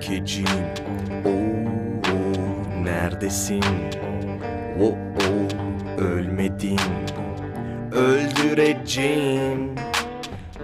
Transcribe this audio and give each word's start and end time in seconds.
kekecim 0.00 0.44
Oo, 1.24 2.84
neredesin? 2.84 3.62
Oo, 4.80 4.96
ölmedin. 5.98 6.78
Öldüreceğim. 7.92 9.74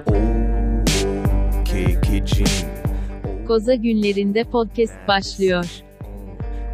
Oo, 0.06 0.84
kekecim 1.64 2.46
Koza 3.46 3.74
günlerinde 3.74 4.44
podcast 4.44 5.08
başlıyor. 5.08 5.64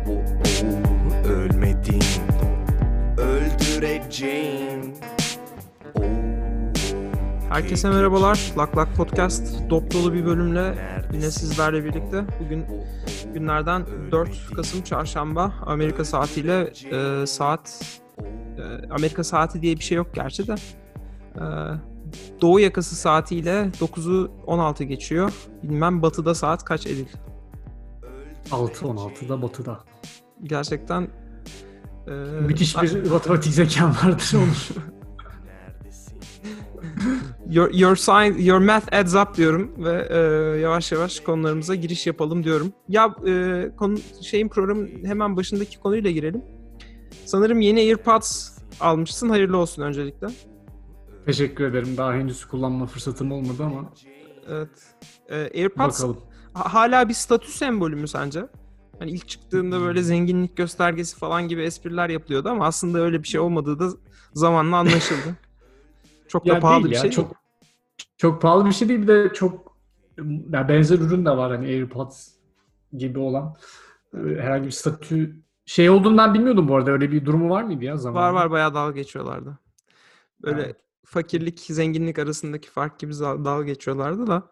Oo, 0.08 1.28
ölmedin. 1.28 2.02
Öldüreceğim 3.18 4.91
Herkese 7.52 7.90
merhabalar. 7.90 8.52
Lak 8.58 8.76
Lak 8.76 8.96
Podcast 8.96 9.70
dop 9.70 9.94
dolu 9.94 10.14
bir 10.14 10.26
bölümle 10.26 10.74
yine 11.12 11.30
sizlerle 11.30 11.84
birlikte. 11.84 12.24
Bugün 12.44 12.64
günlerden 13.34 13.86
4 14.12 14.50
Kasım 14.56 14.82
Çarşamba 14.82 15.52
Amerika 15.66 16.04
saatiyle 16.04 16.72
e, 16.92 17.26
saat 17.26 17.80
e, 18.58 18.88
Amerika 18.90 19.24
saati 19.24 19.62
diye 19.62 19.76
bir 19.76 19.82
şey 19.82 19.96
yok 19.96 20.14
gerçi 20.14 20.46
de. 20.46 20.54
E, 21.36 21.44
Doğu 22.40 22.60
yakası 22.60 22.96
saatiyle 22.96 23.70
9'u 23.80 24.30
16 24.46 24.84
geçiyor. 24.84 25.32
Bilmem 25.62 26.02
batıda 26.02 26.34
saat 26.34 26.64
kaç 26.64 26.86
Edil. 26.86 27.06
6-16'da 28.50 29.42
batıda. 29.42 29.80
Gerçekten 30.42 31.08
e, 32.06 32.10
Müthiş 32.40 32.82
bir 32.82 33.10
matematik 33.10 33.52
zekan 33.52 33.90
vardır 33.90 34.34
olur. 34.34 34.68
Your, 37.50 37.70
your, 37.74 37.96
science, 37.96 38.42
your 38.42 38.58
math 38.58 38.94
adds 38.94 39.14
up 39.14 39.36
diyorum 39.36 39.72
ve 39.84 40.08
e, 40.10 40.18
yavaş 40.60 40.92
yavaş 40.92 41.20
konularımıza 41.20 41.74
giriş 41.74 42.06
yapalım 42.06 42.44
diyorum. 42.44 42.72
Ya 42.88 43.14
e, 43.26 43.70
konu, 43.76 43.98
şeyin 44.22 44.48
programın 44.48 44.90
hemen 45.04 45.36
başındaki 45.36 45.80
konuyla 45.80 46.10
girelim. 46.10 46.42
Sanırım 47.24 47.60
yeni 47.60 47.80
AirPods 47.80 48.58
almışsın. 48.80 49.28
Hayırlı 49.28 49.56
olsun 49.56 49.82
öncelikle. 49.82 50.26
Teşekkür 51.26 51.64
ederim. 51.64 51.96
Daha 51.96 52.12
henüz 52.14 52.44
kullanma 52.44 52.86
fırsatım 52.86 53.32
olmadı 53.32 53.62
ama 53.64 53.92
Evet. 54.48 54.68
E, 55.28 55.36
AirPods 55.60 56.00
bakalım. 56.00 56.16
ha- 56.54 56.74
hala 56.74 57.08
bir 57.08 57.14
statü 57.14 57.50
sembolü 57.52 57.96
mü 57.96 58.08
sence? 58.08 58.46
Hani 58.98 59.10
ilk 59.10 59.28
çıktığında 59.28 59.80
böyle 59.80 60.02
zenginlik 60.02 60.56
göstergesi 60.56 61.16
falan 61.16 61.48
gibi 61.48 61.62
espriler 61.62 62.08
yapılıyordu 62.08 62.48
ama 62.48 62.66
aslında 62.66 62.98
öyle 63.00 63.22
bir 63.22 63.28
şey 63.28 63.40
olmadığı 63.40 63.78
da 63.78 63.88
zamanla 64.34 64.76
anlaşıldı. 64.76 65.36
Çok 66.32 66.46
da 66.46 66.54
Ya 66.54 66.60
pahalı 66.60 66.84
değil 66.84 66.90
bir 66.90 66.96
ya, 66.96 67.02
şey. 67.02 67.10
Çok, 67.10 67.32
çok 68.16 68.42
pahalı 68.42 68.66
bir 68.66 68.72
şey 68.72 68.88
değil. 68.88 69.02
Bir 69.02 69.08
de 69.08 69.32
çok 69.34 69.76
ya 70.52 70.68
benzer 70.68 70.98
ürün 70.98 71.24
de 71.24 71.30
var 71.30 71.52
hani 71.52 71.66
AirPods 71.66 72.28
gibi 72.92 73.18
olan. 73.18 73.56
Ee, 74.14 74.18
Herhangi 74.18 74.66
bir 74.66 74.70
statü 74.70 75.36
şey 75.66 75.90
olduğundan 75.90 76.34
bilmiyordum 76.34 76.68
bu 76.68 76.76
arada. 76.76 76.90
Öyle 76.90 77.12
bir 77.12 77.24
durumu 77.24 77.50
var 77.50 77.62
mıydı 77.62 77.84
ya 77.84 77.96
zamanında? 77.96 78.22
Var 78.22 78.32
var 78.32 78.50
bayağı 78.50 78.74
dalga 78.74 78.92
geçiyorlardı. 78.92 79.58
Böyle 80.42 80.62
Evet. 80.62 80.76
fakirlik, 81.04 81.60
zenginlik 81.60 82.18
arasındaki 82.18 82.70
fark 82.70 82.98
gibi 82.98 83.12
dalga 83.20 83.64
geçiyorlardı 83.64 84.26
da. 84.26 84.50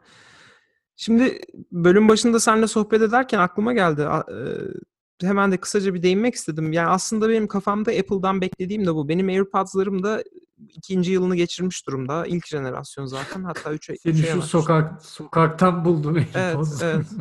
Şimdi 0.96 1.40
bölüm 1.72 2.08
başında 2.08 2.40
seninle 2.40 2.66
sohbet 2.66 3.02
ederken 3.02 3.38
aklıma 3.38 3.72
geldi. 3.72 4.02
E, 4.02 5.26
Hemen 5.26 5.52
de 5.52 5.56
kısaca 5.56 5.94
bir 5.94 6.02
değinmek 6.02 6.34
istedim. 6.34 6.72
Yani 6.72 6.88
aslında 6.88 7.28
benim 7.28 7.46
kafamda 7.48 7.90
Apple'dan 7.90 8.40
beklediğim 8.40 8.86
de 8.86 8.94
bu. 8.94 9.08
Benim 9.08 9.28
AirPods'larım 9.28 10.02
da 10.02 10.22
ikinci 10.68 11.12
yılını 11.12 11.36
geçirmiş 11.36 11.86
durumda. 11.86 12.26
İlk 12.26 12.46
jenerasyon 12.46 13.06
zaten. 13.06 13.44
Hatta 13.44 13.72
3 13.72 13.90
Seni 14.02 14.16
şu 14.16 14.42
sokak 14.42 15.04
sokaktan 15.04 15.84
buldum 15.84 16.16
Evet, 16.34 16.56
evet. 16.82 17.06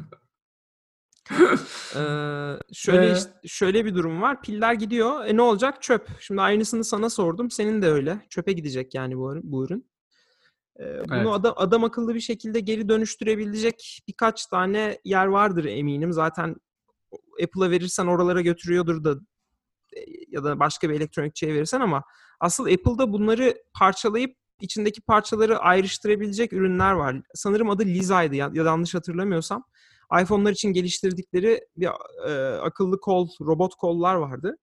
Ee, 1.96 2.60
şöyle 2.74 3.10
Ee? 3.10 3.14
işte- 3.14 3.32
şöyle 3.48 3.86
bir 3.86 3.96
durum 3.96 4.22
var. 4.22 4.42
Piller 4.42 4.74
gidiyor. 4.74 5.26
E 5.26 5.38
ne 5.38 5.42
olacak? 5.42 5.82
Çöp. 5.82 6.08
Şimdi 6.20 6.42
aynısını 6.42 6.84
sana 6.84 7.10
sordum. 7.10 7.52
Senin 7.52 7.82
de 7.82 7.88
öyle. 7.88 8.26
Çöpe 8.30 8.52
gidecek 8.52 8.94
yani 8.96 9.18
bu, 9.18 9.32
ürün- 9.34 9.42
bu 9.44 9.66
ürün. 9.66 9.90
Ee, 10.80 10.84
bunu 11.10 11.16
Evet. 11.18 11.28
adam, 11.32 11.54
adam 11.58 11.84
akıllı 11.84 12.16
bir 12.16 12.20
şekilde 12.20 12.60
geri 12.60 12.90
dönüştürebilecek 12.90 14.02
birkaç 14.08 14.46
tane 14.46 15.00
yer 15.06 15.26
vardır 15.26 15.66
eminim. 15.66 16.14
Zaten 16.14 16.56
Apple'a 17.44 17.72
verirsen 17.72 18.06
oralara 18.08 18.42
götürüyordur 18.42 19.04
da 19.04 19.12
e, 19.94 20.00
ya 20.28 20.44
da 20.44 20.60
başka 20.60 20.90
bir 20.90 20.96
elektronikçiye 20.96 21.54
verirsen 21.54 21.82
ama 21.82 22.04
asıl 22.40 22.66
Apple'da 22.66 23.14
bunları 23.14 23.64
parçalayıp 23.74 24.36
içindeki 24.62 25.02
parçaları 25.02 25.60
ayrıştırabilecek 25.60 26.54
ürünler 26.54 26.92
var. 26.92 27.22
Sanırım 27.34 27.70
adı 27.70 27.86
Liza'ydı 27.86 28.36
ya, 28.36 28.52
ya 28.54 28.64
yanlış 28.64 28.96
hatırlamıyorsam. 28.96 29.64
iPhone'lar 30.22 30.52
için 30.52 30.74
geliştirdikleri 30.74 31.68
bir 31.78 31.90
e, 32.28 32.58
akıllı 32.58 33.00
kol, 33.00 33.28
robot 33.42 33.76
kollar 33.76 34.16
vardı. 34.16 34.58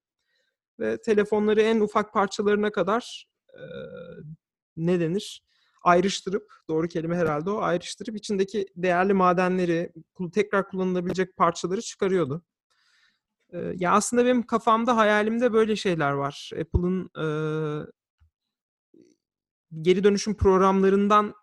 Ve 0.80 1.00
telefonları 1.02 1.62
en 1.62 1.80
ufak 1.80 2.12
parçalarına 2.12 2.72
kadar 2.72 3.26
e, 3.48 3.62
ne 4.76 5.00
denir? 5.00 5.42
Ayrıştırıp, 5.82 6.52
doğru 6.68 6.88
kelime 6.88 7.16
herhalde 7.16 7.50
o, 7.50 7.58
ayrıştırıp 7.58 8.16
içindeki 8.16 8.66
değerli 8.76 9.14
madenleri, 9.14 9.92
tekrar 10.32 10.68
kullanılabilecek 10.68 11.36
parçaları 11.36 11.82
çıkarıyordu. 11.82 12.42
E, 13.52 13.58
ya 13.76 13.92
aslında 13.92 14.24
benim 14.24 14.42
kafamda, 14.42 14.96
hayalimde 14.96 15.52
böyle 15.52 15.76
şeyler 15.76 16.12
var. 16.12 16.50
Apple'ın 16.60 17.10
e, 17.18 17.26
geri 19.82 20.04
dönüşüm 20.04 20.34
programlarından 20.34 21.34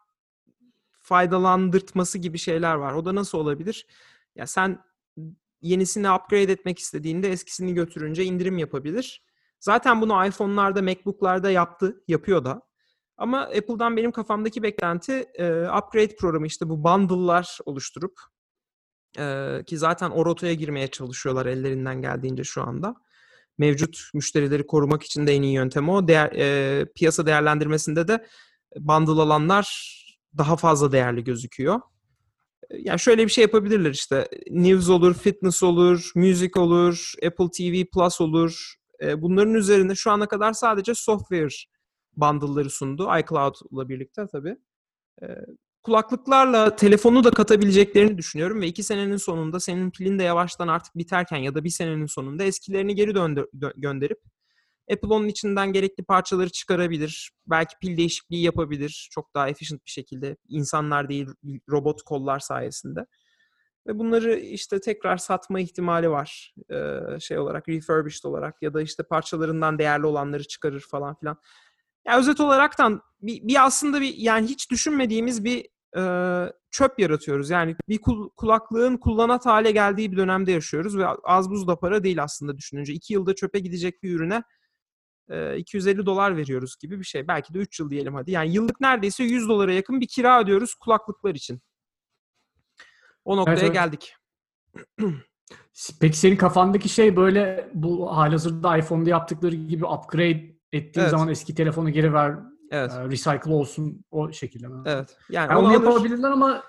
faydalandırtması 1.02 2.18
gibi 2.18 2.38
şeyler 2.38 2.76
var. 2.76 2.94
O 2.94 3.06
da 3.06 3.16
nasıl 3.16 3.38
olabilir? 3.38 3.88
Ya 4.36 4.48
sen 4.48 4.84
yenisini 5.62 6.12
upgrade 6.12 6.52
etmek 6.52 6.80
istediğinde 6.80 7.32
eskisini 7.32 7.74
götürünce 7.74 8.24
indirim 8.24 8.58
yapabilir. 8.58 9.24
Zaten 9.60 10.02
bunu 10.02 10.26
iPhone'larda, 10.26 10.82
MacBook'larda 10.82 11.52
yaptı, 11.52 12.04
yapıyor 12.08 12.46
da. 12.46 12.62
Ama 13.18 13.42
Apple'dan 13.42 13.98
benim 13.98 14.12
kafamdaki 14.12 14.64
beklenti 14.64 15.14
e, 15.14 15.62
upgrade 15.62 16.16
programı 16.16 16.48
işte 16.48 16.70
bu 16.70 16.84
bundle'lar 16.84 17.60
oluşturup 17.66 18.20
e, 19.20 19.60
ki 19.66 19.78
zaten 19.78 20.10
o 20.10 20.26
rotaya 20.26 20.54
girmeye 20.54 20.88
çalışıyorlar 20.88 21.46
ellerinden 21.46 22.02
geldiğince 22.02 22.44
şu 22.44 22.64
anda. 22.64 22.96
Mevcut 23.58 24.10
müşterileri 24.14 24.68
korumak 24.68 25.04
için 25.04 25.28
de 25.28 25.36
en 25.36 25.42
iyi 25.42 25.54
yöntem 25.54 25.90
o. 25.90 26.08
Değer, 26.08 26.32
e, 26.32 26.86
piyasa 26.96 27.26
değerlendirmesinde 27.26 28.08
de 28.08 28.26
bundle 28.80 29.22
alanlar 29.22 30.00
daha 30.38 30.56
fazla 30.58 30.92
değerli 30.92 31.24
gözüküyor. 31.24 31.80
Yani 32.72 33.00
şöyle 33.00 33.26
bir 33.26 33.32
şey 33.32 33.42
yapabilirler 33.42 33.92
işte. 33.92 34.28
News 34.50 34.90
olur, 34.90 35.14
fitness 35.14 35.64
olur, 35.64 36.12
müzik 36.16 36.58
olur, 36.58 37.14
Apple 37.26 37.50
TV 37.58 37.86
Plus 37.94 38.22
olur. 38.22 38.74
Bunların 39.18 39.54
üzerinde 39.54 39.96
şu 39.96 40.12
ana 40.12 40.28
kadar 40.28 40.54
sadece 40.54 40.94
software 40.96 41.56
bundle'ları 42.18 42.70
sundu. 42.70 43.10
iCloud'la 43.20 43.90
birlikte 43.90 44.28
tabii. 44.32 44.58
Kulaklıklarla 45.84 46.76
telefonu 46.76 47.24
da 47.24 47.32
katabileceklerini 47.32 48.18
düşünüyorum 48.18 48.62
ve 48.62 48.68
iki 48.68 48.84
senenin 48.84 49.18
sonunda 49.18 49.60
senin 49.60 49.92
pilin 49.92 50.20
de 50.20 50.24
yavaştan 50.24 50.68
artık 50.68 50.98
biterken 50.98 51.38
ya 51.38 51.56
da 51.56 51.64
bir 51.64 51.70
senenin 51.70 52.06
sonunda 52.06 52.44
eskilerini 52.44 52.96
geri 52.96 53.16
döndür- 53.16 53.50
dö- 53.60 53.74
gönderip 53.76 54.20
Apple 54.92 55.14
onun 55.14 55.28
içinden 55.28 55.74
gerekli 55.74 56.04
parçaları 56.04 56.50
çıkarabilir. 56.50 57.32
Belki 57.48 57.76
pil 57.82 57.98
değişikliği 57.98 58.44
yapabilir. 58.44 59.10
Çok 59.12 59.34
daha 59.36 59.50
efficient 59.50 59.86
bir 59.86 59.92
şekilde. 59.92 60.38
insanlar 60.50 61.10
değil, 61.10 61.28
robot 61.70 62.02
kollar 62.02 62.40
sayesinde. 62.40 63.06
Ve 63.88 64.00
bunları 64.00 64.36
işte 64.36 64.80
tekrar 64.80 65.18
satma 65.18 65.60
ihtimali 65.60 66.10
var. 66.10 66.54
Ee, 66.72 67.20
şey 67.20 67.38
olarak, 67.38 67.70
refurbished 67.70 68.24
olarak 68.24 68.62
ya 68.62 68.74
da 68.74 68.82
işte 68.82 69.04
parçalarından 69.04 69.80
değerli 69.80 70.06
olanları 70.06 70.44
çıkarır 70.44 70.86
falan 70.92 71.16
filan. 71.16 71.38
Ya 72.08 72.20
özet 72.20 72.40
olaraktan 72.40 73.02
bir, 73.22 73.48
bir 73.48 73.66
aslında 73.66 74.02
bir 74.02 74.16
yani 74.18 74.48
hiç 74.48 74.72
düşünmediğimiz 74.72 75.44
bir 75.44 75.68
e, 75.98 76.04
çöp 76.72 77.00
yaratıyoruz. 77.00 77.50
Yani 77.50 77.76
bir 77.90 77.98
kul- 77.98 78.30
kulaklığın 78.30 78.98
kullanat 78.98 79.46
hale 79.46 79.72
geldiği 79.72 80.12
bir 80.12 80.18
dönemde 80.18 80.52
yaşıyoruz 80.52 80.98
ve 80.98 81.08
az 81.24 81.50
buz 81.50 81.68
da 81.68 81.80
para 81.80 82.04
değil 82.04 82.24
aslında 82.24 82.58
düşününce. 82.58 82.94
İki 82.94 83.14
yılda 83.14 83.36
çöpe 83.36 83.60
gidecek 83.60 84.04
bir 84.04 84.16
ürüne 84.16 84.44
e, 85.30 85.58
250 85.58 86.06
dolar 86.06 86.38
veriyoruz 86.38 86.76
gibi 86.82 87.00
bir 87.00 87.06
şey. 87.06 87.28
Belki 87.28 87.54
de 87.54 87.58
3 87.58 87.80
yıl 87.80 87.90
diyelim 87.90 88.14
hadi. 88.14 88.32
Yani 88.32 88.54
yıllık 88.54 88.82
neredeyse 88.82 89.24
100 89.24 89.50
dolara 89.50 89.74
yakın 89.74 90.02
bir 90.02 90.08
kira 90.08 90.42
ödüyoruz 90.42 90.76
kulaklıklar 90.76 91.36
için. 91.36 91.62
O 93.26 93.38
noktaya 93.38 93.60
evet. 93.60 93.74
geldik. 93.74 94.16
Peki 96.00 96.18
senin 96.18 96.36
kafandaki 96.36 96.90
şey 96.90 97.16
böyle 97.16 97.70
bu 97.74 98.18
halihazırda 98.18 98.78
iPhone'da 98.78 99.10
yaptıkları 99.10 99.56
gibi 99.56 99.86
upgrade 99.86 100.53
ettiğin 100.74 101.04
Evet. 101.04 101.12
zaman 101.12 101.30
eski 101.30 101.56
telefonu 101.56 101.90
geri 101.90 102.14
ver, 102.14 102.36
Evet. 102.72 102.92
e, 102.92 103.06
recycle 103.10 103.52
olsun 103.54 104.06
o 104.12 104.32
şekilde? 104.32 104.68
Evet. 104.86 105.18
Yani 105.30 105.50
Yani 105.52 105.60
onu 105.60 105.68
onu 105.68 105.76
alır, 105.78 105.86
yapabilirler 105.88 106.32
ama 106.32 106.64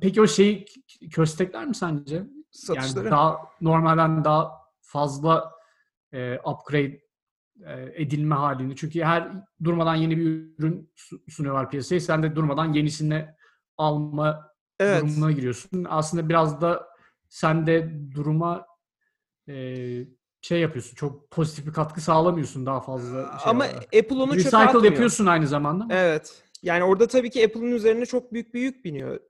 peki 0.00 0.20
o 0.20 0.26
şeyi 0.26 0.66
köstekler 1.12 1.66
mi 1.66 1.74
sence? 1.74 2.26
satışları. 2.50 3.04
Yani 3.04 3.10
daha 3.10 3.38
normalden 3.60 4.24
daha 4.24 4.52
fazla 4.80 5.52
e, 6.12 6.38
upgrade 6.44 7.00
e, 7.64 8.02
edilme 8.02 8.34
halini. 8.34 8.76
Çünkü 8.76 9.02
her 9.02 9.32
durmadan 9.64 9.94
yeni 9.94 10.16
bir 10.16 10.24
ürün 10.58 10.92
su- 10.94 11.22
sunuyorlar 11.28 11.70
piyasaya. 11.70 12.00
Sen 12.00 12.22
de 12.22 12.36
durmadan 12.36 12.72
yenisini 12.72 13.28
alma 13.78 14.50
Evet. 14.80 15.02
durumuna 15.02 15.32
giriyorsun. 15.32 15.86
Aslında 15.88 16.28
biraz 16.28 16.60
da 16.60 16.86
sen 17.28 17.66
de 17.66 17.92
duruma 18.14 18.66
e, 19.48 19.54
şey 20.44 20.60
yapıyorsun. 20.60 20.94
Çok 20.94 21.30
pozitif 21.30 21.66
bir 21.66 21.72
katkı 21.72 22.00
sağlamıyorsun 22.00 22.66
daha 22.66 22.80
fazla 22.80 23.22
şey 23.42 23.50
Ama 23.50 23.64
olarak. 23.64 23.82
Apple 23.82 24.14
onu 24.16 24.26
çöpe 24.30 24.38
Recycle 24.38 24.58
atmıyor. 24.58 24.84
yapıyorsun 24.84 25.26
aynı 25.26 25.46
zamanda. 25.46 25.84
ama 25.84 25.94
Evet. 25.94 26.42
Yani 26.62 26.84
orada 26.84 27.06
tabii 27.06 27.30
ki 27.30 27.44
Apple'ın 27.46 27.72
üzerine 27.72 28.06
çok 28.06 28.32
büyük 28.32 28.54
bir 28.54 28.60
yük 28.60 28.84
biniyor. 28.84 29.20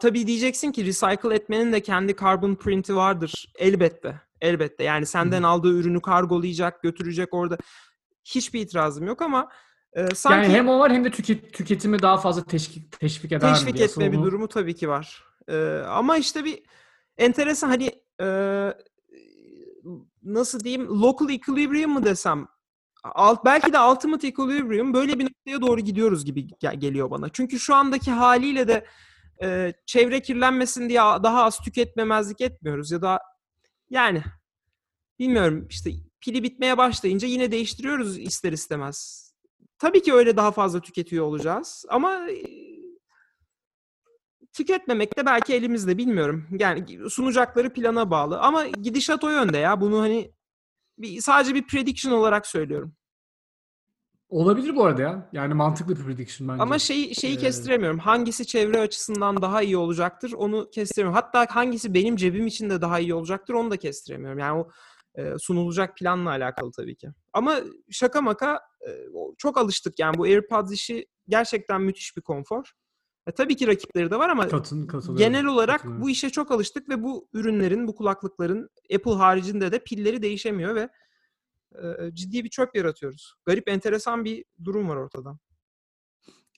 Tabii 0.00 0.26
diyeceksin 0.26 0.72
ki 0.72 0.86
recycle 0.86 1.34
etmenin 1.34 1.72
de 1.72 1.80
kendi 1.80 2.16
carbon 2.16 2.54
print'i 2.54 2.96
vardır. 2.96 3.52
Elbette. 3.58 4.20
Elbette. 4.40 4.84
Yani 4.84 5.06
senden 5.06 5.42
aldığı 5.42 5.78
ürünü 5.78 6.00
kargolayacak, 6.00 6.82
götürecek 6.82 7.34
orada. 7.34 7.58
Hiçbir 8.24 8.60
itirazım 8.60 9.06
yok 9.06 9.22
ama 9.22 9.48
e, 9.92 10.06
sanki 10.14 10.46
Yani 10.46 10.58
hem 10.58 10.68
o 10.68 10.78
var 10.78 10.92
hem 10.92 11.04
de 11.04 11.10
tüket, 11.10 11.52
tüketimi 11.52 12.02
daha 12.02 12.16
fazla 12.16 12.44
teşvik, 12.44 13.00
teşvik 13.00 13.32
eder 13.32 13.54
teşvik 13.54 13.80
etme 13.80 14.12
bir 14.12 14.18
durumu 14.18 14.48
tabii 14.48 14.74
ki 14.74 14.88
var. 14.88 15.24
E, 15.48 15.82
ama 15.88 16.16
işte 16.16 16.44
bir 16.44 16.62
enteresan 17.18 17.68
hani 17.68 17.90
e, 18.20 18.26
nasıl 20.24 20.60
diyeyim 20.60 20.88
local 20.88 21.30
equilibrium 21.30 21.92
mı 21.92 22.04
desem 22.04 22.46
alt, 23.04 23.44
belki 23.44 23.72
de 23.72 23.80
ultimate 23.80 24.26
equilibrium 24.28 24.94
böyle 24.94 25.18
bir 25.18 25.24
noktaya 25.24 25.60
doğru 25.60 25.80
gidiyoruz 25.80 26.24
gibi 26.24 26.48
gel- 26.60 26.80
geliyor 26.80 27.10
bana. 27.10 27.28
Çünkü 27.28 27.58
şu 27.58 27.74
andaki 27.74 28.10
haliyle 28.10 28.68
de 28.68 28.86
e, 29.42 29.72
çevre 29.86 30.22
kirlenmesin 30.22 30.88
diye 30.88 31.00
daha 31.00 31.44
az 31.44 31.58
tüketmemezlik 31.58 32.40
etmiyoruz 32.40 32.90
ya 32.90 33.02
da 33.02 33.20
yani 33.90 34.22
bilmiyorum 35.18 35.66
işte 35.70 35.90
pili 36.20 36.42
bitmeye 36.42 36.78
başlayınca 36.78 37.28
yine 37.28 37.52
değiştiriyoruz 37.52 38.18
ister 38.18 38.52
istemez. 38.52 39.24
Tabii 39.78 40.02
ki 40.02 40.14
öyle 40.14 40.36
daha 40.36 40.52
fazla 40.52 40.80
tüketiyor 40.80 41.24
olacağız 41.24 41.84
ama 41.88 42.26
tüketmemek 44.54 45.18
de 45.18 45.26
belki 45.26 45.54
elimizde 45.54 45.98
bilmiyorum. 45.98 46.46
Yani 46.58 47.10
sunacakları 47.10 47.72
plana 47.72 48.10
bağlı 48.10 48.40
ama 48.40 48.66
gidişat 48.66 49.24
o 49.24 49.30
yönde 49.30 49.58
ya. 49.58 49.80
Bunu 49.80 50.00
hani 50.00 50.32
bir, 50.98 51.20
sadece 51.20 51.54
bir 51.54 51.66
prediction 51.66 52.12
olarak 52.12 52.46
söylüyorum. 52.46 52.94
Olabilir 54.28 54.76
bu 54.76 54.84
arada 54.84 55.02
ya. 55.02 55.30
Yani 55.32 55.54
mantıklı 55.54 55.96
bir 55.96 56.02
prediction 56.02 56.48
bence. 56.48 56.62
Ama 56.62 56.78
şeyi 56.78 57.14
şeyi 57.14 57.36
Ee, 57.36 57.38
kestiremiyorum. 57.38 57.98
Hangisi 57.98 58.46
çevre 58.46 58.80
açısından 58.80 59.42
daha 59.42 59.62
iyi 59.62 59.76
olacaktır 59.76 60.32
onu 60.32 60.70
kestiremiyorum. 60.70 61.22
Hatta 61.22 61.46
hangisi 61.56 61.94
benim 61.94 62.16
cebim 62.16 62.46
için 62.46 62.70
de 62.70 62.80
daha 62.80 62.98
iyi 63.00 63.14
olacaktır 63.14 63.54
onu 63.54 63.70
da 63.70 63.76
kestiremiyorum. 63.76 64.38
Yani 64.38 64.60
o 64.60 64.70
e, 65.14 65.38
sunulacak 65.38 65.96
planla 65.96 66.30
alakalı 66.30 66.70
tabii 66.72 66.96
ki. 66.96 67.08
Ama 67.32 67.60
şaka 67.90 68.20
maka 68.20 68.60
e, 68.88 68.90
çok 69.38 69.58
alıştık 69.58 69.98
yani 69.98 70.18
bu 70.18 70.24
AirPods 70.24 70.72
işi 70.72 71.06
gerçekten 71.28 71.82
müthiş 71.82 72.16
bir 72.16 72.22
konfor. 72.22 72.72
E, 73.26 73.32
tabii 73.32 73.56
ki 73.56 73.66
rakipleri 73.66 74.10
de 74.10 74.18
var 74.18 74.28
ama 74.28 74.48
Katın, 74.48 74.88
genel 75.16 75.46
olarak 75.46 75.76
Katılıyorum. 75.76 76.02
bu 76.02 76.10
işe 76.10 76.30
çok 76.30 76.50
alıştık 76.50 76.88
ve 76.88 77.02
bu 77.02 77.28
ürünlerin, 77.32 77.88
bu 77.88 77.94
kulaklıkların 77.94 78.70
Apple 78.94 79.14
haricinde 79.14 79.72
de 79.72 79.78
pilleri 79.78 80.22
değişemiyor 80.22 80.74
ve 80.74 80.88
e, 81.74 82.14
ciddi 82.14 82.44
bir 82.44 82.48
çöp 82.48 82.76
yaratıyoruz. 82.76 83.34
Garip, 83.46 83.68
enteresan 83.68 84.24
bir 84.24 84.44
durum 84.64 84.88
var 84.88 84.96
ortada. 84.96 85.38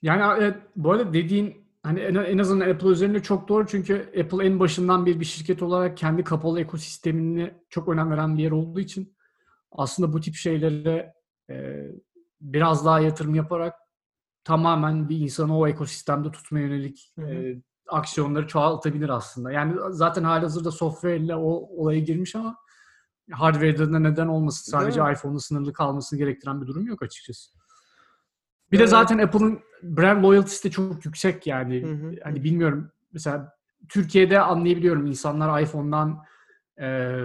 Yani 0.02 0.42
evet, 0.42 0.56
bu 0.76 0.92
arada 0.92 1.12
dediğin 1.12 1.66
hani 1.82 2.00
en, 2.00 2.14
en 2.14 2.38
azından 2.38 2.70
Apple 2.70 2.88
üzerinde 2.88 3.22
çok 3.22 3.48
doğru 3.48 3.66
çünkü 3.66 4.12
Apple 4.20 4.46
en 4.46 4.60
başından 4.60 5.06
bir 5.06 5.20
bir 5.20 5.24
şirket 5.24 5.62
olarak 5.62 5.96
kendi 5.96 6.24
kapalı 6.24 6.60
ekosistemine 6.60 7.54
çok 7.68 7.88
önem 7.88 8.10
veren 8.10 8.38
bir 8.38 8.42
yer 8.42 8.50
olduğu 8.50 8.80
için 8.80 9.16
aslında 9.72 10.12
bu 10.12 10.20
tip 10.20 10.34
şeylere 10.34 11.14
e, 11.50 11.86
biraz 12.40 12.84
daha 12.84 13.00
yatırım 13.00 13.34
yaparak 13.34 13.74
tamamen 14.46 15.08
bir 15.08 15.18
insanı 15.18 15.58
o 15.58 15.68
ekosistemde 15.68 16.30
tutmaya 16.30 16.66
yönelik 16.66 17.12
Hı 17.18 17.22
hı. 17.22 17.34
e, 17.34 17.62
aksiyonları 17.88 18.46
çoğaltabilir 18.46 19.08
aslında. 19.08 19.52
Yani 19.52 19.74
zaten 19.90 20.24
halihazırda 20.24 20.70
software 20.70 21.16
ile 21.16 21.36
o 21.36 21.50
olaya 21.50 21.98
girmiş 21.98 22.36
ama 22.36 22.56
hardware'de 23.30 23.92
de 23.92 24.02
neden 24.02 24.26
olmasın? 24.26 24.70
Sadece 24.70 25.00
iPhone'un 25.12 25.38
sınırlı 25.38 25.72
kalmasını 25.72 26.18
gerektiren 26.18 26.62
bir 26.62 26.66
durum 26.66 26.86
yok 26.86 27.02
açıkçası. 27.02 27.50
Bir 28.72 28.78
de 28.78 28.86
zaten 28.86 29.18
Apple'ın 29.18 29.60
brand 29.82 30.24
loyalty'si 30.24 30.64
de 30.64 30.70
çok 30.70 31.04
yüksek 31.04 31.46
yani. 31.46 31.82
Hı 31.82 31.92
hı, 31.92 32.14
Hani 32.24 32.44
bilmiyorum 32.44 32.92
mesela 33.12 33.52
Türkiye'de 33.88 34.40
anlayabiliyorum 34.40 35.06
insanlar 35.06 35.60
iPhone'dan 35.60 36.22
e, 36.80 37.18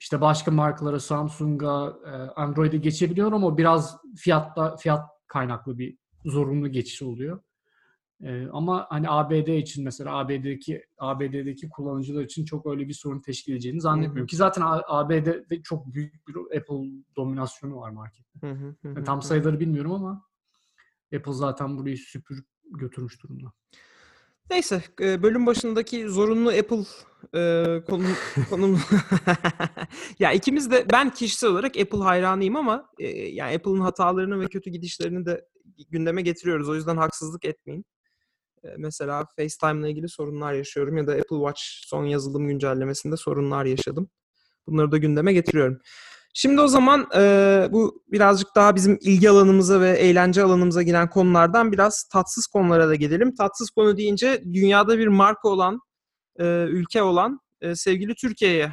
işte 0.00 0.20
başka 0.20 0.50
markalara 0.50 1.00
Samsung'a, 1.00 1.96
e, 2.06 2.10
Android'e 2.40 2.76
geçebiliyor 2.76 3.32
ama 3.32 3.58
biraz 3.58 3.96
fiyatla 4.16 4.76
fiyat 4.76 5.00
kaynaklı 5.26 5.78
bir 5.78 5.98
zorunlu 6.24 6.68
geçiş 6.68 7.02
oluyor. 7.02 7.40
E, 8.22 8.46
ama 8.52 8.86
hani 8.88 9.10
ABD 9.10 9.48
için 9.48 9.84
mesela 9.84 10.16
ABD'deki 10.16 10.82
ABD'deki 10.98 11.68
kullanıcılar 11.68 12.22
için 12.22 12.44
çok 12.44 12.66
öyle 12.66 12.88
bir 12.88 12.94
sorun 12.94 13.20
teşkil 13.20 13.52
edeceğini 13.52 13.80
zannetmiyorum. 13.80 14.26
Ki 14.26 14.36
zaten 14.36 14.62
ABD'de 14.86 15.62
çok 15.62 15.94
büyük 15.94 16.28
bir 16.28 16.34
Apple 16.34 16.90
dominasyonu 17.16 17.76
var 17.76 17.90
markette. 17.90 18.40
Hı 18.40 18.50
hı, 18.50 18.66
hı 18.82 18.88
Yani 18.88 19.00
hı, 19.00 19.04
tam 19.04 19.20
hı. 19.20 19.26
sayıları 19.26 19.60
bilmiyorum 19.60 19.92
ama 19.92 20.24
Apple 21.16 21.32
zaten 21.32 21.78
burayı 21.78 21.96
süpürüp 21.96 22.46
götürmüş 22.64 23.22
durumda. 23.22 23.52
Neyse, 24.50 24.82
bölüm 24.98 25.46
başındaki 25.46 26.08
zorunlu 26.08 26.50
Apple 26.50 26.84
e, 27.34 27.82
konu, 27.90 28.04
konum. 28.50 28.80
ya 30.18 30.32
ikimiz 30.32 30.70
de 30.70 30.86
ben 30.92 31.10
kişisel 31.10 31.50
olarak 31.50 31.76
Apple 31.76 31.98
hayranıyım 31.98 32.56
ama 32.56 32.88
e, 32.98 33.08
yani 33.08 33.56
Apple'ın 33.56 33.80
hatalarını 33.80 34.40
ve 34.40 34.46
kötü 34.46 34.70
gidişlerini 34.70 35.26
de 35.26 35.44
gündeme 35.90 36.22
getiriyoruz. 36.22 36.68
O 36.68 36.74
yüzden 36.74 36.96
haksızlık 36.96 37.44
etmeyin. 37.44 37.84
Mesela 38.76 39.26
FaceTime 39.36 39.80
ile 39.80 39.90
ilgili 39.90 40.08
sorunlar 40.08 40.52
yaşıyorum 40.52 40.96
ya 40.96 41.06
da 41.06 41.12
Apple 41.12 41.36
Watch 41.36 41.60
son 41.62 42.04
yazılım 42.04 42.48
güncellemesinde 42.48 43.16
sorunlar 43.16 43.64
yaşadım. 43.64 44.10
Bunları 44.66 44.92
da 44.92 44.96
gündeme 44.98 45.32
getiriyorum. 45.32 45.78
Şimdi 46.34 46.60
o 46.60 46.68
zaman 46.68 47.06
e, 47.16 47.68
bu 47.70 48.02
birazcık 48.08 48.48
daha 48.56 48.76
bizim 48.76 48.98
ilgi 49.00 49.30
alanımıza 49.30 49.80
ve 49.80 49.90
eğlence 49.90 50.42
alanımıza 50.42 50.82
giren 50.82 51.10
konulardan 51.10 51.72
biraz 51.72 52.04
tatsız 52.12 52.46
konulara 52.46 52.88
da 52.88 52.94
gelelim. 52.94 53.34
Tatsız 53.34 53.70
konu 53.70 53.96
deyince 53.96 54.42
dünyada 54.52 54.98
bir 54.98 55.06
marka 55.06 55.48
olan, 55.48 55.80
e, 56.40 56.44
ülke 56.68 57.02
olan 57.02 57.40
e, 57.60 57.74
sevgili 57.74 58.14
Türkiye'ye 58.14 58.72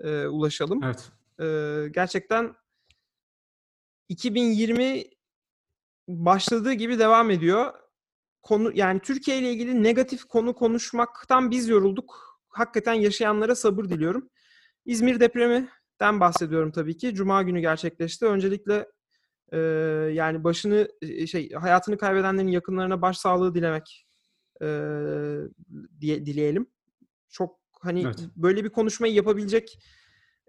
e, 0.00 0.26
ulaşalım. 0.26 0.80
Evet. 0.84 1.10
E, 1.40 1.88
gerçekten 1.88 2.54
2020 4.08 5.04
başladığı 6.08 6.72
gibi 6.72 6.98
devam 6.98 7.30
ediyor. 7.30 7.72
Konu 8.42 8.72
yani 8.74 9.00
Türkiye 9.00 9.38
ile 9.38 9.52
ilgili 9.52 9.82
negatif 9.82 10.24
konu 10.24 10.54
konuşmaktan 10.54 11.50
biz 11.50 11.68
yorulduk. 11.68 12.40
Hakikaten 12.48 12.94
yaşayanlara 12.94 13.54
sabır 13.54 13.84
diliyorum. 13.84 14.30
İzmir 14.84 15.20
depreminden 15.20 16.20
bahsediyorum 16.20 16.72
tabii 16.72 16.96
ki. 16.96 17.14
Cuma 17.14 17.42
günü 17.42 17.60
gerçekleşti. 17.60 18.26
Öncelikle 18.26 18.88
e, 19.52 19.58
yani 20.12 20.44
başını 20.44 20.88
e, 21.02 21.26
şey 21.26 21.50
hayatını 21.52 21.98
kaybedenlerin 21.98 22.48
yakınlarına 22.48 23.02
başsağlığı 23.02 23.54
dilemek 23.54 24.06
e, 24.62 24.66
diye 26.00 26.26
dileyelim. 26.26 26.66
Çok 27.28 27.58
hani 27.80 28.02
Evet. 28.02 28.18
böyle 28.36 28.64
bir 28.64 28.70
konuşmayı 28.70 29.14
yapabilecek 29.14 29.78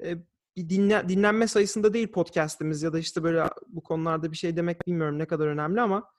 e, 0.03 0.17
bir 0.57 0.69
dinle, 0.69 1.09
dinlenme 1.09 1.47
sayısında 1.47 1.93
değil 1.93 2.11
podcast'imiz 2.11 2.83
ya 2.83 2.93
da 2.93 2.99
işte 2.99 3.23
böyle 3.23 3.43
bu 3.67 3.83
konularda 3.83 4.31
bir 4.31 4.37
şey 4.37 4.57
demek 4.57 4.87
bilmiyorum 4.87 5.19
ne 5.19 5.25
kadar 5.25 5.47
önemli 5.47 5.81
ama 5.81 6.09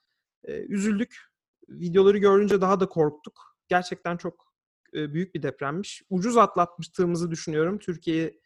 e, 0.44 0.52
üzüldük. 0.52 1.28
Videoları 1.68 2.18
görünce 2.18 2.60
daha 2.60 2.80
da 2.80 2.88
korktuk. 2.88 3.56
Gerçekten 3.68 4.16
çok 4.16 4.54
e, 4.94 5.14
büyük 5.14 5.34
bir 5.34 5.42
depremmiş. 5.42 6.02
Ucuz 6.10 6.36
atlatmıştığımızı 6.36 7.30
düşünüyorum. 7.30 7.78
Türkiye 7.78 8.40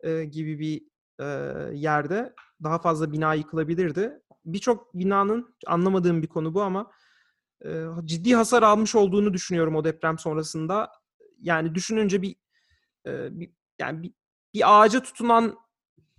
e, 0.00 0.24
gibi 0.24 0.58
bir 0.58 0.82
e, 1.20 1.26
yerde 1.76 2.34
daha 2.62 2.78
fazla 2.78 3.12
bina 3.12 3.34
yıkılabilirdi. 3.34 4.20
Birçok 4.44 4.94
binanın 4.94 5.56
anlamadığım 5.66 6.22
bir 6.22 6.28
konu 6.28 6.54
bu 6.54 6.62
ama 6.62 6.90
e, 7.64 7.84
ciddi 8.04 8.34
hasar 8.34 8.62
almış 8.62 8.94
olduğunu 8.94 9.32
düşünüyorum 9.34 9.76
o 9.76 9.84
deprem 9.84 10.18
sonrasında. 10.18 10.92
Yani 11.40 11.74
düşününce 11.74 12.22
bir, 12.22 12.36
e, 13.06 13.40
bir 13.40 13.50
yani 13.78 14.02
bir, 14.02 14.12
bir 14.54 14.80
ağaca 14.82 15.02
tutunan 15.02 15.58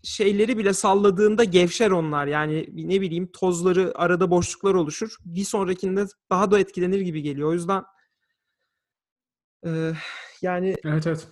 şeyleri 0.04 0.58
bile 0.58 0.74
salladığında 0.74 1.44
gevşer 1.44 1.92
onlar. 1.92 2.28
Yani 2.28 2.70
ne 2.74 3.02
bileyim 3.02 3.28
tozları 3.32 3.92
arada 3.96 4.32
boşluklar 4.32 4.74
oluşur. 4.74 5.18
Bir 5.26 5.44
sonrakinde 5.44 6.06
daha 6.30 6.52
da 6.52 6.60
etkilenir 6.60 7.02
gibi 7.02 7.22
geliyor. 7.22 7.50
O 7.50 7.54
yüzden 7.54 7.84
e, 9.66 9.94
yani 10.42 10.76
Evet 10.86 11.08
evet. 11.08 11.28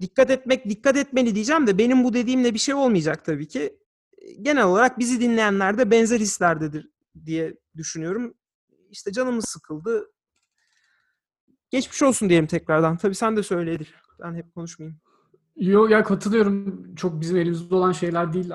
dikkat 0.00 0.30
etmek 0.30 0.68
dikkat 0.68 0.96
etmeli 0.96 1.34
diyeceğim 1.34 1.66
de 1.66 1.78
benim 1.78 2.04
bu 2.04 2.14
dediğimle 2.14 2.54
bir 2.54 2.58
şey 2.58 2.74
olmayacak 2.74 3.24
tabii 3.24 3.48
ki. 3.48 3.76
Genel 4.42 4.64
olarak 4.64 4.98
bizi 4.98 5.20
dinleyenler 5.20 5.78
de 5.78 5.90
benzer 5.90 6.20
hislerdedir 6.20 6.88
diye 7.26 7.56
düşünüyorum. 7.76 8.34
İşte 8.90 9.12
canımız 9.12 9.44
sıkıldı. 9.48 10.12
Geçmiş 11.70 12.02
olsun 12.02 12.28
diyelim 12.28 12.46
tekrardan. 12.46 12.96
Tabii 12.96 13.14
sen 13.14 13.36
de 13.36 13.42
söyle 13.42 13.72
Edir. 13.72 13.94
Ben 14.20 14.34
hep 14.34 14.54
konuşmayayım. 14.54 15.00
Yo 15.60 15.86
ya 15.86 16.04
katılıyorum. 16.04 16.94
Çok 16.94 17.20
bizim 17.20 17.36
elimizde 17.36 17.74
olan 17.74 17.92
şeyler 17.92 18.32
değil. 18.32 18.50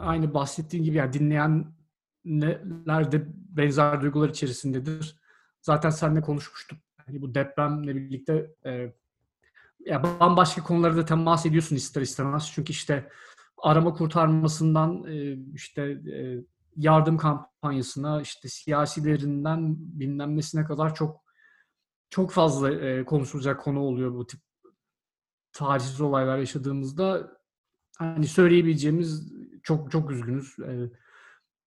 Aynı 0.00 0.34
bahsettiğin 0.34 0.84
gibi 0.84 0.96
yani 0.96 1.12
dinleyenler 1.12 3.12
de 3.12 3.26
benzer 3.28 4.02
duygular 4.02 4.28
içerisindedir. 4.28 5.16
zaten 5.62 5.90
seninle 5.90 6.20
konuşmuştuk. 6.20 6.78
Hani 7.06 7.22
bu 7.22 7.34
depremle 7.34 7.96
birlikte 7.96 8.50
e, 8.66 8.92
ya 9.86 10.02
bambaşka 10.02 10.62
konulara 10.62 10.96
da 10.96 11.04
temas 11.04 11.46
ediyorsun 11.46 11.76
ister 11.76 12.02
istemez. 12.02 12.50
Çünkü 12.54 12.70
işte 12.70 13.08
arama 13.58 13.94
kurtarmasından 13.94 15.04
e, 15.04 15.38
işte 15.54 15.82
e, 15.82 16.44
yardım 16.76 17.16
kampanyasına 17.16 18.20
işte 18.20 18.48
siyasilerinden 18.48 19.76
bilmem 19.78 20.36
nesine 20.36 20.64
kadar 20.64 20.94
çok 20.94 21.24
çok 22.10 22.32
fazla 22.32 22.70
e, 22.70 23.04
konuşulacak 23.04 23.60
konu 23.60 23.80
oluyor 23.80 24.14
bu 24.14 24.26
tip 24.26 24.45
talihsiz 25.56 26.00
olaylar 26.00 26.38
yaşadığımızda 26.38 27.36
hani 27.98 28.26
söyleyebileceğimiz 28.26 29.32
çok 29.62 29.90
çok 29.90 30.10
üzgünüz. 30.10 30.58
E, 30.58 30.90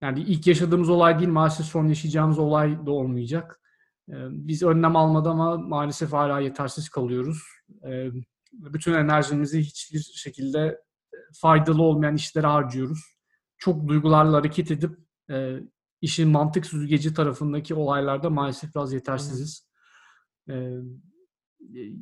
yani 0.02 0.22
ilk 0.22 0.48
yaşadığımız 0.48 0.90
olay 0.90 1.20
değil 1.20 1.30
maalesef 1.30 1.66
son 1.66 1.88
yaşayacağımız 1.88 2.40
olay 2.40 2.86
da 2.86 2.92
olmayacak. 2.92 3.62
E, 4.10 4.16
biz 4.32 4.64
önlem 4.64 4.96
almadı 4.96 5.30
ama 5.30 5.58
maalesef 5.58 6.14
hala 6.14 6.40
yetersiz 6.40 6.90
kalıyoruz. 6.90 7.44
E, 7.84 8.10
bütün 8.52 8.94
enerjimizi 8.94 9.60
hiçbir 9.60 10.00
şekilde 10.00 10.82
faydalı 11.34 11.82
olmayan 11.82 12.16
işlere 12.16 12.48
harcıyoruz. 12.48 13.00
Çok 13.58 13.88
duygularla 13.88 14.38
hareket 14.38 14.72
edip 14.72 14.98
e, 15.30 15.60
işin 16.02 16.30
mantık 16.30 16.66
süzgeci 16.66 17.14
tarafındaki 17.14 17.76
olaylarda 17.76 18.30
maalesef 18.30 18.76
biraz 18.76 18.94
yetersiziz. 18.94 19.70
E, 20.50 20.72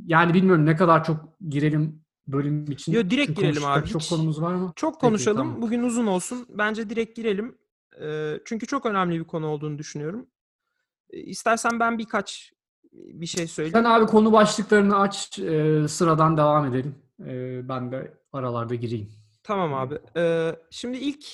yani 0.06 0.34
bilmiyorum 0.34 0.66
ne 0.66 0.76
kadar 0.76 1.04
çok 1.04 1.40
girelim 1.50 2.02
bölüm 2.28 2.72
için. 2.72 2.92
Yo, 2.92 3.10
direkt 3.10 3.28
Çünkü 3.28 3.42
girelim 3.42 3.66
abi. 3.66 3.88
Çok 3.88 4.02
Hiç- 4.02 4.10
konumuz 4.10 4.42
var 4.42 4.54
mı? 4.54 4.74
Çok 4.76 4.94
Peki, 4.94 5.02
konuşalım. 5.02 5.38
tamam. 5.38 5.62
Bugün 5.62 5.84
uzun 5.84 6.08
olsun. 6.08 6.46
Bence 6.50 6.90
direkt 6.90 7.16
girelim. 7.16 7.58
Ee, 8.02 8.40
çünkü 8.46 8.68
çok 8.68 8.86
önemli 8.86 9.20
bir 9.20 9.24
konu 9.24 9.48
olduğunu 9.48 9.78
düşünüyorum. 9.78 10.28
Ee, 11.10 11.20
İstersen 11.20 11.80
ben 11.80 11.98
birkaç 11.98 12.54
bir 12.94 13.26
şey 13.26 13.48
söyleyeyim. 13.48 13.74
Sen 13.74 13.84
abi 13.84 14.06
konu 14.06 14.32
başlıklarını 14.34 14.98
aç, 15.00 15.40
e, 15.40 15.86
sıradan 15.88 16.38
devam 16.38 16.66
edelim. 16.66 16.96
E, 17.26 17.70
ben 17.70 17.92
de 17.92 18.18
aralarda 18.34 18.76
gireyim. 18.76 19.10
Tamam 19.44 19.74
abi. 19.74 20.00
Ee, 20.18 20.56
şimdi 20.72 20.98
ilk 20.98 21.26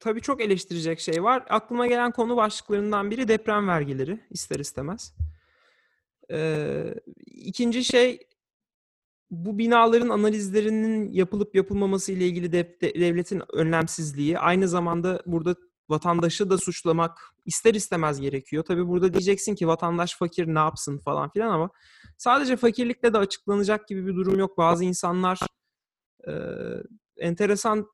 tabii 0.00 0.20
çok 0.20 0.40
eleştirecek 0.40 1.00
şey 1.00 1.22
var. 1.22 1.44
Aklıma 1.50 1.86
gelen 1.86 2.10
konu 2.10 2.36
başlıklarından 2.36 3.10
biri 3.10 3.28
deprem 3.28 3.68
vergileri 3.68 4.20
ister 4.30 4.58
istemez. 4.60 5.14
Ee, 6.32 6.94
ikinci 7.26 7.84
şey 7.84 8.20
bu 9.30 9.58
binaların 9.58 10.08
analizlerinin 10.08 11.12
yapılıp 11.12 11.54
yapılmaması 11.54 12.12
ile 12.12 12.26
ilgili 12.26 12.52
de- 12.52 12.78
de- 12.80 12.94
devletin 13.00 13.42
önlemsizliği. 13.52 14.38
Aynı 14.38 14.68
zamanda 14.68 15.22
burada 15.26 15.54
vatandaşı 15.88 16.50
da 16.50 16.58
suçlamak 16.58 17.18
ister 17.46 17.74
istemez 17.74 18.20
gerekiyor. 18.20 18.64
Tabii 18.64 18.88
burada 18.88 19.12
diyeceksin 19.12 19.54
ki 19.54 19.68
vatandaş 19.68 20.16
fakir 20.16 20.46
ne 20.46 20.58
yapsın 20.58 20.98
falan 20.98 21.30
filan 21.30 21.50
ama 21.50 21.70
sadece 22.18 22.56
fakirlikle 22.56 23.12
de 23.12 23.18
açıklanacak 23.18 23.88
gibi 23.88 24.06
bir 24.06 24.14
durum 24.16 24.38
yok. 24.38 24.58
Bazı 24.58 24.84
insanlar 24.84 25.38
e, 26.28 26.32
enteresan 27.16 27.86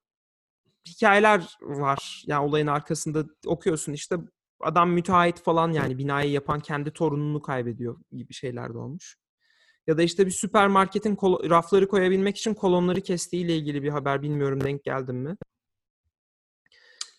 hikayeler 0.89 1.57
var. 1.63 2.25
Yani 2.27 2.47
olayın 2.47 2.67
arkasında 2.67 3.25
okuyorsun 3.47 3.93
işte 3.93 4.17
adam 4.61 4.91
müteahhit 4.91 5.43
falan 5.43 5.73
yani 5.73 5.99
binayı 5.99 6.31
yapan 6.31 6.61
kendi 6.61 6.91
torununu 6.91 7.43
kaybediyor 7.43 7.97
gibi 8.13 8.35
şeyler 8.35 8.75
de 8.75 8.79
olmuş. 8.79 9.17
Ya 9.87 9.99
da 9.99 10.03
işte 10.03 10.27
bir 10.27 10.31
süpermarketin 10.31 11.17
kol- 11.17 11.51
rafları 11.51 11.89
koyabilmek 11.89 12.37
için 12.37 12.55
kolonları 12.55 13.01
kestiğiyle 13.01 13.57
ilgili 13.57 13.83
bir 13.83 13.89
haber 13.89 14.23
bilmiyorum 14.23 14.65
denk 14.65 14.85
geldim 14.85 15.17
mi? 15.17 15.37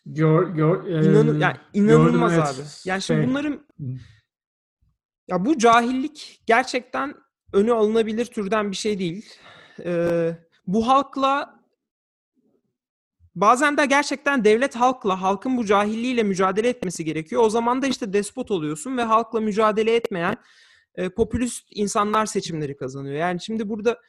Gör, 0.05 0.47
gör, 0.47 0.85
e, 0.85 1.05
İnanı- 1.05 1.41
yani 1.41 1.57
inanılmaz 1.73 2.31
gördüm, 2.31 2.45
abi. 2.47 2.55
evet. 2.61 2.81
Yani 2.85 3.01
şimdi 3.01 3.19
Şey, 3.19 3.29
bunların 3.29 3.65
ya 5.27 5.45
bu 5.45 5.57
cahillik 5.57 6.41
gerçekten 6.45 7.13
önü 7.53 7.73
alınabilir 7.73 8.25
türden 8.25 8.71
bir 8.71 8.75
şey 8.75 8.99
değil. 8.99 9.25
Ee, 9.85 10.37
bu 10.67 10.87
halkla 10.87 11.54
bazen 13.35 13.77
de 13.77 13.85
gerçekten 13.85 14.43
devlet 14.43 14.75
halkla, 14.75 15.21
halkın 15.21 15.57
bu 15.57 15.65
cahilliğiyle 15.65 16.23
mücadele 16.23 16.69
etmesi 16.69 17.05
gerekiyor. 17.05 17.43
O 17.43 17.49
zaman 17.49 17.81
da 17.81 17.87
işte 17.87 18.13
despot 18.13 18.51
oluyorsun 18.51 18.97
ve 18.97 19.03
halkla 19.03 19.39
mücadele 19.39 19.95
etmeyen 19.95 20.35
e, 20.95 21.09
popülist 21.09 21.67
insanlar 21.71 22.25
seçimleri 22.25 22.77
kazanıyor. 22.77 23.15
Yani 23.15 23.41
şimdi 23.41 23.69
burada 23.69 24.01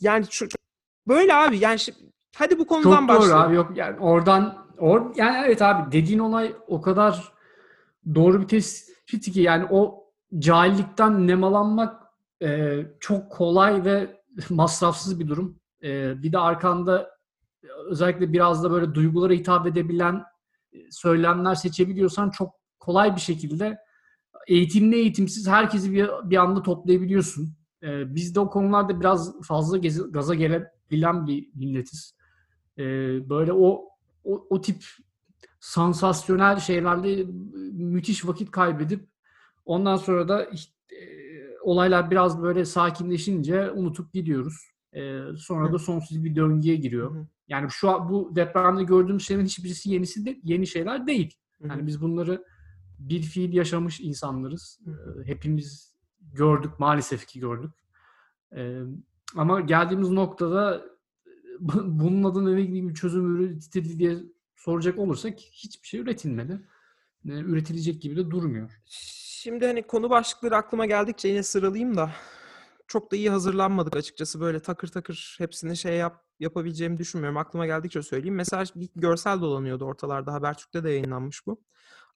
yani 0.00 0.26
şu, 0.30 0.48
böyle 1.08 1.34
abi 1.34 1.58
yani 1.58 1.76
şi- 1.76 2.10
hadi 2.36 2.58
bu 2.58 2.66
konudan 2.66 3.00
Çok 3.00 3.08
doğru 3.08 3.18
başlayalım. 3.18 3.46
abi 3.46 3.54
yok 3.54 3.76
yani 3.76 3.98
oradan 4.00 4.66
or, 4.78 5.12
yani 5.16 5.46
evet 5.46 5.62
abi 5.62 5.92
dediğin 5.92 6.18
olay 6.18 6.54
o 6.68 6.80
kadar 6.80 7.32
doğru 8.14 8.40
bir 8.42 8.48
tespit 8.48 9.32
ki 9.32 9.40
yani 9.40 9.66
o 9.70 10.04
cahillikten 10.38 11.26
nemalanmak 11.26 12.02
e, 12.42 12.78
çok 13.00 13.32
kolay 13.32 13.84
ve 13.84 14.20
masrafsız 14.50 15.20
bir 15.20 15.28
durum. 15.28 15.59
E, 15.82 16.22
bir 16.22 16.32
de 16.32 16.38
arkanda 16.38 17.10
özellikle 17.86 18.32
biraz 18.32 18.64
da 18.64 18.70
böyle 18.70 18.94
duygulara 18.94 19.32
hitap 19.32 19.66
edebilen 19.66 20.24
e, 20.72 20.78
söylemler 20.90 21.54
seçebiliyorsan 21.54 22.30
çok 22.30 22.54
kolay 22.78 23.16
bir 23.16 23.20
şekilde 23.20 23.78
eğitimli 24.46 24.96
eğitimsiz 24.96 25.48
herkesi 25.48 25.92
bir, 25.92 26.10
bir 26.24 26.36
anda 26.36 26.62
toplayabiliyorsun. 26.62 27.54
E, 27.82 28.14
biz 28.14 28.34
de 28.34 28.40
o 28.40 28.50
konularda 28.50 29.00
biraz 29.00 29.40
fazla 29.42 29.78
gezi- 29.78 30.10
gaza 30.12 30.34
gelebilen 30.34 31.26
bir 31.26 31.48
milletiz. 31.54 32.14
E, 32.78 32.84
böyle 33.30 33.52
o, 33.52 33.88
o 34.24 34.46
o 34.50 34.60
tip 34.60 34.84
sansasyonel 35.60 36.58
şeylerle 36.58 37.24
müthiş 37.72 38.26
vakit 38.26 38.50
kaybedip 38.50 39.08
ondan 39.64 39.96
sonra 39.96 40.28
da 40.28 40.44
işte, 40.44 40.72
e, 40.96 41.00
olaylar 41.62 42.10
biraz 42.10 42.42
böyle 42.42 42.64
sakinleşince 42.64 43.70
unutup 43.70 44.12
gidiyoruz. 44.12 44.70
E, 44.92 45.20
sonra 45.38 45.72
da 45.72 45.78
sonsuz 45.78 46.24
bir 46.24 46.36
döngüye 46.36 46.76
giriyor. 46.76 47.14
Hı. 47.14 47.26
Yani 47.48 47.70
şu 47.70 47.90
an 47.90 48.08
bu 48.08 48.36
depremde 48.36 48.84
gördüğümüz 48.84 49.26
şeylerin 49.26 49.46
hiçbirisi 49.46 49.90
yenisi 49.90 50.24
de 50.24 50.40
yeni 50.44 50.66
şeyler 50.66 51.06
değil. 51.06 51.36
Hı. 51.62 51.68
Yani 51.68 51.86
biz 51.86 52.00
bunları 52.00 52.44
bir 52.98 53.22
fiil 53.22 53.52
yaşamış 53.52 54.00
insanlarız. 54.00 54.80
Hı 54.84 55.22
E, 55.22 55.28
Hepimiz 55.28 55.96
gördük 56.20 56.70
maalesef 56.78 57.26
ki 57.26 57.40
gördük. 57.40 57.72
E, 58.56 58.80
ama 59.36 59.60
geldiğimiz 59.60 60.10
noktada 60.10 60.84
bunun 61.84 62.24
adına 62.24 62.54
ne 62.54 62.62
gibi 62.62 62.88
bir 62.88 62.94
çözüm 62.94 63.36
üretildi 63.36 63.98
diye 63.98 64.18
soracak 64.56 64.98
olursak 64.98 65.38
hiçbir 65.38 65.88
şey 65.88 66.00
üretilmedi. 66.00 66.60
E, 67.28 67.30
Üretilecek 67.30 68.02
gibi 68.02 68.16
de 68.16 68.30
durmuyor. 68.30 68.70
Şimdi 69.42 69.66
hani 69.66 69.82
konu 69.82 70.10
başlıkları 70.10 70.56
aklıma 70.56 70.86
geldikçe 70.86 71.28
yine 71.28 71.42
sıralayayım 71.42 71.96
da 71.96 72.10
çok 72.90 73.12
da 73.12 73.16
iyi 73.16 73.30
hazırlanmadık 73.30 73.96
açıkçası. 73.96 74.40
Böyle 74.40 74.60
takır 74.60 74.88
takır 74.88 75.36
hepsini 75.38 75.76
şey 75.76 75.96
yap 75.96 76.24
yapabileceğimi 76.40 76.98
düşünmüyorum. 76.98 77.36
Aklıma 77.36 77.66
geldikçe 77.66 78.02
söyleyeyim. 78.02 78.34
Mesela 78.34 78.64
bir 78.74 78.88
görsel 78.96 79.40
dolanıyordu 79.40 79.84
ortalarda. 79.84 80.32
Habertürk'te 80.32 80.84
de 80.84 80.90
yayınlanmış 80.90 81.46
bu. 81.46 81.60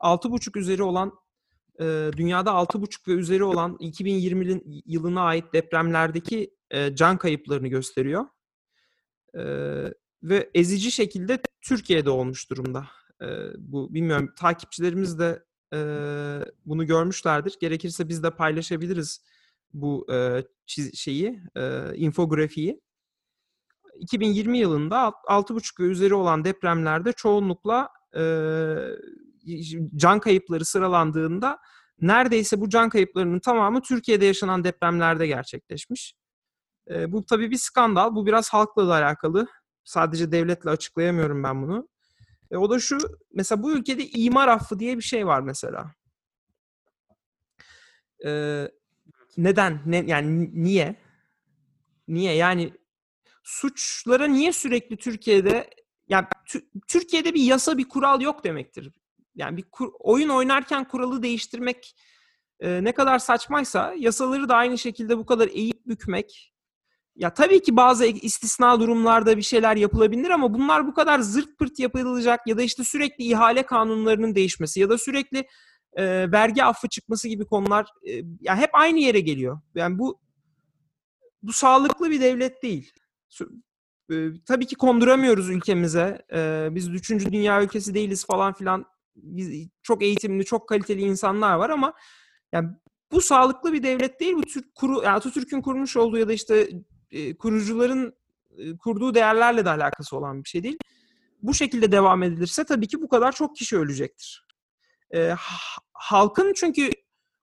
6,5 0.00 0.59
üzeri 0.59 0.83
olan 0.83 1.12
e, 1.81 2.11
dünyada 2.16 2.50
6,5 2.50 3.09
ve 3.09 3.12
üzeri 3.12 3.45
olan 3.45 3.76
2020 3.81 4.62
yılına 4.87 5.23
ait 5.23 5.52
depremlerdeki 5.52 6.54
e, 6.71 6.95
can 6.95 7.19
kayıplarını 7.19 7.69
gösteriyor. 7.69 8.25
E, 9.35 9.43
ve 10.23 10.50
ezici 10.54 10.90
şekilde 10.90 11.43
Türkiye'de 11.61 12.11
olmuş 12.11 12.50
durumda. 12.50 12.87
E, 13.23 13.26
bu 13.59 13.95
bilmiyorum 13.95 14.33
takipçilerimiz 14.37 15.19
de 15.19 15.45
e, 15.75 15.78
bunu 16.66 16.87
görmüşlerdir. 16.87 17.57
Gerekirse 17.61 18.09
biz 18.09 18.23
de 18.23 18.31
paylaşabiliriz 18.31 19.21
bu 19.75 20.07
e, 20.12 20.45
çiz- 20.66 20.97
şeyi, 20.97 21.40
e, 21.57 21.95
infografiği. 21.97 22.81
2020 23.99 24.59
yılında 24.59 24.99
alt- 24.99 25.25
6,5 25.28 25.81
ve 25.81 25.85
üzeri 25.85 26.14
olan 26.14 26.45
depremlerde 26.45 27.12
çoğunlukla 27.12 27.88
e, 28.16 28.23
can 29.97 30.21
kayıpları 30.21 30.64
sıralandığında 30.64 31.59
neredeyse 32.00 32.61
bu 32.61 32.69
can 32.69 32.88
kayıplarının 32.88 33.40
tamamı 33.40 33.83
Türkiye'de 33.83 34.25
yaşanan 34.25 34.64
depremlerde 34.64 35.26
gerçekleşmiş. 35.26 36.14
E, 36.90 37.12
bu 37.12 37.26
tabii 37.26 37.50
bir 37.50 37.57
skandal. 37.59 38.14
Bu 38.14 38.26
biraz 38.26 38.49
halkla 38.50 38.88
da 38.88 38.95
alakalı. 38.95 39.47
Sadece 39.85 40.33
devletle 40.33 40.71
açıklayamıyorum 40.71 41.43
ben 41.43 41.62
bunu. 41.62 41.88
E, 42.50 42.57
o 42.57 42.71
da 42.71 42.81
şu, 42.81 42.99
mesela 43.35 43.62
bu 43.62 43.73
ülkede 43.73 44.07
imar 44.09 44.49
affı 44.49 44.78
diye 44.78 44.97
bir 44.97 45.02
şey 45.02 45.26
var 45.26 45.40
mesela. 45.40 45.95
E, 48.26 48.69
neden? 49.38 49.80
Ne, 49.86 50.04
yani 50.06 50.50
niye? 50.64 50.96
Niye? 52.08 52.34
Yani 52.34 52.72
suçlara 53.42 54.26
niye 54.26 54.52
sürekli 54.52 54.96
Türkiye'de 54.96 55.70
yani 56.08 56.26
Tü- 56.48 56.64
Türkiye'de 56.88 57.34
bir 57.34 57.42
yasa 57.42 57.78
bir 57.78 57.88
kural 57.88 58.20
yok 58.20 58.44
demektir. 58.44 58.90
Yani 59.34 59.56
bir 59.56 59.62
kur- 59.62 59.92
oyun 59.98 60.28
oynarken 60.28 60.88
kuralı 60.88 61.22
değiştirmek 61.22 61.96
e, 62.60 62.84
ne 62.84 62.92
kadar 62.92 63.18
saçmaysa 63.18 63.94
yasaları 63.98 64.48
da 64.48 64.56
aynı 64.56 64.78
şekilde 64.78 65.18
bu 65.18 65.26
kadar 65.26 65.48
eğip 65.48 65.86
bükmek 65.86 66.54
Ya 67.16 67.34
tabii 67.34 67.62
ki 67.62 67.76
bazı 67.76 68.06
istisna 68.06 68.80
durumlarda 68.80 69.36
bir 69.36 69.42
şeyler 69.42 69.76
yapılabilir 69.76 70.30
ama 70.30 70.54
bunlar 70.54 70.86
bu 70.86 70.94
kadar 70.94 71.18
zırt 71.20 71.58
pırt 71.58 71.78
yapılacak 71.78 72.40
ya 72.46 72.58
da 72.58 72.62
işte 72.62 72.84
sürekli 72.84 73.24
ihale 73.24 73.62
kanunlarının 73.62 74.34
değişmesi 74.34 74.80
ya 74.80 74.90
da 74.90 74.98
sürekli 74.98 75.46
e, 75.96 76.32
vergi 76.32 76.64
affı 76.64 76.88
çıkması 76.88 77.28
gibi 77.28 77.44
konular 77.44 77.86
e, 78.08 78.22
ya 78.40 78.56
hep 78.56 78.70
aynı 78.72 78.98
yere 78.98 79.20
geliyor. 79.20 79.60
Yani 79.74 79.98
bu 79.98 80.20
bu 81.42 81.52
sağlıklı 81.52 82.10
bir 82.10 82.20
devlet 82.20 82.62
değil. 82.62 82.92
E, 84.12 84.14
tabii 84.46 84.66
ki 84.66 84.76
konduramıyoruz 84.76 85.50
ülkemize. 85.50 86.26
E, 86.32 86.68
biz 86.70 86.88
üçüncü 86.88 87.32
dünya 87.32 87.62
ülkesi 87.62 87.94
değiliz 87.94 88.26
falan 88.26 88.52
filan. 88.52 88.84
Biz 89.16 89.68
çok 89.82 90.02
eğitimli, 90.02 90.44
çok 90.44 90.68
kaliteli 90.68 91.00
insanlar 91.00 91.54
var 91.54 91.70
ama 91.70 91.94
yani 92.52 92.68
bu 93.12 93.20
sağlıklı 93.20 93.72
bir 93.72 93.82
devlet 93.82 94.20
değil. 94.20 94.34
Bu 94.34 94.42
Türk 94.42 94.74
kuru, 94.74 95.02
yani 95.02 95.16
Atatürk'ün 95.16 95.62
kurmuş 95.62 95.96
olduğu 95.96 96.18
ya 96.18 96.28
da 96.28 96.32
işte 96.32 96.68
e, 97.10 97.36
kurucuların 97.36 98.14
kurduğu 98.78 99.14
değerlerle 99.14 99.64
de 99.64 99.70
alakası 99.70 100.16
olan 100.16 100.44
bir 100.44 100.48
şey 100.48 100.62
değil. 100.62 100.78
Bu 101.42 101.54
şekilde 101.54 101.92
devam 101.92 102.22
edilirse 102.22 102.64
tabii 102.64 102.88
ki 102.88 103.02
bu 103.02 103.08
kadar 103.08 103.32
çok 103.32 103.56
kişi 103.56 103.78
ölecektir. 103.78 104.46
E, 105.14 105.35
halkın 105.92 106.52
çünkü 106.56 106.90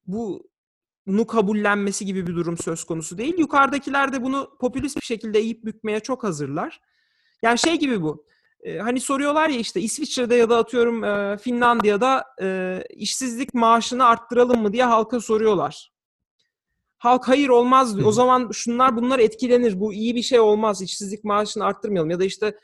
bunu 0.08 1.28
kabullenmesi 1.28 2.06
gibi 2.06 2.28
bir 2.28 2.36
durum 2.36 2.58
söz 2.58 2.84
konusu 2.84 3.18
değil. 3.18 3.38
Yukarıdakiler 3.38 4.14
de 4.14 4.24
bunu 4.24 4.58
popülist 4.60 4.98
bir 4.98 5.06
şekilde 5.06 5.40
eğip 5.40 5.66
bükmeye 5.66 6.00
çok 6.00 6.24
hazırlar. 6.24 6.82
Yani 7.42 7.60
şey 7.60 7.80
gibi 7.80 8.02
bu. 8.02 8.26
E, 8.64 8.78
hani 8.78 9.00
soruyorlar 9.00 9.50
ya 9.50 9.58
işte 9.58 9.82
İsviçre'de 9.82 10.36
ya 10.36 10.50
da 10.50 10.58
atıyorum 10.58 11.04
e, 11.04 11.38
Finlandiya'da 11.38 12.26
e, 12.42 12.80
işsizlik 12.90 13.54
maaşını 13.54 14.06
arttıralım 14.06 14.62
mı 14.62 14.74
diye 14.74 14.84
halka 14.84 15.20
soruyorlar. 15.20 15.92
Halk 16.98 17.28
hayır 17.28 17.50
olmaz 17.50 17.98
diyor. 17.98 18.08
O 18.08 18.12
zaman 18.12 18.50
şunlar 18.54 18.96
bunlar 18.96 19.20
etkilenir. 19.20 19.80
Bu 19.80 19.94
iyi 19.94 20.16
bir 20.16 20.22
şey 20.22 20.40
olmaz. 20.40 20.82
İşsizlik 20.82 21.24
maaşını 21.24 21.66
arttırmayalım. 21.66 22.10
Ya 22.10 22.20
da 22.20 22.26
işte 22.26 22.58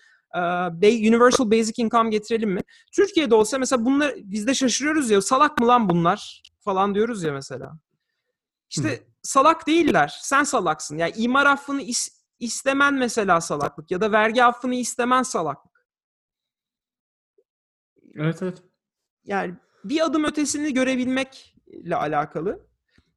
Universal 0.88 1.52
Basic 1.52 1.84
Income 1.84 2.10
getirelim 2.10 2.52
mi? 2.52 2.62
Türkiye'de 2.96 3.36
olsa 3.36 3.58
mesela 3.58 3.86
bunlar 3.86 4.14
biz 4.18 4.48
de 4.48 4.54
şaşırıyoruz 4.54 5.10
ya 5.10 5.22
salak 5.22 5.60
mı 5.60 5.68
lan 5.68 5.90
bunlar 5.90 6.42
falan 6.60 6.96
diyoruz 6.96 7.24
ya 7.24 7.34
mesela. 7.34 7.80
İşte 8.70 8.90
Hı. 8.90 9.00
salak 9.24 9.68
değiller. 9.68 10.18
Sen 10.22 10.44
salaksın. 10.44 10.98
Yani 10.98 11.14
imar 11.16 11.46
affını 11.46 11.82
is- 11.82 12.18
istemen 12.40 12.94
mesela 12.94 13.42
salaklık 13.42 13.92
ya 13.92 14.02
da 14.02 14.12
vergi 14.12 14.44
affını 14.44 14.76
istemen 14.76 15.24
salaklık. 15.24 15.88
Evet 18.16 18.42
evet. 18.42 18.64
Yani 19.26 19.56
bir 19.84 20.06
adım 20.06 20.24
ötesini 20.24 20.74
görebilmekle 20.74 21.96
alakalı. 21.96 22.68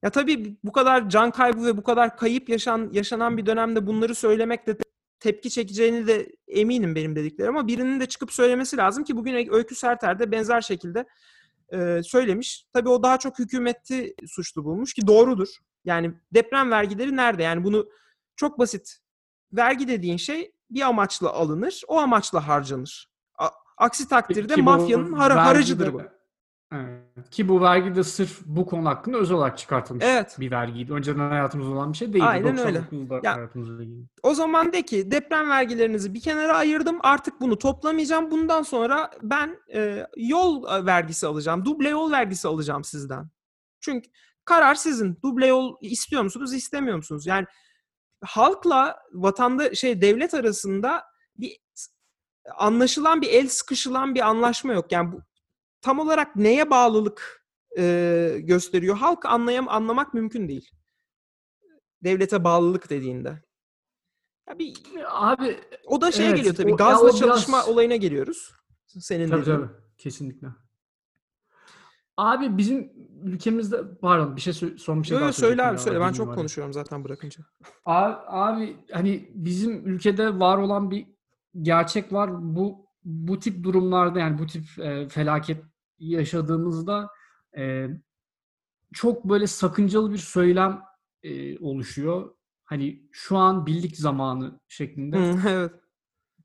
Ya 0.03 0.11
tabii 0.11 0.57
bu 0.65 0.73
kadar 0.73 1.09
can 1.09 1.31
kaybı 1.31 1.67
ve 1.67 1.77
bu 1.77 1.83
kadar 1.83 2.17
kayıp 2.17 2.49
yaşan 2.49 2.91
yaşanan 2.93 3.37
bir 3.37 3.47
dönemde 3.47 3.87
bunları 3.87 4.15
söylemek 4.15 4.67
de 4.67 4.77
tepki 5.21 5.51
çekeceğini 5.51 6.07
de 6.07 6.29
eminim 6.49 6.95
benim 6.95 7.17
dediklerim 7.17 7.57
ama 7.57 7.69
birinin 7.69 8.01
de 8.01 8.07
çıkıp 8.07 8.33
söylemesi 8.33 8.77
lazım 8.77 9.05
ki 9.05 9.17
bugün 9.17 9.53
Öykü 9.53 9.75
Serter 9.75 10.19
de 10.19 10.33
benzer 10.33 10.61
şekilde 10.61 11.07
e, 11.73 12.03
söylemiş. 12.03 12.67
Tabii 12.73 12.89
o 12.89 13.03
daha 13.03 13.19
çok 13.19 13.39
hükümeti 13.39 14.15
suçlu 14.27 14.65
bulmuş 14.65 14.95
ki 14.95 15.07
doğrudur. 15.07 15.49
Yani 15.85 16.13
deprem 16.35 16.71
vergileri 16.71 17.17
nerede? 17.17 17.43
Yani 17.43 17.65
bunu 17.65 17.89
çok 18.37 18.59
basit. 18.59 18.99
Vergi 19.53 19.89
dediğin 19.89 20.17
şey 20.17 20.53
bir 20.71 20.81
amaçla 20.81 21.31
alınır, 21.31 21.83
o 21.89 21.99
amaçla 21.99 22.49
harcanır. 22.49 23.11
A- 23.39 23.49
aksi 23.79 24.09
takdirde 24.09 24.55
Ki 24.55 24.63
mafyanın 24.63 25.13
har- 25.13 25.33
haracıdır 25.39 25.93
bu. 25.93 26.03
Evet. 26.73 27.31
Ki 27.31 27.49
bu 27.49 27.61
vergi 27.61 27.95
de 27.95 28.05
sırf 28.05 28.41
bu 28.47 28.67
konu 28.67 28.89
hakkında 28.89 29.19
özel 29.19 29.37
olarak 29.37 29.59
çıkartılmış 29.59 30.05
evet. 30.09 30.37
bir 30.41 30.51
vergiydi. 30.51 30.93
Önceden 30.93 31.31
hayatımızda 31.31 31.73
olan 31.73 31.93
bir 31.93 31.99
şey 31.99 32.13
değildi. 32.13 32.25
Aynen 32.25 32.59
öyle. 32.59 32.83
Ya, 33.23 33.51
o 34.23 34.35
zaman 34.35 34.73
de 34.73 34.83
ki 34.83 35.11
deprem 35.11 35.51
vergilerinizi 35.51 36.15
bir 36.15 36.21
kenara 36.21 36.57
ayırdım. 36.57 36.99
Artık 37.01 37.41
bunu 37.41 37.59
toplamayacağım. 37.59 38.31
Bundan 38.31 38.63
sonra 38.63 39.11
ben 39.23 39.59
e, 39.75 40.07
yol 40.17 40.65
vergisi 40.87 41.27
alacağım. 41.27 41.65
Duble 41.65 41.89
yol 41.89 42.11
vergisi 42.11 42.49
alacağım 42.49 42.85
sizden. 42.85 43.31
Çünkü 43.81 44.11
karar 44.45 44.75
sizin. 44.75 45.19
Duble 45.25 45.47
yol 45.47 45.77
istiyor 45.81 46.23
musunuz, 46.23 46.55
istemiyor 46.55 46.97
musunuz? 46.97 47.27
Yani 47.27 47.47
halkla 48.25 48.99
vatanda 49.13 49.75
şey 49.75 50.01
devlet 50.01 50.35
arasında 50.35 51.05
bir 51.37 51.59
anlaşılan 52.57 53.21
bir 53.21 53.29
el 53.29 53.49
sıkışılan 53.49 54.15
bir 54.15 54.29
anlaşma 54.29 54.73
yok. 54.73 54.93
Yani 54.93 55.13
bu 55.13 55.23
tam 55.81 55.99
olarak 55.99 56.37
neye 56.37 56.71
bağlılık 56.71 57.47
e, 57.79 58.37
gösteriyor? 58.41 58.97
Halk 58.97 59.27
anlayam 59.27 59.69
anlamak 59.69 60.15
mümkün 60.15 60.49
değil. 60.49 60.71
Devlete 62.05 62.45
bağlılık 62.45 62.91
dediğinde. 62.91 63.43
Ya 64.49 64.59
bir 64.59 64.77
abi 65.07 65.61
o 65.87 66.01
da 66.01 66.13
şeye 66.13 66.29
evet, 66.29 66.37
geliyor 66.37 66.55
tabii. 66.55 66.75
O, 66.75 66.77
gazla 66.77 67.09
o 67.09 67.13
çalışma 67.13 67.57
biraz... 67.57 67.69
olayına 67.69 67.97
geliyoruz. 67.97 68.53
Senin 68.87 69.29
tabii, 69.29 69.41
dediğin. 69.41 69.57
Tabii 69.57 69.71
kesinlikle. 69.99 70.49
Abi 72.17 72.59
bizim 72.59 72.93
ülkemizde 73.23 73.99
pardon 74.01 74.37
bir 74.37 74.41
şey 74.41 74.53
son 74.79 75.03
bir 75.03 75.09
şey 75.09 75.15
yok, 75.15 75.23
daha 75.23 75.33
söyle 75.33 75.63
abi 75.63 75.79
söyle 75.79 76.01
ben 76.01 76.13
çok 76.13 76.29
var. 76.29 76.35
konuşuyorum 76.35 76.73
zaten 76.73 77.05
bırakınca. 77.05 77.45
Abi, 77.85 78.17
abi 78.27 78.77
hani 78.93 79.31
bizim 79.35 79.87
ülkede 79.87 80.39
var 80.41 80.59
olan 80.59 80.91
bir 80.91 81.07
gerçek 81.63 82.13
var. 82.13 82.31
Bu 82.57 82.87
bu 83.05 83.39
tip 83.39 83.65
durumlarda 83.65 84.19
yani 84.19 84.39
bu 84.39 84.47
tip 84.47 84.79
e, 84.79 85.09
felaket 85.09 85.65
yaşadığımızda 86.01 87.09
e, 87.57 87.87
çok 88.93 89.25
böyle 89.25 89.47
sakıncalı 89.47 90.13
bir 90.13 90.19
söylem 90.19 90.83
e, 91.23 91.59
oluşuyor. 91.59 92.35
Hani 92.65 93.03
şu 93.13 93.37
an 93.37 93.67
birlik 93.67 93.97
zamanı 93.97 94.61
şeklinde. 94.69 95.35
evet. 95.49 95.73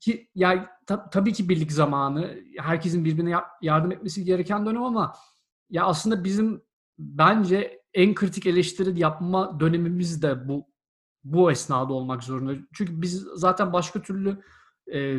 Ki 0.00 0.30
yani 0.34 0.66
ta, 0.86 1.10
tabii 1.10 1.32
ki 1.32 1.48
birlik 1.48 1.72
zamanı. 1.72 2.40
Herkesin 2.58 3.04
birbirine 3.04 3.34
yardım 3.62 3.92
etmesi 3.92 4.24
gereken 4.24 4.66
dönem 4.66 4.82
ama 4.82 5.14
ya 5.70 5.84
aslında 5.84 6.24
bizim 6.24 6.62
bence 6.98 7.82
en 7.94 8.14
kritik 8.14 8.46
eleştiri 8.46 9.00
yapma 9.00 9.60
dönemimiz 9.60 10.22
de 10.22 10.48
bu 10.48 10.66
bu 11.24 11.50
esnada 11.50 11.92
olmak 11.92 12.24
zorunda. 12.24 12.54
Çünkü 12.72 13.02
biz 13.02 13.26
zaten 13.34 13.72
başka 13.72 14.02
türlü 14.02 14.42
e, 14.92 15.18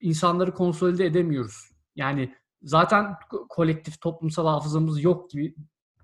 insanları 0.00 0.54
konsolide 0.54 1.06
edemiyoruz. 1.06 1.70
Yani 1.96 2.34
zaten 2.62 3.14
kolektif 3.48 4.00
toplumsal 4.00 4.46
hafızamız 4.46 5.02
yok 5.02 5.30
gibi 5.30 5.54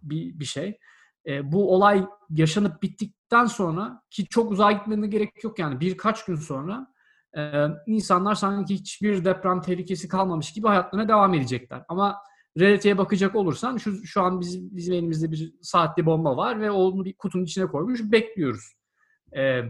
bir, 0.02 0.38
bir 0.38 0.44
şey. 0.44 0.78
E, 1.26 1.52
bu 1.52 1.74
olay 1.74 2.06
yaşanıp 2.30 2.82
bittikten 2.82 3.46
sonra 3.46 4.02
ki 4.10 4.26
çok 4.26 4.52
uzağa 4.52 4.72
gitmene 4.72 5.06
gerek 5.06 5.44
yok 5.44 5.58
yani 5.58 5.80
birkaç 5.80 6.24
gün 6.24 6.36
sonra 6.36 6.86
e, 7.36 7.66
insanlar 7.86 8.34
sanki 8.34 8.74
hiçbir 8.74 9.24
deprem 9.24 9.60
tehlikesi 9.60 10.08
kalmamış 10.08 10.52
gibi 10.52 10.66
hayatlarına 10.66 11.08
devam 11.08 11.34
edecekler. 11.34 11.84
Ama 11.88 12.16
realiteye 12.58 12.98
bakacak 12.98 13.36
olursan 13.36 13.76
şu, 13.76 14.06
şu 14.06 14.22
an 14.22 14.40
bizim, 14.40 14.76
bizim 14.76 14.94
elimizde 14.94 15.32
bir 15.32 15.54
saatli 15.62 16.06
bomba 16.06 16.36
var 16.36 16.60
ve 16.60 16.70
onu 16.70 17.04
bir 17.04 17.12
kutunun 17.12 17.44
içine 17.44 17.66
koymuş 17.66 18.00
bekliyoruz. 18.02 18.72
E, 19.36 19.62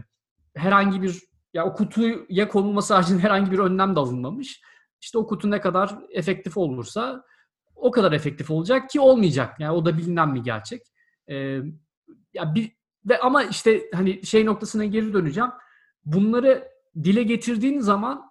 herhangi 0.55 1.01
bir 1.01 1.19
ya 1.53 1.65
o 1.65 1.73
kutuya 1.73 2.47
konulması 2.47 2.93
haricinde 2.93 3.21
herhangi 3.21 3.51
bir 3.51 3.59
önlem 3.59 3.95
de 3.95 3.99
alınmamış. 3.99 4.61
İşte 5.01 5.17
o 5.17 5.27
kutu 5.27 5.51
ne 5.51 5.61
kadar 5.61 5.99
efektif 6.09 6.57
olursa 6.57 7.23
o 7.75 7.91
kadar 7.91 8.11
efektif 8.11 8.51
olacak 8.51 8.89
ki 8.89 8.99
olmayacak. 8.99 9.59
Yani 9.59 9.71
o 9.71 9.85
da 9.85 9.97
bilinen 9.97 10.35
bir 10.35 10.43
gerçek. 10.43 10.81
Ee, 11.29 11.59
ya 12.33 12.55
bir 12.55 12.71
ve 13.05 13.19
ama 13.19 13.43
işte 13.43 13.89
hani 13.93 14.25
şey 14.25 14.45
noktasına 14.45 14.85
geri 14.85 15.13
döneceğim. 15.13 15.49
Bunları 16.05 16.67
dile 17.03 17.23
getirdiğin 17.23 17.79
zaman 17.79 18.29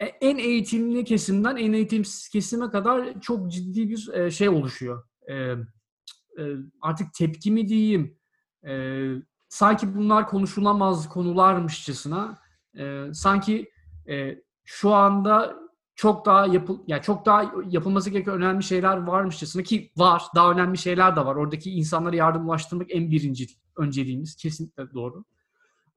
e, 0.00 0.04
en 0.06 0.38
eğitimli 0.38 1.04
kesimden 1.04 1.56
en 1.56 1.72
eğitimsiz 1.72 2.28
kesime 2.28 2.70
kadar 2.70 3.20
çok 3.20 3.52
ciddi 3.52 3.88
bir 3.88 4.08
e, 4.14 4.30
şey 4.30 4.48
oluşuyor. 4.48 5.04
Ee, 5.28 5.34
e, 5.34 6.42
artık 6.80 7.14
tepki 7.14 7.50
mi 7.50 7.68
diyeyim? 7.68 8.18
Ee, 8.66 9.12
sanki 9.48 9.94
bunlar 9.94 10.28
konuşulamaz 10.28 11.08
konularmışçasına 11.08 12.38
e, 12.78 13.04
sanki 13.12 13.70
e, 14.08 14.42
şu 14.64 14.92
anda 14.92 15.63
çok 15.96 16.26
daha 16.26 16.46
yapıl 16.46 16.78
yani 16.86 17.02
çok 17.02 17.26
daha 17.26 17.52
yapılması 17.70 18.10
gereken 18.10 18.34
önemli 18.34 18.62
şeyler 18.62 18.96
varmışçasına 18.96 19.62
ki 19.62 19.92
var. 19.96 20.22
Daha 20.34 20.50
önemli 20.50 20.78
şeyler 20.78 21.16
de 21.16 21.26
var. 21.26 21.36
Oradaki 21.36 21.70
insanlara 21.70 22.16
yardım 22.16 22.48
ulaştırmak 22.48 22.86
en 22.90 23.10
birinci 23.10 23.46
önceliğimiz. 23.76 24.36
Kesinlikle 24.36 24.94
doğru. 24.94 25.24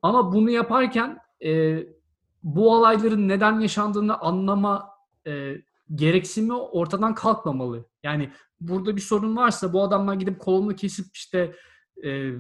Ama 0.02 0.34
bunu 0.34 0.50
yaparken 0.50 1.20
e, 1.46 1.80
bu 2.44 2.74
olayların 2.76 3.28
neden 3.28 3.60
yaşandığını 3.60 4.20
anlama 4.20 4.90
e, 5.28 5.56
gereksimi 5.96 6.54
ortadan 6.54 7.16
kalkmamalı. 7.16 7.86
Yani 8.04 8.32
burada 8.62 8.96
bir 8.96 9.02
sorun 9.02 9.36
varsa 9.36 9.74
bu 9.74 9.84
adamlar 9.84 10.14
gidip 10.14 10.40
kolunu 10.40 10.76
kesip 10.76 11.06
işte 11.16 11.56
e, 12.04 12.32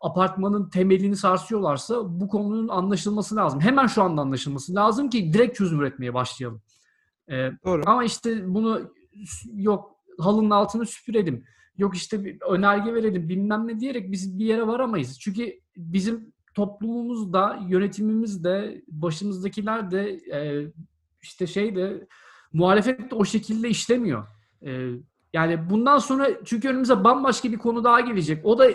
apartmanın 0.00 0.70
temelini 0.70 1.16
sarsıyorlarsa 1.16 2.20
bu 2.20 2.28
konunun 2.28 2.68
anlaşılması 2.68 3.36
lazım. 3.36 3.60
Hemen 3.60 3.86
şu 3.86 4.02
anda 4.02 4.20
anlaşılması 4.22 4.74
lazım 4.74 5.10
ki 5.10 5.32
direkt 5.32 5.56
çözüm 5.56 5.80
üretmeye 5.80 6.14
başlayalım. 6.14 6.62
Ee, 7.30 7.50
Doğru. 7.64 7.82
Ama 7.86 8.04
işte 8.04 8.54
bunu 8.54 8.94
yok 9.54 9.96
halının 10.18 10.50
altını 10.50 10.86
süpürelim. 10.86 11.44
Yok 11.78 11.96
işte 11.96 12.24
bir 12.24 12.40
önerge 12.40 12.94
verelim 12.94 13.28
bilmem 13.28 13.68
ne 13.68 13.80
diyerek 13.80 14.12
biz 14.12 14.38
bir 14.38 14.44
yere 14.44 14.66
varamayız. 14.66 15.20
Çünkü 15.20 15.60
bizim 15.76 16.32
toplumumuz 16.54 17.32
da, 17.32 17.58
yönetimimiz 17.68 18.44
de, 18.44 18.82
başımızdakiler 18.88 19.90
de 19.90 20.10
e, 20.10 20.66
işte 21.22 21.46
şey 21.46 21.76
de 21.76 22.06
muhalefet 22.52 23.10
de 23.10 23.14
o 23.14 23.24
şekilde 23.24 23.68
işlemiyor. 23.68 24.26
E, 24.66 24.90
yani 25.32 25.70
bundan 25.70 25.98
sonra 25.98 26.44
çünkü 26.44 26.68
önümüze 26.68 27.04
bambaşka 27.04 27.52
bir 27.52 27.58
konu 27.58 27.84
daha 27.84 28.00
gelecek. 28.00 28.46
O 28.46 28.58
da 28.58 28.70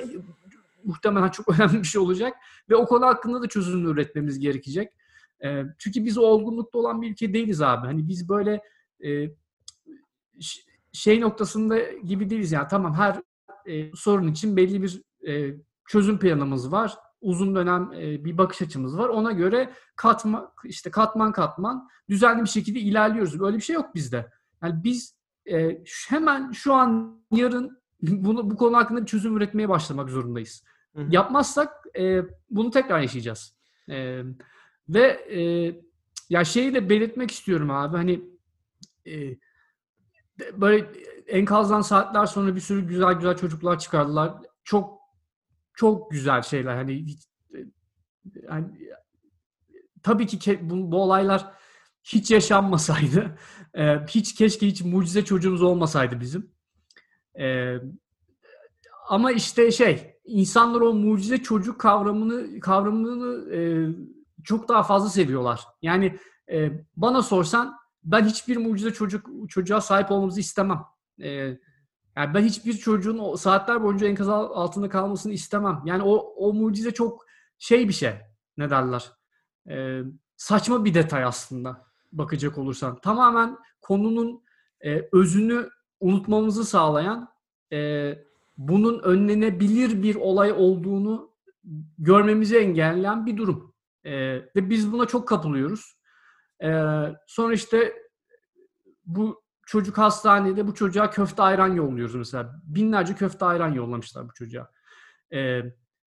muhtemelen 0.83 1.29
çok 1.29 1.49
önemli 1.59 1.79
bir 1.79 1.87
şey 1.87 2.01
olacak 2.01 2.33
ve 2.69 2.75
o 2.75 2.85
konu 2.85 3.05
hakkında 3.05 3.41
da 3.41 3.47
çözüm 3.47 3.87
üretmemiz 3.87 4.39
gerekecek. 4.39 4.93
E, 5.43 5.63
çünkü 5.77 6.05
biz 6.05 6.17
olgunlukta 6.17 6.79
olan 6.79 7.01
bir 7.01 7.11
ülke 7.11 7.33
değiliz 7.33 7.61
abi. 7.61 7.87
Hani 7.87 8.07
biz 8.07 8.29
böyle 8.29 8.61
e, 9.05 9.29
şey 10.93 11.21
noktasında 11.21 11.79
gibi 11.91 12.29
değiliz 12.29 12.51
yani 12.51 12.67
tamam 12.69 12.93
her 12.93 13.21
e, 13.65 13.95
sorun 13.95 14.27
için 14.27 14.57
belli 14.57 14.83
bir 14.83 15.01
e, 15.27 15.55
çözüm 15.87 16.19
planımız 16.19 16.71
var. 16.71 16.97
Uzun 17.21 17.55
dönem 17.55 17.91
e, 17.93 18.25
bir 18.25 18.37
bakış 18.37 18.61
açımız 18.61 18.97
var. 18.97 19.09
Ona 19.09 19.31
göre 19.31 19.73
katma 19.95 20.53
işte 20.63 20.91
katman 20.91 21.31
katman 21.31 21.89
düzenli 22.09 22.43
bir 22.43 22.49
şekilde 22.49 22.79
ilerliyoruz. 22.79 23.39
Böyle 23.39 23.57
bir 23.57 23.61
şey 23.61 23.73
yok 23.73 23.95
bizde. 23.95 24.29
Yani 24.63 24.83
biz 24.83 25.15
e, 25.51 25.83
hemen 26.09 26.51
şu 26.51 26.73
an 26.73 27.21
yarın 27.31 27.79
bunu 28.01 28.49
bu 28.51 28.57
konu 28.57 28.77
hakkında 28.77 29.01
bir 29.01 29.05
çözüm 29.05 29.37
üretmeye 29.37 29.69
başlamak 29.69 30.09
zorundayız. 30.09 30.63
Hı 30.95 31.01
hı. 31.01 31.07
Yapmazsak 31.11 31.73
e, 31.99 32.21
bunu 32.49 32.71
tekrar 32.71 32.99
yaşayacağız. 32.99 33.55
E, 33.89 34.21
ve 34.89 35.05
e, 35.07 35.41
ya 36.29 36.43
şeyi 36.43 36.73
de 36.73 36.89
belirtmek 36.89 37.31
istiyorum 37.31 37.71
abi 37.71 37.97
hani 37.97 38.21
e, 39.07 39.37
böyle 40.53 40.85
enkazdan 41.27 41.81
saatler 41.81 42.25
sonra 42.25 42.55
bir 42.55 42.61
sürü 42.61 42.87
güzel 42.87 43.13
güzel 43.13 43.37
çocuklar 43.37 43.79
çıkardılar. 43.79 44.33
Çok 44.63 44.99
çok 45.73 46.11
güzel 46.11 46.41
şeyler. 46.41 46.75
Hani 46.75 47.05
yani, 48.49 48.65
tabii 50.03 50.27
ki 50.27 50.59
bu, 50.61 50.91
bu 50.91 51.01
olaylar 51.03 51.51
hiç 52.03 52.31
yaşanmasaydı, 52.31 53.37
e, 53.73 54.05
hiç 54.07 54.35
keşke 54.35 54.67
hiç 54.67 54.81
mucize 54.81 55.25
çocuğumuz 55.25 55.61
olmasaydı 55.61 56.19
bizim. 56.19 56.51
E, 57.39 57.75
ama 59.09 59.31
işte 59.31 59.71
şey, 59.71 60.15
insanlar 60.25 60.81
o 60.81 60.93
mucize 60.93 61.37
çocuk 61.37 61.79
kavramını 61.79 62.59
kavramını 62.59 63.55
e, 63.55 63.59
çok 64.43 64.69
daha 64.69 64.83
fazla 64.83 65.09
seviyorlar. 65.09 65.63
Yani 65.81 66.17
e, 66.51 66.71
bana 66.95 67.21
sorsan 67.21 67.79
ben 68.03 68.25
hiçbir 68.25 68.57
mucize 68.57 68.93
çocuk 68.93 69.29
çocuğa 69.49 69.81
sahip 69.81 70.11
olmamızı 70.11 70.39
istemem. 70.39 70.85
Ee, 71.21 71.29
yani 72.15 72.33
ben 72.33 72.43
hiçbir 72.43 72.73
çocuğun 72.73 73.35
saatler 73.35 73.83
boyunca 73.83 74.07
enkaz 74.07 74.29
altında 74.29 74.89
kalmasını 74.89 75.33
istemem. 75.33 75.81
Yani 75.85 76.03
o 76.03 76.15
o 76.15 76.53
mucize 76.53 76.91
çok 76.91 77.25
şey 77.57 77.87
bir 77.87 77.93
şey. 77.93 78.13
Ne 78.57 78.69
derler? 78.69 79.11
Ee, 79.69 80.01
saçma 80.37 80.85
bir 80.85 80.93
detay 80.93 81.23
aslında 81.23 81.85
bakacak 82.11 82.57
olursan. 82.57 83.01
Tamamen 83.01 83.57
konunun 83.81 84.43
e, 84.81 85.09
özünü 85.11 85.69
unutmamızı 85.99 86.65
sağlayan 86.65 87.29
e, 87.73 88.13
bunun 88.57 88.99
önlenebilir 88.99 90.03
bir 90.03 90.15
olay 90.15 90.51
olduğunu 90.51 91.29
görmemizi 91.97 92.57
engelleyen 92.57 93.25
bir 93.25 93.37
durum. 93.37 93.68
E, 94.03 94.11
ve 94.35 94.69
biz 94.69 94.91
buna 94.91 95.05
çok 95.05 95.27
kapılıyoruz. 95.27 95.99
Ee, 96.63 97.15
sonra 97.27 97.53
işte 97.53 97.93
bu 99.05 99.43
çocuk 99.65 99.97
hastanede 99.97 100.67
bu 100.67 100.73
çocuğa 100.73 101.09
köfte 101.09 101.43
ayran 101.43 101.67
yolluyoruz 101.67 102.15
mesela. 102.15 102.61
Binlerce 102.63 103.15
köfte 103.15 103.45
ayran 103.45 103.73
yollamışlar 103.73 104.29
bu 104.29 104.33
çocuğa. 104.33 104.71
Ee, 105.33 105.61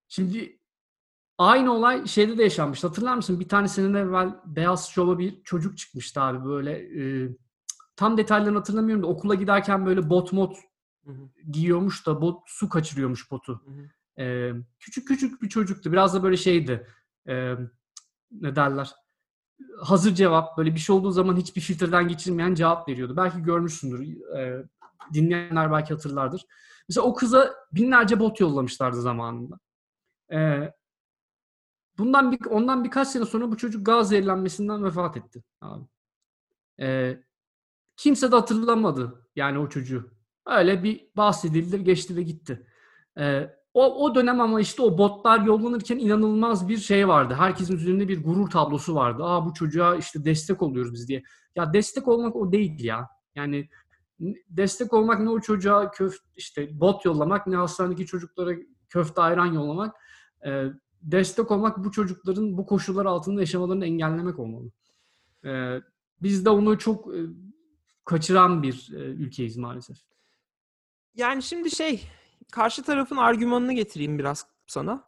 şimdi 0.09 0.59
aynı 1.39 1.73
olay 1.73 2.07
şeyde 2.07 2.39
de 2.39 2.43
yaşanmış. 2.43 2.85
Hatırlar 2.85 3.15
mısın? 3.15 3.41
Bir 3.41 3.49
tane 3.49 3.69
seneler 3.69 4.01
evvel 4.01 4.35
Beyaz 4.47 4.89
Şov'a 4.89 5.19
bir 5.19 5.43
çocuk 5.43 5.79
çıkmıştı 5.79 6.21
abi 6.21 6.45
böyle. 6.45 6.73
E, 6.73 7.29
tam 7.97 8.17
detaylarını 8.17 8.59
hatırlamıyorum 8.59 9.03
da 9.03 9.07
okula 9.07 9.35
giderken 9.35 9.87
böyle 9.87 10.11
bot 10.11 10.33
hı 10.33 10.37
hı. 11.07 11.13
giyiyormuş 11.51 12.07
da 12.07 12.23
bot 12.23 12.43
su 12.47 12.69
kaçırıyormuş 12.69 13.31
botu. 13.31 13.63
Hı 13.65 13.71
hı. 13.71 13.89
Ee, 14.23 14.53
küçük 14.79 15.09
küçük 15.09 15.43
bir 15.43 15.49
çocuktu. 15.49 15.93
Biraz 15.93 16.15
da 16.15 16.23
böyle 16.23 16.37
şeydi. 16.37 16.87
E, 17.29 17.55
ne 18.41 18.57
derler? 18.57 18.95
hazır 19.81 20.15
cevap 20.15 20.59
böyle 20.59 20.75
bir 20.75 20.81
şey 20.81 20.97
olduğu 20.97 21.11
zaman 21.11 21.37
hiçbir 21.37 21.61
filtreden 21.61 22.09
geçirmeyen 22.09 22.55
cevap 22.55 22.89
veriyordu. 22.89 23.17
Belki 23.17 23.43
görmüşsündür. 23.43 24.37
E, 24.37 24.65
dinleyenler 25.13 25.73
belki 25.73 25.95
hatırlardır. 25.95 26.47
Mesela 26.89 27.07
o 27.07 27.15
kıza 27.15 27.55
binlerce 27.73 28.21
bot 28.21 28.41
yollamışlardı 28.41 29.03
zamanında. 29.03 29.59
E, 30.33 30.73
bundan 31.99 32.33
bir, 32.33 32.47
ondan 32.47 32.85
birkaç 32.85 33.09
sene 33.09 33.25
sonra 33.25 33.51
bu 33.51 33.57
çocuk 33.57 33.87
gaz 33.87 34.09
zehirlenmesinden 34.09 34.85
vefat 34.85 35.17
etti. 35.17 35.43
Abi. 35.61 35.85
E, 36.81 37.19
kimse 37.97 38.33
de 38.33 38.37
hatırlamadı 38.37 39.29
yani 39.37 39.59
o 39.59 39.69
çocuğu. 39.69 40.11
Öyle 40.47 40.83
bir 40.83 41.09
bahsedildi, 41.17 41.85
geçti 41.85 42.17
ve 42.17 42.23
gitti. 42.23 42.67
E, 43.19 43.57
o, 43.75 44.05
o 44.05 44.15
dönem 44.15 44.41
ama 44.41 44.61
işte 44.61 44.83
o 44.83 44.99
botlar 44.99 45.41
yollanırken 45.41 45.99
inanılmaz 45.99 46.69
bir 46.69 46.79
şey 46.79 47.09
vardı. 47.09 47.35
Herkesin 47.35 47.77
üzerinde 47.77 48.09
bir 48.09 48.25
gurur 48.25 48.51
tablosu 48.51 48.95
vardı. 48.95 49.25
Aa 49.25 49.47
bu 49.47 49.55
çocuğa 49.55 49.97
işte 49.97 50.25
destek 50.25 50.63
oluyoruz 50.63 50.93
biz 50.93 51.09
diye. 51.09 51.23
Ya 51.57 51.73
destek 51.73 52.09
olmak 52.09 52.37
o 52.37 52.53
değil 52.53 52.85
ya. 52.85 53.09
Yani 53.35 53.69
destek 54.49 54.93
olmak 54.93 55.21
ne 55.21 55.31
o 55.31 55.41
çocuğa 55.41 55.91
köf 55.91 56.15
işte 56.37 56.81
bot 56.81 57.05
yollamak 57.05 57.47
ne 57.47 57.57
hastanedeki 57.57 58.07
çocuklara 58.07 58.51
köfte 58.89 59.21
ayran 59.21 59.47
yollamak. 59.47 59.97
E, 60.47 60.65
destek 61.03 61.51
olmak 61.51 61.85
bu 61.85 61.91
çocukların 61.91 62.59
bu 62.59 62.67
koşullar 62.67 63.07
altında 63.07 63.41
yaşamalarını 63.41 63.87
engellemek 63.87 64.39
olmalı. 64.39 64.71
E, 65.45 65.81
biz 66.23 66.45
de 66.45 66.51
onu 66.51 66.79
çok 66.79 67.15
e, 67.15 67.19
kaçıran 68.05 68.63
bir 68.63 68.91
e, 68.93 68.99
ülkeyiz 68.99 69.57
maalesef. 69.57 69.97
Yani 71.15 71.43
şimdi 71.43 71.71
şey 71.71 72.09
karşı 72.53 72.83
tarafın 72.83 73.17
argümanını 73.17 73.73
getireyim 73.73 74.19
biraz 74.19 74.47
sana. 74.67 75.05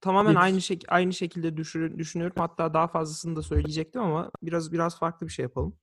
Tamamen 0.00 0.34
aynı 0.34 0.60
şek 0.60 0.84
aynı 0.88 1.12
şekilde 1.12 1.56
düşür 1.56 1.98
düşünüyorum. 1.98 2.36
Hatta 2.38 2.74
daha 2.74 2.88
fazlasını 2.88 3.36
da 3.36 3.42
söyleyecektim 3.42 4.02
ama 4.02 4.30
biraz 4.42 4.72
biraz 4.72 4.98
farklı 4.98 5.26
bir 5.26 5.32
şey 5.32 5.42
yapalım. 5.42 5.76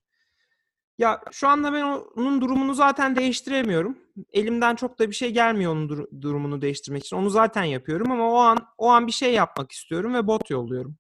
Ya 0.98 1.22
şu 1.32 1.48
anda 1.48 1.74
ben 1.74 1.84
onun 2.16 2.42
durumunu 2.42 2.74
zaten 2.74 3.16
değiştiremiyorum. 3.16 3.98
Elimden 4.34 4.76
çok 4.76 5.00
da 5.00 5.10
bir 5.10 5.16
şey 5.16 5.34
gelmiyor 5.34 5.72
onun 5.72 5.90
dur- 5.90 6.22
durumunu 6.22 6.62
değiştirmek 6.62 7.06
için. 7.06 7.16
Onu 7.16 7.30
zaten 7.30 7.64
yapıyorum 7.64 8.12
ama 8.12 8.32
o 8.32 8.36
an 8.38 8.58
o 8.78 8.90
an 8.90 9.08
bir 9.08 9.12
şey 9.12 9.34
yapmak 9.34 9.72
istiyorum 9.72 10.14
ve 10.14 10.28
bot 10.28 10.50
yolluyorum. 10.50 10.96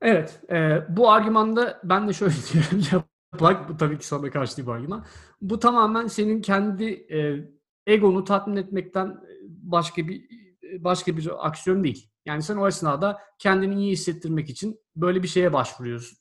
Evet, 0.00 0.40
e, 0.50 0.86
bu 0.88 1.10
argümanda 1.10 1.80
ben 1.84 2.08
de 2.08 2.12
şöyle 2.12 2.34
diyorum. 2.90 3.08
Plug 3.38 3.56
bu 3.68 3.76
tabii 3.76 3.98
ki 3.98 4.06
sana 4.06 4.30
karşı 4.30 4.66
bir 4.66 4.72
argüman. 4.72 5.04
Bu 5.40 5.58
tamamen 5.58 6.06
senin 6.06 6.42
kendi 6.42 6.84
e, 6.84 7.50
egonu 7.86 8.24
tatmin 8.24 8.56
etmekten 8.56 9.06
e, 9.06 9.32
başka 9.46 10.08
bir 10.08 10.24
e, 10.72 10.84
başka 10.84 11.16
bir 11.16 11.46
aksiyon 11.46 11.84
değil. 11.84 12.10
Yani 12.26 12.42
sen 12.42 12.56
o 12.56 12.68
esnada 12.68 13.18
kendini 13.38 13.74
iyi 13.74 13.92
hissettirmek 13.92 14.50
için 14.50 14.80
böyle 14.96 15.22
bir 15.22 15.28
şeye 15.28 15.52
başvuruyorsun. 15.52 16.18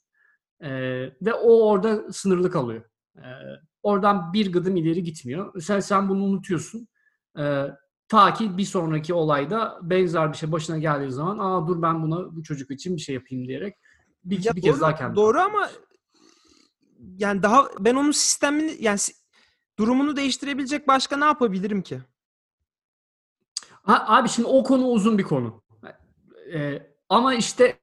E, 0.61 0.69
ve 1.21 1.33
o 1.33 1.69
orada 1.69 2.13
sınırlı 2.13 2.51
kalıyor. 2.51 2.83
E, 3.17 3.27
oradan 3.83 4.33
bir 4.33 4.51
gıdım 4.51 4.75
ileri 4.75 5.03
gitmiyor. 5.03 5.61
Sen 5.61 5.79
sen 5.79 6.09
bunu 6.09 6.23
unutuyorsun. 6.23 6.87
E, 7.39 7.65
ta 8.07 8.33
ki 8.33 8.57
bir 8.57 8.65
sonraki 8.65 9.13
olayda 9.13 9.79
benzer 9.81 10.31
bir 10.31 10.37
şey 10.37 10.51
başına 10.51 10.77
geldiği 10.77 11.11
zaman 11.11 11.37
aa 11.39 11.67
dur 11.67 11.81
ben 11.81 12.03
buna 12.03 12.35
bu 12.35 12.43
çocuk 12.43 12.71
için 12.71 12.95
bir 12.95 13.01
şey 13.01 13.15
yapayım 13.15 13.47
diyerek 13.47 13.75
bir, 14.23 14.45
ya 14.45 14.55
bir 14.55 14.61
doğru, 14.61 14.71
kez 14.71 14.81
daha 14.81 14.95
kendini. 14.95 15.15
Doğru 15.15 15.39
ama 15.39 15.69
yani 17.17 17.43
daha 17.43 17.67
ben 17.79 17.95
onun 17.95 18.11
sistemini 18.11 18.77
yani 18.79 18.99
durumunu 19.79 20.15
değiştirebilecek 20.15 20.87
başka 20.87 21.17
ne 21.17 21.25
yapabilirim 21.25 21.81
ki? 21.81 21.99
Ha, 23.71 24.05
abi 24.07 24.29
şimdi 24.29 24.47
o 24.47 24.63
konu 24.63 24.85
uzun 24.85 25.17
bir 25.17 25.23
konu. 25.23 25.61
Ee, 26.53 26.93
ama 27.09 27.33
işte 27.33 27.79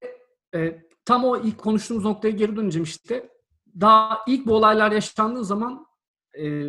e, 0.54 0.82
tam 1.04 1.24
o 1.24 1.36
ilk 1.36 1.58
konuştuğumuz 1.58 2.04
noktaya 2.04 2.30
geri 2.30 2.56
döneceğim 2.56 2.84
işte. 2.84 3.30
Daha 3.80 4.18
ilk 4.26 4.46
bu 4.46 4.54
olaylar 4.54 4.92
yaşandığı 4.92 5.44
zaman 5.44 5.86
e, 6.38 6.66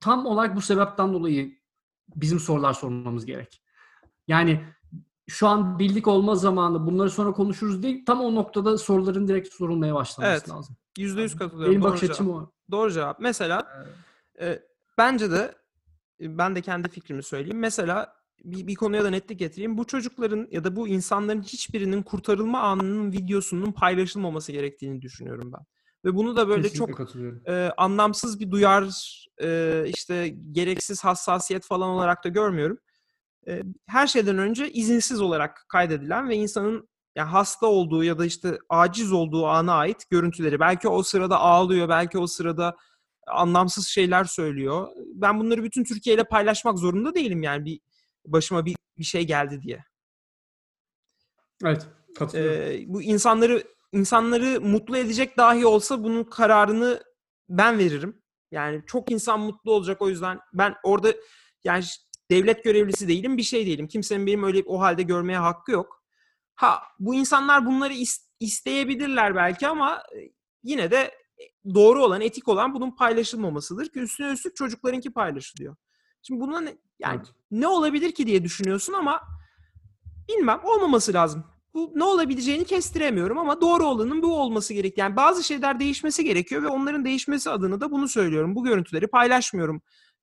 tam 0.00 0.26
olarak 0.26 0.56
bu 0.56 0.60
sebepten 0.60 1.12
dolayı 1.12 1.58
bizim 2.16 2.40
sorular 2.40 2.72
sormamız 2.72 3.26
gerek. 3.26 3.62
Yani 4.28 4.64
şu 5.28 5.48
an 5.48 5.78
birlik 5.78 6.06
olma 6.08 6.34
zamanı 6.34 6.86
bunları 6.86 7.10
sonra 7.10 7.32
konuşuruz 7.32 7.82
değil. 7.82 8.04
Tam 8.06 8.20
o 8.20 8.34
noktada 8.34 8.78
soruların 8.78 9.28
direkt 9.28 9.54
sorulmaya 9.54 9.94
başlaması 9.94 10.32
evet. 10.32 10.50
lazım. 10.50 10.76
Yüzde 10.98 11.22
yüz 11.22 11.36
katılıyorum. 11.36 11.72
Benim 11.72 11.84
bakış 11.84 12.10
açım 12.10 12.30
o. 12.30 12.50
Doğru 12.70 12.92
cevap. 12.92 13.20
Mesela 13.20 13.68
evet. 13.76 13.88
E, 14.42 14.62
bence 14.98 15.30
de 15.30 15.54
ben 16.20 16.56
de 16.56 16.60
kendi 16.60 16.88
fikrimi 16.88 17.22
söyleyeyim. 17.22 17.58
Mesela 17.58 18.14
bir, 18.44 18.66
bir 18.66 18.74
konuya 18.74 19.04
da 19.04 19.10
netlik 19.10 19.38
getireyim. 19.38 19.78
Bu 19.78 19.86
çocukların 19.86 20.48
ya 20.50 20.64
da 20.64 20.76
bu 20.76 20.88
insanların 20.88 21.42
hiçbirinin 21.42 22.02
kurtarılma 22.02 22.60
anının 22.60 23.12
videosunun 23.12 23.72
paylaşılmaması 23.72 24.52
gerektiğini 24.52 25.02
düşünüyorum 25.02 25.52
ben. 25.52 25.60
Ve 26.04 26.14
bunu 26.14 26.36
da 26.36 26.48
böyle 26.48 26.62
Kesinlikle 26.62 27.06
çok 27.06 27.48
e, 27.48 27.70
anlamsız 27.76 28.40
bir 28.40 28.50
duyar, 28.50 28.84
e, 29.42 29.82
işte 29.86 30.28
gereksiz 30.52 31.04
hassasiyet 31.04 31.64
falan 31.66 31.88
olarak 31.88 32.24
da 32.24 32.28
görmüyorum. 32.28 32.78
e, 33.48 33.62
her 33.86 34.06
şeyden 34.06 34.38
önce 34.38 34.72
izinsiz 34.72 35.20
olarak 35.20 35.64
kaydedilen 35.68 36.28
ve 36.28 36.36
insanın 36.36 36.88
yani 37.16 37.28
hasta 37.28 37.66
olduğu 37.66 38.04
ya 38.04 38.18
da 38.18 38.26
işte 38.26 38.58
aciz 38.68 39.12
olduğu 39.12 39.46
ana 39.46 39.74
ait 39.74 40.10
görüntüleri. 40.10 40.60
Belki 40.60 40.88
o 40.88 41.02
sırada 41.02 41.38
ağlıyor, 41.38 41.88
belki 41.88 42.18
o 42.18 42.26
sırada 42.26 42.76
anlamsız 43.32 43.86
şeyler 43.86 44.24
söylüyor. 44.24 44.88
Ben 45.14 45.40
bunları 45.40 45.64
bütün 45.64 45.84
Türkiye 45.84 46.16
ile 46.16 46.24
paylaşmak 46.24 46.78
zorunda 46.78 47.14
değilim 47.14 47.42
yani 47.42 47.64
bir 47.64 47.80
başıma 48.26 48.66
bir, 48.66 48.76
bir 48.98 49.04
şey 49.04 49.26
geldi 49.26 49.62
diye. 49.62 49.84
Evet, 51.64 51.86
katılıyorum. 52.18 52.62
Ee, 52.62 52.84
bu 52.86 53.02
insanları 53.02 53.62
insanları 53.92 54.60
mutlu 54.60 54.96
edecek 54.96 55.36
dahi 55.36 55.66
olsa 55.66 56.04
bunun 56.04 56.24
kararını 56.24 57.02
ben 57.48 57.78
veririm. 57.78 58.22
Yani 58.50 58.82
çok 58.86 59.10
insan 59.10 59.40
mutlu 59.40 59.72
olacak 59.72 60.02
o 60.02 60.08
yüzden 60.08 60.38
ben 60.52 60.74
orada 60.82 61.14
yani 61.64 61.84
devlet 62.30 62.64
görevlisi 62.64 63.08
değilim, 63.08 63.36
bir 63.36 63.42
şey 63.42 63.66
değilim. 63.66 63.88
Kimsenin 63.88 64.26
benim 64.26 64.44
öyle 64.44 64.62
o 64.66 64.80
halde 64.80 65.02
görmeye 65.02 65.38
hakkı 65.38 65.72
yok. 65.72 66.02
Ha 66.54 66.82
bu 66.98 67.14
insanlar 67.14 67.66
bunları 67.66 67.92
is- 67.92 68.26
isteyebilirler 68.40 69.34
belki 69.34 69.68
ama 69.68 70.02
yine 70.62 70.90
de 70.90 71.21
doğru 71.74 72.04
olan, 72.04 72.20
etik 72.20 72.48
olan 72.48 72.74
bunun 72.74 72.90
paylaşılmamasıdır 72.90 73.88
ki 73.88 74.00
üstüne 74.00 74.32
üstlük 74.32 74.56
çocuklarınki 74.56 75.12
paylaşılıyor. 75.12 75.76
Şimdi 76.22 76.40
buna 76.40 76.60
ne, 76.60 76.76
yani 76.98 77.16
Evet. 77.16 77.26
ne 77.50 77.66
olabilir 77.66 78.12
ki 78.12 78.26
diye 78.26 78.44
düşünüyorsun 78.44 78.92
ama 78.92 79.20
bilmem 80.28 80.60
olmaması 80.64 81.12
lazım. 81.12 81.44
Bu 81.74 81.92
ne 81.94 82.04
olabileceğini 82.04 82.64
kestiremiyorum 82.64 83.38
ama 83.38 83.60
doğru 83.60 83.86
olanın 83.86 84.22
bu 84.22 84.40
olması 84.40 84.74
gerek. 84.74 84.98
Yani 84.98 85.16
bazı 85.16 85.44
şeyler 85.44 85.80
değişmesi 85.80 86.24
gerekiyor 86.24 86.62
ve 86.62 86.68
onların 86.68 87.04
değişmesi 87.04 87.50
adına 87.50 87.80
da 87.80 87.90
bunu 87.90 88.08
söylüyorum. 88.08 88.54
Bu 88.54 88.64
görüntüleri 88.64 89.06
paylaşmıyorum. 89.06 89.82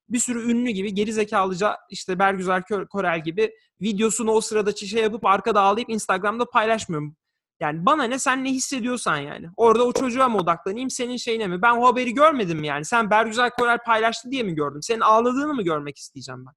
Bir 0.10 0.20
sürü 0.20 0.52
ünlü 0.52 0.70
gibi 0.70 0.94
geri 0.94 1.14
zekalıca 1.14 1.78
işte 1.90 2.20
Bergüzar 2.20 2.64
Korel 2.90 3.24
gibi 3.24 3.52
videosunu 3.82 4.32
o 4.32 4.42
sırada 4.42 4.76
şey 4.76 5.02
yapıp 5.02 5.26
arkada 5.26 5.62
ağlayıp 5.62 5.90
Instagram'da 5.90 6.46
paylaşmıyorum. 6.46 7.16
Yani 7.60 7.86
bana 7.86 8.04
ne 8.04 8.20
sen 8.20 8.44
ne 8.44 8.52
hissediyorsan 8.52 9.18
yani. 9.18 9.50
Orada 9.58 9.84
o 9.84 9.94
çocuğa 9.94 10.30
mı 10.30 10.38
odaklanayım 10.38 10.90
senin 10.90 11.18
şeyine 11.18 11.48
mi? 11.48 11.62
Ben 11.62 11.78
o 11.78 11.88
haberi 11.88 12.14
görmedim 12.14 12.64
yani. 12.64 12.86
Sen 12.86 13.10
Bergüzar 13.10 13.56
Korel 13.56 13.78
paylaştı 13.78 14.32
diye 14.32 14.44
mi 14.44 14.56
gördüm? 14.56 14.82
Senin 14.82 15.00
ağladığını 15.00 15.54
mı 15.54 15.64
görmek 15.64 15.98
isteyeceğim 15.98 16.46
ben? 16.46 16.54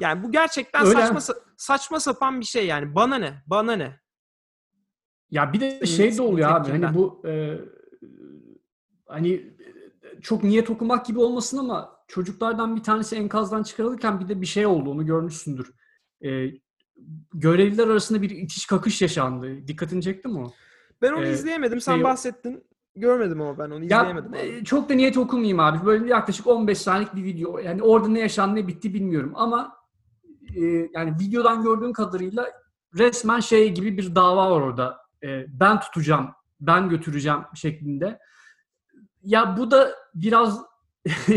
Yani 0.00 0.22
bu 0.22 0.32
gerçekten 0.32 0.86
Öyle. 0.86 1.00
saçma 1.00 1.18
sa- 1.18 1.38
saçma 1.56 2.00
sapan 2.00 2.40
bir 2.40 2.44
şey 2.44 2.66
yani. 2.66 2.94
Bana 2.94 3.16
ne? 3.16 3.42
Bana 3.46 3.72
ne? 3.72 4.00
Ya 5.30 5.52
bir 5.52 5.60
de 5.60 5.86
şey 5.86 6.16
de 6.16 6.22
oluyor 6.22 6.50
abi 6.50 6.64
tepkinden. 6.66 6.86
hani 6.86 6.96
bu 6.98 7.22
e, 7.28 7.60
hani 9.06 9.32
e, 9.32 10.20
çok 10.22 10.44
niyet 10.44 10.70
okumak 10.70 11.06
gibi 11.06 11.18
olmasın 11.18 11.58
ama 11.58 11.98
çocuklardan 12.08 12.76
bir 12.76 12.82
tanesi 12.82 13.16
enkazdan 13.16 13.62
çıkarılırken 13.62 14.20
bir 14.20 14.28
de 14.28 14.40
bir 14.40 14.46
şey 14.46 14.66
oldu 14.66 14.90
onu 14.90 15.06
görmüşsündür. 15.06 15.74
E, 16.20 16.28
görevliler 17.34 17.88
arasında 17.88 18.22
bir 18.22 18.30
itiş 18.30 18.66
kakış 18.66 19.02
yaşandı. 19.02 19.68
Dikkatini 19.68 20.02
çekti 20.02 20.28
mi 20.28 20.38
o? 20.38 20.52
Ben 21.02 21.12
onu 21.12 21.26
Ee, 21.26 21.30
izleyemedim. 21.32 21.80
Sen 21.80 21.94
şey- 21.94 22.04
bahsettin. 22.04 22.64
Görmedim 22.96 23.40
ama 23.40 23.58
ben 23.58 23.70
onu 23.70 23.84
Ya 23.84 24.00
izleyemedim. 24.00 24.30
abi. 24.30 24.38
e, 24.38 24.64
çok 24.64 24.88
da 24.88 24.94
niyet 24.94 25.16
okumayayım 25.16 25.60
abi. 25.60 25.86
Böyle 25.86 26.08
yaklaşık 26.08 26.46
15 26.46 26.78
saniyelik 26.78 27.14
bir 27.14 27.24
video. 27.24 27.58
Yani 27.58 27.82
orada 27.82 28.08
ne 28.08 28.20
yaşandı 28.20 28.54
ne 28.60 28.66
bitti 28.66 28.94
bilmiyorum 28.94 29.32
ama 29.34 29.76
e, 30.56 30.60
yani 30.94 31.14
videodan 31.20 31.62
gördüğüm 31.62 31.92
kadarıyla 31.92 32.46
resmen 32.98 33.40
şey 33.40 33.74
gibi 33.74 33.98
bir 33.98 34.14
dava 34.14 34.50
var 34.50 34.60
orada. 34.60 34.96
E, 35.22 35.46
ben 35.60 35.80
tutacağım, 35.80 36.28
ben 36.60 36.88
götüreceğim 36.88 37.38
şeklinde. 37.54 38.18
Ya 39.22 39.56
bu 39.58 39.70
da 39.70 39.90
biraz 40.14 40.60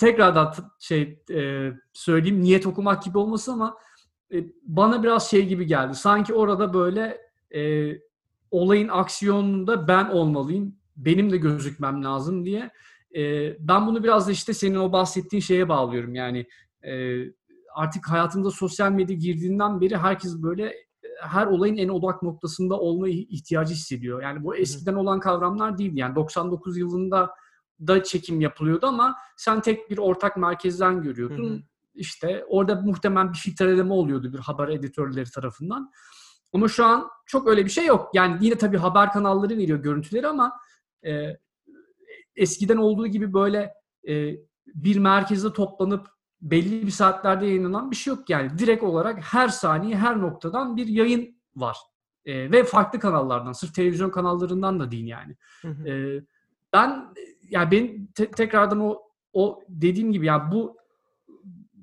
tekrardan 0.00 0.54
şey 0.78 1.22
e, 1.30 1.70
söyleyeyim 1.92 2.42
niyet 2.42 2.66
okumak 2.66 3.02
gibi 3.02 3.18
olmasın 3.18 3.52
ama 3.52 3.76
e, 4.32 4.44
bana 4.62 5.02
biraz 5.02 5.30
şey 5.30 5.46
gibi 5.46 5.66
geldi. 5.66 5.94
Sanki 5.94 6.34
orada 6.34 6.74
böyle 6.74 7.18
e, 7.54 7.92
olayın 8.50 8.88
aksiyonunda 8.88 9.88
ben 9.88 10.04
olmalıyım. 10.08 10.76
Benim 10.96 11.30
de 11.30 11.36
gözükmem 11.36 12.04
lazım 12.04 12.44
diye. 12.44 12.70
E, 13.16 13.52
ben 13.68 13.86
bunu 13.86 14.04
biraz 14.04 14.28
da 14.28 14.32
işte 14.32 14.54
senin 14.54 14.76
o 14.76 14.92
bahsettiğin 14.92 15.40
şeye 15.40 15.68
bağlıyorum. 15.68 16.14
Yani 16.14 16.46
e, 16.82 17.22
artık 17.74 18.10
hayatımıza 18.10 18.50
sosyal 18.50 18.92
medya 18.92 19.16
girdiğinden 19.16 19.80
beri 19.80 19.96
herkes 19.96 20.42
böyle 20.42 20.74
her 21.22 21.46
olayın 21.46 21.76
en 21.76 21.88
odak 21.88 22.22
noktasında 22.22 22.80
olma 22.80 23.08
ihtiyacı 23.08 23.74
hissediyor. 23.74 24.22
Yani 24.22 24.44
bu 24.44 24.56
eskiden 24.56 24.94
olan 24.94 25.20
kavramlar 25.20 25.78
değildi. 25.78 26.00
Yani 26.00 26.14
99 26.14 26.78
yılında 26.78 27.30
da 27.86 28.02
çekim 28.02 28.40
yapılıyordu 28.40 28.86
ama 28.86 29.16
sen 29.36 29.60
tek 29.60 29.90
bir 29.90 29.98
ortak 29.98 30.36
merkezden 30.36 31.02
görüyordun. 31.02 31.50
Hı 31.50 31.54
hı. 31.54 31.62
İşte 31.98 32.44
orada 32.48 32.74
muhtemelen 32.74 33.32
bir 33.32 33.38
filtreleme 33.38 33.92
oluyordu 33.92 34.32
bir 34.32 34.38
haber 34.38 34.68
editörleri 34.68 35.30
tarafından. 35.30 35.90
Ama 36.52 36.68
şu 36.68 36.84
an 36.84 37.08
çok 37.26 37.48
öyle 37.48 37.64
bir 37.64 37.70
şey 37.70 37.86
yok. 37.86 38.10
Yani 38.14 38.38
yine 38.40 38.54
tabii 38.54 38.76
haber 38.76 39.12
kanalları 39.12 39.58
veriyor 39.58 39.78
görüntüleri 39.78 40.26
ama 40.26 40.52
e, 41.06 41.36
eskiden 42.36 42.76
olduğu 42.76 43.06
gibi 43.06 43.34
böyle 43.34 43.72
e, 44.08 44.34
bir 44.66 44.96
merkezde 44.98 45.52
toplanıp 45.52 46.08
belli 46.40 46.86
bir 46.86 46.90
saatlerde 46.90 47.46
yayınlanan 47.46 47.90
bir 47.90 47.96
şey 47.96 48.14
yok. 48.14 48.30
Yani 48.30 48.58
direkt 48.58 48.82
olarak 48.82 49.20
her 49.20 49.48
saniye 49.48 49.96
her 49.96 50.20
noktadan 50.20 50.76
bir 50.76 50.86
yayın 50.86 51.42
var. 51.56 51.76
E, 52.24 52.50
ve 52.50 52.64
farklı 52.64 52.98
kanallardan, 52.98 53.52
sırf 53.52 53.74
televizyon 53.74 54.10
kanallarından 54.10 54.80
da 54.80 54.90
değil 54.90 55.06
yani. 55.06 55.36
Hı 55.62 55.68
hı. 55.68 55.88
Ee, 55.88 56.24
ben 56.72 57.14
yani 57.42 57.70
ben 57.70 58.06
te- 58.06 58.30
tekrardan 58.30 58.80
o 58.80 59.02
o 59.32 59.60
dediğim 59.68 60.12
gibi 60.12 60.26
ya 60.26 60.52
bu 60.52 60.77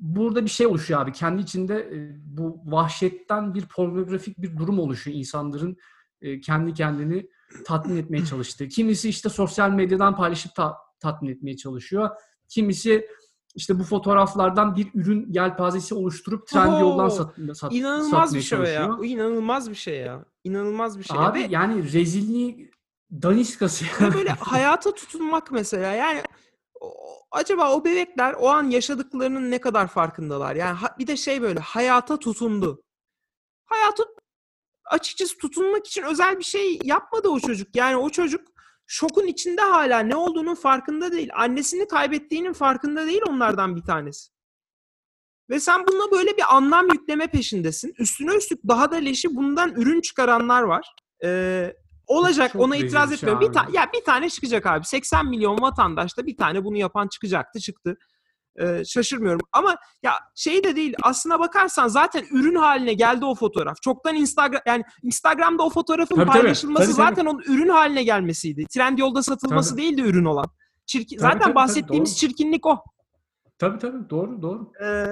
burada 0.02 0.44
bir 0.44 0.50
şey 0.50 0.68
oluşuyor 0.68 1.02
abi. 1.02 1.12
Kendi 1.12 1.42
içinde 1.42 1.76
e, 1.80 2.16
bu 2.38 2.62
vahşetten 2.66 3.54
bir 3.54 3.66
pornografik 3.66 4.38
bir 4.38 4.58
durum 4.58 4.80
oluşuyor 4.80 5.18
insanların 5.18 5.78
e, 6.22 6.42
kendi 6.42 6.74
kendini 6.74 7.30
tatmin 7.66 7.98
etmeye 7.98 8.26
çalıştığı. 8.26 8.68
Kimisi 8.68 9.10
işte 9.10 9.30
sosyal 9.30 9.70
medyadan 9.70 10.16
paylaşıp 10.16 10.56
ta- 10.56 10.78
tatmin 11.00 11.30
etmeye 11.30 11.58
çalışıyor. 11.58 12.10
Kimisi 12.50 13.08
işte 13.56 13.80
bu 13.80 13.84
fotoğraflardan 13.84 14.76
bir 14.76 14.88
ürün 14.94 15.34
yelpazesi 15.34 15.96
oluşturup 15.96 16.48
trend 16.48 16.82
yoldan 16.82 17.10
sat, 17.10 17.36
sat, 17.54 17.74
İnanılmaz 17.74 18.10
satmaya 18.10 18.40
bir 18.40 18.44
şey 18.44 18.60
ya. 18.74 18.98
inanılmaz 19.04 19.70
bir 19.70 19.76
şey 19.76 19.98
ya. 20.00 20.26
İnanılmaz 20.44 21.00
bir 21.00 21.04
şey. 21.04 21.18
Abi 21.20 21.40
Ve- 21.40 21.48
yani 21.50 21.94
rezilliği 21.94 22.72
daniskası 23.12 23.86
ya. 23.86 24.14
Böyle 24.14 24.30
hayata 24.30 24.94
tutunmak 24.94 25.52
mesela 25.52 25.94
yani 25.94 26.22
acaba 27.32 27.74
o 27.76 27.86
bebekler 27.86 28.34
o 28.34 28.50
an 28.50 28.70
yaşadıklarının 28.70 29.52
ne 29.52 29.62
kadar 29.62 29.88
farkındalar? 29.88 30.56
Yani 30.56 30.78
bir 31.00 31.08
de 31.08 31.18
şey 31.18 31.42
böyle 31.42 31.60
hayata 31.60 32.20
tutundu. 32.20 32.84
Hayata 33.66 34.04
açıkçası 34.86 35.38
tutunmak 35.38 35.88
için 35.88 36.04
özel 36.04 36.40
bir 36.40 36.44
şey 36.44 36.80
yapmadı 36.84 37.30
o 37.30 37.40
çocuk. 37.40 37.76
Yani 37.76 37.96
o 37.96 38.10
çocuk 38.10 38.48
şokun 38.88 39.28
içinde 39.28 39.62
hala 39.62 40.00
ne 40.00 40.16
olduğunun 40.16 40.56
farkında 40.56 41.12
değil. 41.12 41.30
Annesini 41.36 41.88
kaybettiğinin 41.88 42.54
farkında 42.54 43.06
değil 43.06 43.22
onlardan 43.30 43.76
bir 43.76 43.84
tanesi. 43.84 44.32
Ve 45.50 45.60
sen 45.60 45.88
bununla 45.88 46.12
böyle 46.12 46.38
bir 46.38 46.56
anlam 46.56 46.88
yükleme 46.94 47.28
peşindesin. 47.28 47.94
Üstüne 48.00 48.36
üstlük 48.36 48.60
daha 48.68 48.92
da 48.92 48.96
leşi 48.96 49.36
bundan 49.36 49.72
ürün 49.72 50.02
çıkaranlar 50.02 50.62
var. 50.62 50.96
Ee, 51.24 51.74
olacak 52.08 52.52
Çok 52.54 52.62
ona 52.62 52.76
itiraz 52.76 53.12
etmiyorum. 53.12 53.42
Bir 53.42 53.54
ta- 53.54 53.62
abi. 53.64 53.76
ya 53.76 53.90
bir 53.94 54.04
tane 54.04 54.30
çıkacak 54.30 54.66
abi. 54.66 54.86
80 54.86 55.26
milyon 55.26 55.62
vatandaşta 55.62 56.26
bir 56.26 56.38
tane 56.38 56.64
bunu 56.64 56.78
yapan 56.78 57.08
çıkacaktı 57.08 57.60
çıktı. 57.60 57.98
Ee, 58.60 58.84
şaşırmıyorum. 58.86 59.42
Ama 59.52 59.76
ya 60.04 60.14
şey 60.36 60.64
de 60.64 60.76
değil. 60.76 60.94
Aslına 61.04 61.40
bakarsan 61.40 61.88
zaten 61.88 62.26
ürün 62.32 62.56
haline 62.56 62.94
geldi 62.94 63.26
o 63.26 63.36
fotoğraf. 63.36 63.82
Çoktan 63.82 64.16
Instagram 64.16 64.62
yani 64.66 64.84
Instagram'da 65.04 65.64
o 65.64 65.70
fotoğrafın 65.70 66.16
Tabii, 66.16 66.26
tabii. 66.28 66.42
paylaşılması 66.42 66.86
Tabii, 66.86 66.96
tabii. 66.96 67.08
zaten 67.10 67.26
onun 67.26 67.42
ürün 67.42 67.70
haline 67.70 68.04
gelmesiydi. 68.04 68.66
Trendyol'da 68.74 69.24
satılması 69.24 69.70
Tabii. 69.70 69.82
değildi 69.82 70.02
ürün 70.02 70.26
olan. 70.26 70.46
Çirkin, 70.86 71.18
Tabii, 71.18 71.22
zaten 71.22 71.34
tabii, 71.40 71.44
tabii, 71.44 71.56
bahsettiğimiz 71.56 72.10
doğru. 72.12 72.18
çirkinlik 72.18 72.66
o. 72.66 72.84
Tabii 73.60 73.80
tabii 73.80 74.10
doğru 74.10 74.42
doğru. 74.42 74.72
Ee, 74.84 75.06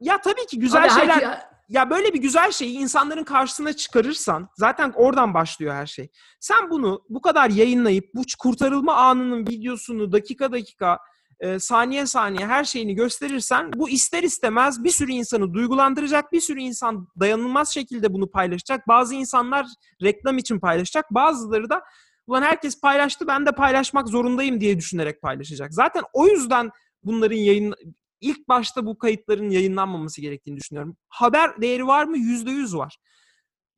ya 0.00 0.20
tabii 0.20 0.46
ki 0.46 0.58
güzel 0.58 0.84
Abi 0.84 0.90
şeyler 0.90 1.14
herke- 1.14 1.42
ya 1.70 1.90
böyle 1.90 2.14
bir 2.14 2.18
güzel 2.18 2.52
şeyi 2.52 2.78
insanların 2.78 3.24
karşısına 3.24 3.72
çıkarırsan 3.72 4.48
zaten 4.56 4.92
oradan 4.96 5.34
başlıyor 5.34 5.74
her 5.74 5.86
şey. 5.86 6.08
Sen 6.40 6.70
bunu 6.70 7.02
bu 7.08 7.22
kadar 7.22 7.50
yayınlayıp 7.50 8.04
bu 8.14 8.22
kurtarılma 8.38 8.94
anının 8.94 9.46
videosunu 9.46 10.12
dakika 10.12 10.52
dakika 10.52 10.98
e, 11.40 11.58
saniye 11.58 12.06
saniye 12.06 12.46
her 12.46 12.64
şeyini 12.64 12.94
gösterirsen 12.94 13.72
bu 13.72 13.88
ister 13.88 14.22
istemez 14.22 14.84
bir 14.84 14.90
sürü 14.90 15.12
insanı 15.12 15.54
duygulandıracak. 15.54 16.32
Bir 16.32 16.40
sürü 16.40 16.60
insan 16.60 17.08
dayanılmaz 17.20 17.74
şekilde 17.74 18.12
bunu 18.12 18.30
paylaşacak. 18.30 18.88
Bazı 18.88 19.14
insanlar 19.14 19.66
reklam 20.02 20.38
için 20.38 20.60
paylaşacak. 20.60 21.10
Bazıları 21.10 21.70
da 21.70 21.82
ulan 22.26 22.42
herkes 22.42 22.80
paylaştı 22.80 23.26
ben 23.26 23.46
de 23.46 23.52
paylaşmak 23.52 24.08
zorundayım 24.08 24.60
diye 24.60 24.78
düşünerek 24.78 25.22
paylaşacak. 25.22 25.74
Zaten 25.74 26.02
o 26.12 26.26
yüzden 26.26 26.70
bunların 27.04 27.36
yayın 27.36 27.74
ilk 28.20 28.48
başta 28.48 28.86
bu 28.86 28.98
kayıtların 28.98 29.50
yayınlanmaması 29.50 30.20
gerektiğini 30.20 30.56
düşünüyorum. 30.56 30.96
Haber 31.08 31.62
değeri 31.62 31.86
var 31.86 32.04
mı? 32.04 32.18
Yüzde 32.18 32.50
yüz 32.50 32.76
var. 32.76 32.98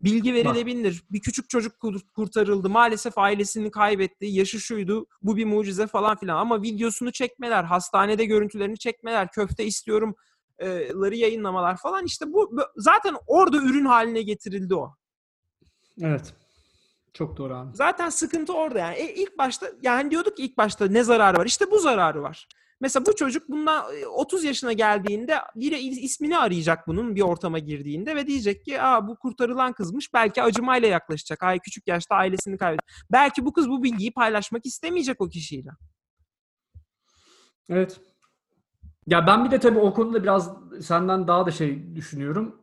bilgi 0.00 0.34
verilebilir. 0.34 1.02
Bir 1.10 1.20
küçük 1.20 1.48
çocuk 1.50 1.80
kur- 1.80 2.00
kurtarıldı. 2.14 2.68
Maalesef 2.68 3.18
ailesini 3.18 3.70
kaybetti. 3.70 4.26
Yaşı 4.26 4.60
şuydu. 4.60 5.06
Bu 5.22 5.36
bir 5.36 5.44
mucize 5.44 5.86
falan 5.86 6.16
filan. 6.16 6.36
Ama 6.36 6.62
videosunu 6.62 7.12
çekmeler, 7.12 7.64
hastanede 7.64 8.24
görüntülerini 8.24 8.78
çekmeler, 8.78 9.28
köfte 9.30 9.64
istiyorum 9.64 10.14
e, 10.58 10.88
ları 10.88 11.14
yayınlamalar 11.16 11.76
falan 11.76 12.04
işte 12.04 12.32
bu 12.32 12.50
bu- 12.56 12.62
zaten 12.76 13.14
orada 13.26 13.56
ürün 13.56 13.84
haline 13.84 14.22
getirildi 14.22 14.74
o. 14.74 14.94
Evet. 16.00 16.34
Çok 17.14 17.36
doğru 17.36 17.54
abi. 17.54 17.76
Zaten 17.76 18.10
sıkıntı 18.10 18.52
orada 18.52 18.78
yani. 18.78 18.96
E, 18.96 19.14
ilk 19.14 19.38
başta 19.38 19.66
yani 19.82 20.10
diyorduk 20.10 20.36
ki 20.36 20.42
ilk 20.44 20.56
başta 20.58 20.86
ne 20.86 21.02
zararı 21.04 21.38
var? 21.38 21.46
İşte 21.46 21.70
bu 21.70 21.78
zararı 21.78 22.22
var. 22.22 22.48
Mesela 22.82 23.06
bu 23.06 23.16
çocuk 23.16 23.48
bundan 23.48 23.96
e, 23.96 24.06
30 24.06 24.44
yaşına 24.44 24.72
geldiğinde 24.72 25.36
biri 25.54 25.78
ismini 25.78 26.38
arayacak 26.38 26.86
bunun 26.86 27.16
bir 27.16 27.20
ortama 27.20 27.58
girdiğinde 27.58 28.16
ve 28.16 28.26
diyecek 28.26 28.64
ki 28.64 28.82
Aa, 28.82 29.06
bu 29.08 29.16
kurtarılan 29.16 29.72
kızmış. 29.72 30.14
Belki 30.14 30.42
acımayla 30.42 30.88
yaklaşacak. 30.88 31.42
Ay 31.42 31.58
küçük 31.58 31.88
yaşta 31.88 32.14
ailesini 32.14 32.58
kaybetti. 32.58 32.84
Belki 33.12 33.44
bu 33.44 33.52
kız 33.52 33.68
bu 33.68 33.82
bilgiyi 33.82 34.12
paylaşmak 34.12 34.66
istemeyecek 34.66 35.20
o 35.20 35.28
kişiyle. 35.28 35.70
Evet. 37.68 38.00
Ya 39.06 39.26
ben 39.26 39.44
bir 39.44 39.50
de 39.50 39.60
tabii 39.60 39.78
o 39.78 39.94
konuda 39.94 40.22
biraz 40.22 40.50
senden 40.80 41.28
daha 41.28 41.46
da 41.46 41.50
şey 41.50 41.94
düşünüyorum. 41.94 42.62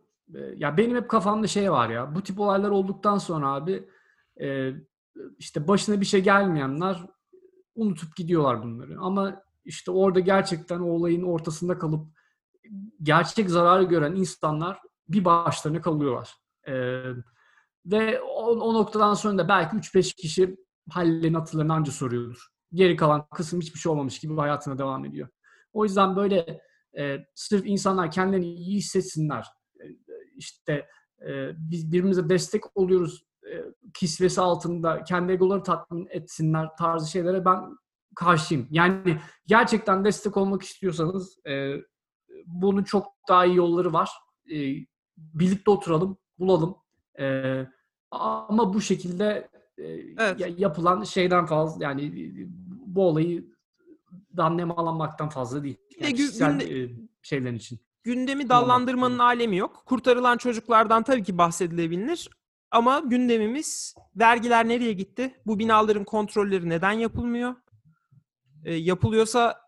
Ya 0.55 0.77
benim 0.77 0.95
hep 0.95 1.09
kafamda 1.09 1.47
şey 1.47 1.71
var 1.71 1.89
ya. 1.89 2.15
Bu 2.15 2.23
tip 2.23 2.39
olaylar 2.39 2.69
olduktan 2.69 3.17
sonra 3.17 3.53
abi 3.53 3.89
e, 4.41 4.71
işte 5.37 5.67
başına 5.67 6.01
bir 6.01 6.05
şey 6.05 6.21
gelmeyenler 6.21 7.05
unutup 7.75 8.15
gidiyorlar 8.15 8.63
bunları. 8.63 8.99
Ama 8.99 9.48
işte 9.65 9.91
orada 9.91 10.19
gerçekten 10.19 10.79
o 10.79 10.85
olayın 10.85 11.23
ortasında 11.23 11.77
kalıp 11.77 12.07
gerçek 13.03 13.49
zararı 13.49 13.83
gören 13.83 14.15
insanlar 14.15 14.79
bir 15.09 15.25
başlarına 15.25 15.81
kalıyorlar. 15.81 16.35
Ee, 16.67 17.03
ve 17.85 18.21
o, 18.21 18.45
o 18.45 18.73
noktadan 18.73 19.13
sonra 19.13 19.37
da 19.37 19.47
belki 19.47 19.75
3-5 19.75 20.15
kişi 20.15 20.57
hallerini 20.89 21.37
hatırlarını 21.37 21.73
anca 21.73 21.91
soruyordur. 21.91 22.47
Geri 22.73 22.95
kalan 22.95 23.27
kısım 23.35 23.61
hiçbir 23.61 23.79
şey 23.79 23.91
olmamış 23.91 24.19
gibi 24.19 24.35
hayatına 24.35 24.77
devam 24.77 25.05
ediyor. 25.05 25.27
O 25.73 25.83
yüzden 25.83 26.15
böyle 26.15 26.61
e, 26.97 27.17
sırf 27.35 27.65
insanlar 27.65 28.11
kendilerini 28.11 28.45
iyi 28.45 28.77
hissetsinler. 28.77 29.47
E, 29.79 29.83
işte 30.35 30.87
e, 31.27 31.51
biz 31.57 31.87
birbirimize 31.91 32.29
destek 32.29 32.77
oluyoruz 32.77 33.23
e, 33.51 33.63
kisvesi 33.93 34.41
altında 34.41 35.03
kendi 35.03 35.31
egoları 35.31 35.63
tatmin 35.63 36.07
etsinler 36.11 36.69
tarzı 36.77 37.11
şeylere 37.11 37.45
ben 37.45 37.77
karşıyım. 38.19 38.67
Yani 38.71 39.17
gerçekten 39.45 40.05
destek 40.05 40.37
olmak 40.37 40.61
istiyorsanız 40.61 41.39
e, 41.47 41.73
bunun 42.45 42.83
çok 42.83 43.07
daha 43.29 43.45
iyi 43.45 43.55
yolları 43.55 43.93
var. 43.93 44.09
E, 44.51 44.55
birlikte 45.17 45.71
oturalım, 45.71 46.17
bulalım. 46.39 46.75
E, 47.19 47.43
ama 48.11 48.73
bu 48.73 48.81
şekilde 48.81 49.49
e, 49.77 49.83
Evet. 50.17 50.39
ya- 50.39 50.49
yapılan 50.57 51.03
şeyden 51.03 51.45
fazla 51.45 51.83
yani 51.83 52.11
bu 52.85 53.07
olayı 53.07 53.45
dan 54.37 54.57
nemalanmaktan 54.57 55.29
fazla 55.29 55.63
değil. 55.63 55.77
Yani 55.99 56.13
kişisel, 56.15 56.59
e, 56.61 56.89
şeylerin 57.21 57.55
için. 57.55 57.79
gündemi 58.03 58.49
dallandırmanın 58.49 59.19
alemi 59.19 59.57
yok. 59.57 59.83
Kurtarılan 59.85 60.37
çocuklardan 60.37 61.03
tabii 61.03 61.23
ki 61.23 61.37
bahsedilebilir. 61.37 62.29
Ama 62.71 62.99
gündemimiz 62.99 63.95
vergiler 64.15 64.67
nereye 64.67 64.93
gitti? 64.93 65.35
Bu 65.45 65.59
binaların 65.59 66.03
kontrolleri 66.03 66.69
neden 66.69 66.91
yapılmıyor? 66.91 67.55
E, 68.65 68.73
yapılıyorsa 68.73 69.61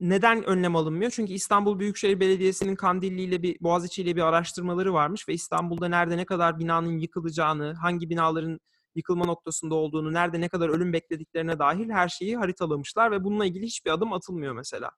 neden 0.00 0.44
önlem 0.44 0.76
alınmıyor? 0.76 1.10
Çünkü 1.10 1.32
İstanbul 1.32 1.78
Büyükşehir 1.78 2.20
Belediyesi'nin 2.20 2.76
Kandilli 2.76 3.22
ile 3.22 3.42
bir 3.42 3.56
Boğaziçi 3.60 4.02
ile 4.02 4.16
bir 4.16 4.22
araştırmaları 4.22 4.92
varmış 4.94 5.28
ve 5.28 5.34
İstanbul'da 5.34 5.88
nerede 5.88 6.16
ne 6.16 6.24
kadar 6.24 6.58
binanın 6.58 6.98
yıkılacağını, 6.98 7.74
hangi 7.74 8.10
binaların 8.10 8.60
yıkılma 8.94 9.24
noktasında 9.24 9.74
olduğunu, 9.74 10.12
nerede 10.12 10.40
ne 10.40 10.48
kadar 10.48 10.68
ölüm 10.68 10.92
beklediklerine 10.92 11.58
dahil 11.58 11.90
her 11.90 12.08
şeyi 12.08 12.36
haritalamışlar 12.36 13.10
ve 13.10 13.24
bununla 13.24 13.46
ilgili 13.46 13.66
hiçbir 13.66 13.90
adım 13.90 14.12
atılmıyor 14.12 14.54
mesela. 14.54 14.90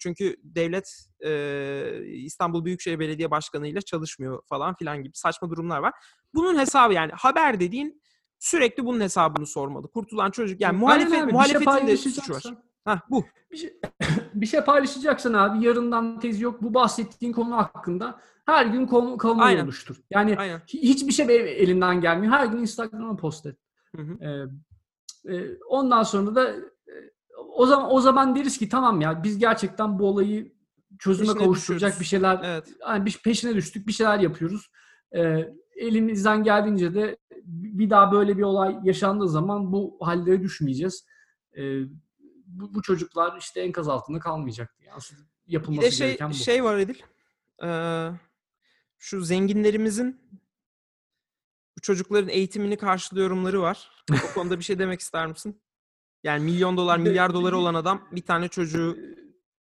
Çünkü 0.00 0.36
devlet 0.42 1.06
e, 1.24 2.06
İstanbul 2.06 2.64
Büyükşehir 2.64 2.98
Belediye 2.98 3.30
Başkanı 3.30 3.68
ile 3.68 3.80
çalışmıyor 3.80 4.42
falan 4.48 4.74
filan 4.74 5.02
gibi 5.02 5.12
saçma 5.14 5.50
durumlar 5.50 5.78
var. 5.78 5.92
Bunun 6.34 6.58
hesabı 6.58 6.94
yani 6.94 7.12
haber 7.12 7.60
dediğin 7.60 8.02
sürekli 8.42 8.84
bunun 8.84 9.00
hesabını 9.00 9.46
sormalı. 9.46 9.88
Kurtulan 9.88 10.30
çocuk 10.30 10.60
yani 10.60 10.78
muhalefet, 10.78 11.12
abi, 11.12 11.24
şey 11.24 11.32
muhalefetin 11.32 11.86
de 11.86 11.96
suçu 11.96 12.32
var. 12.32 12.42
Hah 12.84 13.00
bu. 13.10 13.24
bir 13.50 13.56
şey, 13.56 13.80
bir 14.34 14.46
şey 14.46 14.60
paylaşacaksan 14.60 15.32
abi 15.34 15.64
yarından 15.64 16.20
tezi 16.20 16.44
yok. 16.44 16.62
Bu 16.62 16.74
bahsettiğin 16.74 17.32
konu 17.32 17.56
hakkında 17.56 18.20
her 18.46 18.66
gün 18.66 18.86
konu, 18.86 19.42
Aynen. 19.42 19.64
oluştur. 19.64 19.96
Yani 20.10 20.36
Aynen. 20.38 20.58
hi- 20.58 20.82
hiçbir 20.82 21.12
şey 21.12 21.26
elinden 21.62 22.00
gelmiyor. 22.00 22.32
Her 22.32 22.46
gün 22.46 22.58
Instagram'a 22.58 23.16
post 23.16 23.46
et. 23.46 23.56
Hı 23.96 24.02
hı. 24.02 24.24
Ee, 24.24 25.34
e, 25.34 25.58
ondan 25.68 26.02
sonra 26.02 26.34
da 26.34 26.50
e, 26.52 26.94
o 27.54 27.66
zaman 27.66 27.92
o 27.92 28.00
zaman 28.00 28.36
deriz 28.36 28.58
ki 28.58 28.68
tamam 28.68 29.00
ya 29.00 29.22
biz 29.24 29.38
gerçekten 29.38 29.98
bu 29.98 30.06
olayı 30.06 30.52
çözüme 30.98 31.26
Peşine 31.28 31.44
kavuşturacak 31.44 31.90
düşüyoruz. 31.90 32.00
bir 32.00 32.06
şeyler 32.06 32.40
Evet. 32.44 32.68
yani 32.88 33.06
bir 33.06 33.20
peşine 33.24 33.54
düştük, 33.54 33.86
bir 33.86 33.92
şeyler 33.92 34.18
yapıyoruz. 34.18 34.70
Ee, 35.16 35.48
elimizden 35.76 36.44
geldiğince 36.44 36.94
de 36.94 37.16
bir 37.44 37.90
daha 37.90 38.12
böyle 38.12 38.36
bir 38.38 38.42
olay 38.42 38.76
yaşandığı 38.82 39.28
zaman 39.28 39.72
bu 39.72 39.96
hallere 40.00 40.42
düşmeyeceğiz. 40.42 41.06
Ee, 41.56 41.80
bu, 42.46 42.74
bu 42.74 42.82
çocuklar 42.82 43.36
işte 43.38 43.60
enkaz 43.60 43.88
altında 43.88 44.18
kalmayacak. 44.18 44.74
Yani 44.80 44.92
asıl 44.94 45.16
Bir 45.16 45.52
yapılması 45.52 45.86
de 45.86 45.90
şey 45.90 46.06
gereken 46.06 46.30
bu. 46.30 46.34
şey 46.34 46.64
var 46.64 46.78
Edil. 46.78 46.98
Ee, 47.64 48.08
şu 48.98 49.20
zenginlerimizin 49.20 50.20
bu 51.76 51.80
çocukların 51.80 52.28
eğitimini 52.28 52.76
karşılıyorumları 52.76 53.60
var. 53.62 53.90
O 54.12 54.14
konuda 54.34 54.58
bir 54.58 54.64
şey 54.64 54.78
demek 54.78 55.00
ister 55.00 55.26
misin? 55.26 55.60
Yani 56.24 56.44
milyon 56.44 56.76
dolar, 56.76 56.98
milyar 56.98 57.34
doları 57.34 57.56
olan 57.58 57.74
adam 57.74 58.08
bir 58.12 58.22
tane 58.22 58.48
çocuğu 58.48 58.98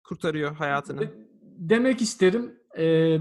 kurtarıyor 0.03 0.55
hayatını. 0.55 0.99
De- 1.01 1.13
demek 1.41 2.01
isterim. 2.01 2.59
Ee, 2.77 3.17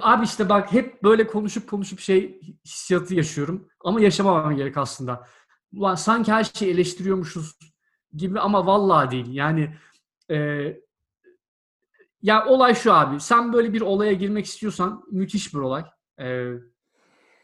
abi 0.00 0.24
işte 0.24 0.48
bak 0.48 0.72
hep 0.72 1.02
böyle 1.02 1.26
konuşup 1.26 1.70
konuşup 1.70 2.00
şey 2.00 2.40
hissiyatı 2.64 3.14
yaşıyorum. 3.14 3.68
Ama 3.80 4.00
yaşamamam 4.00 4.56
gerek 4.56 4.76
aslında. 4.76 5.28
Ulan 5.72 5.94
sanki 5.94 6.32
her 6.32 6.44
şeyi 6.44 6.72
eleştiriyormuşuz 6.72 7.58
gibi 8.16 8.40
ama 8.40 8.66
vallahi 8.66 9.10
değil. 9.10 9.26
Yani 9.34 9.76
e, 10.30 10.36
ya 12.22 12.46
olay 12.46 12.74
şu 12.74 12.92
abi. 12.92 13.20
Sen 13.20 13.52
böyle 13.52 13.72
bir 13.72 13.80
olaya 13.80 14.12
girmek 14.12 14.46
istiyorsan 14.46 15.04
müthiş 15.10 15.54
bir 15.54 15.58
olay. 15.58 15.84
E, 16.20 16.52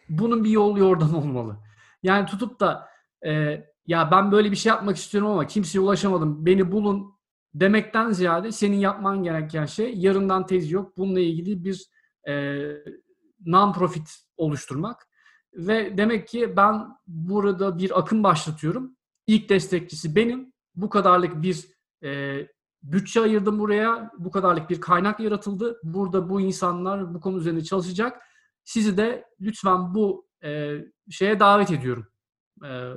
bunun 0.08 0.44
bir 0.44 0.50
yolu 0.50 0.78
yordam 0.78 1.14
olmalı. 1.22 1.56
Yani 2.02 2.26
tutup 2.26 2.60
da 2.60 2.88
e, 3.26 3.64
ya 3.86 4.10
ben 4.10 4.32
böyle 4.32 4.50
bir 4.50 4.56
şey 4.56 4.70
yapmak 4.70 4.96
istiyorum 4.96 5.30
ama 5.30 5.46
kimseye 5.46 5.80
ulaşamadım. 5.80 6.46
Beni 6.46 6.72
bulun 6.72 7.17
demekten 7.60 8.10
ziyade 8.10 8.52
senin 8.52 8.76
yapman 8.76 9.22
gereken 9.22 9.66
şey 9.66 9.94
yarından 9.94 10.46
tez 10.46 10.70
yok. 10.70 10.96
Bununla 10.96 11.20
ilgili 11.20 11.64
bir 11.64 11.86
e, 12.28 12.32
non-profit 13.46 14.24
oluşturmak. 14.36 15.08
Ve 15.52 15.98
demek 15.98 16.28
ki 16.28 16.56
ben 16.56 16.86
burada 17.06 17.78
bir 17.78 17.98
akım 17.98 18.22
başlatıyorum. 18.22 18.96
İlk 19.26 19.48
destekçisi 19.48 20.16
benim. 20.16 20.52
Bu 20.74 20.88
kadarlık 20.88 21.42
bir 21.42 21.68
e, 22.04 22.40
bütçe 22.82 23.20
ayırdım 23.20 23.58
buraya. 23.58 24.10
Bu 24.18 24.30
kadarlık 24.30 24.70
bir 24.70 24.80
kaynak 24.80 25.20
yaratıldı. 25.20 25.80
Burada 25.82 26.28
bu 26.28 26.40
insanlar 26.40 27.14
bu 27.14 27.20
konu 27.20 27.38
üzerinde 27.38 27.64
çalışacak. 27.64 28.22
Sizi 28.64 28.96
de 28.96 29.24
lütfen 29.40 29.94
bu 29.94 30.28
e, 30.44 30.74
şeye 31.10 31.40
davet 31.40 31.70
ediyorum. 31.70 32.06
E, 32.64 32.92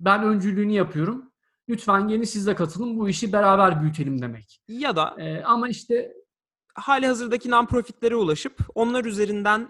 ben 0.00 0.24
öncülüğünü 0.24 0.72
yapıyorum. 0.72 1.25
Lütfen 1.68 2.08
gelin 2.08 2.24
siz 2.24 2.46
de 2.46 2.54
katılın. 2.54 2.98
Bu 2.98 3.08
işi 3.08 3.32
beraber 3.32 3.82
büyütelim 3.82 4.22
demek. 4.22 4.60
Ya 4.68 4.96
da 4.96 5.14
E, 5.18 5.42
ama 5.42 5.68
işte 5.68 6.12
hali 6.74 7.06
hazırdaki 7.06 7.48
non-profitlere 7.50 8.14
ulaşıp 8.14 8.58
onlar 8.74 9.04
üzerinden 9.04 9.68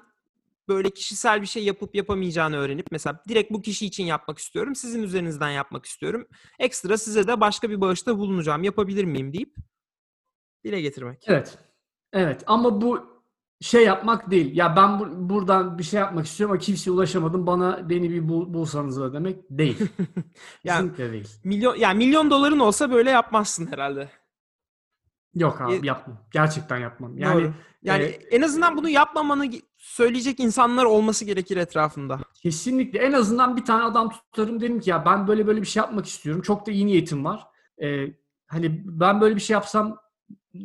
böyle 0.68 0.90
kişisel 0.90 1.42
bir 1.42 1.46
şey 1.46 1.64
yapıp 1.64 1.94
yapamayacağını 1.94 2.56
öğrenip 2.56 2.87
mesela 2.90 3.22
direkt 3.28 3.52
bu 3.52 3.62
kişi 3.62 3.87
için 3.87 4.04
yapmak 4.04 4.38
istiyorum. 4.38 4.74
Sizin 4.74 5.02
üzerinizden 5.02 5.50
yapmak 5.50 5.87
istiyorum. 5.87 6.28
Ekstra 6.59 6.98
size 6.98 7.26
de 7.26 7.40
başka 7.40 7.70
bir 7.70 7.80
bağışta 7.80 8.18
bulunacağım. 8.18 8.64
Yapabilir 8.64 9.04
miyim 9.04 9.32
deyip 9.32 9.54
dile 10.64 10.80
getirmek. 10.80 11.24
Evet. 11.26 11.59
Evet 12.12 12.42
ama 12.46 12.80
bu 12.80 13.15
şey 13.60 13.84
yapmak 13.84 14.30
değil. 14.30 14.56
Ya 14.56 14.76
ben 14.76 15.00
bu- 15.00 15.30
buradan 15.34 15.78
bir 15.78 15.82
şey 15.82 16.00
yapmak 16.00 16.26
istiyorum 16.26 16.52
ama 16.52 16.61
kimseye 16.61 16.90
ulaşamadım. 16.90 17.46
Bana 17.46 17.88
beni 17.90 18.11
bir 18.11 18.28
bul- 18.28 18.54
bulsanız 18.54 19.00
da 19.00 19.12
demek 19.12 19.38
değil. 19.50 19.78
Yani 20.64 20.88
Kesinlikle 20.90 21.12
değil. 21.12 21.28
milyon 21.44 21.76
yani 21.76 21.98
milyon 21.98 22.30
doların 22.30 22.59
olsa 22.59 22.90
böyle 22.90 23.11
yapmazsın 23.11 23.66
herhalde. 23.72 24.09
Yok 25.34 25.61
abi 25.61 25.72
Ye- 25.72 25.80
yapmam. 25.82 26.18
Gerçekten 26.32 26.76
yapmam. 26.78 27.18
Yani 27.18 27.42
Doğru. 27.44 27.52
Yani 27.82 28.02
e, 28.04 28.07
en 28.09 28.42
azından 28.42 28.76
bunu 28.76 28.88
yapmamanı 28.88 29.46
söyleyecek 29.76 30.40
insanlar 30.40 30.84
olması 30.84 31.24
gerekir 31.24 31.57
etrafında. 31.57 32.18
kesinlikle 32.42 32.98
en 32.98 33.12
azından 33.12 33.57
bir 33.57 33.64
tane 33.64 33.82
adam 33.84 34.11
tutarım 34.11 34.61
derim 34.61 34.80
ki 34.80 34.90
ya 34.90 35.04
ben 35.07 35.28
böyle 35.28 35.46
böyle 35.46 35.61
bir 35.62 35.66
şey 35.66 35.80
yapmak 35.80 36.07
istiyorum. 36.07 36.42
Çok 36.42 36.66
da 36.66 36.70
iyi 36.70 36.86
niyetim 36.86 37.24
var. 37.24 37.46
Ee, 37.82 38.07
hani 38.46 38.82
ben 38.84 39.20
böyle 39.20 39.34
bir 39.36 39.40
şey 39.40 39.54
yapsam 39.54 39.98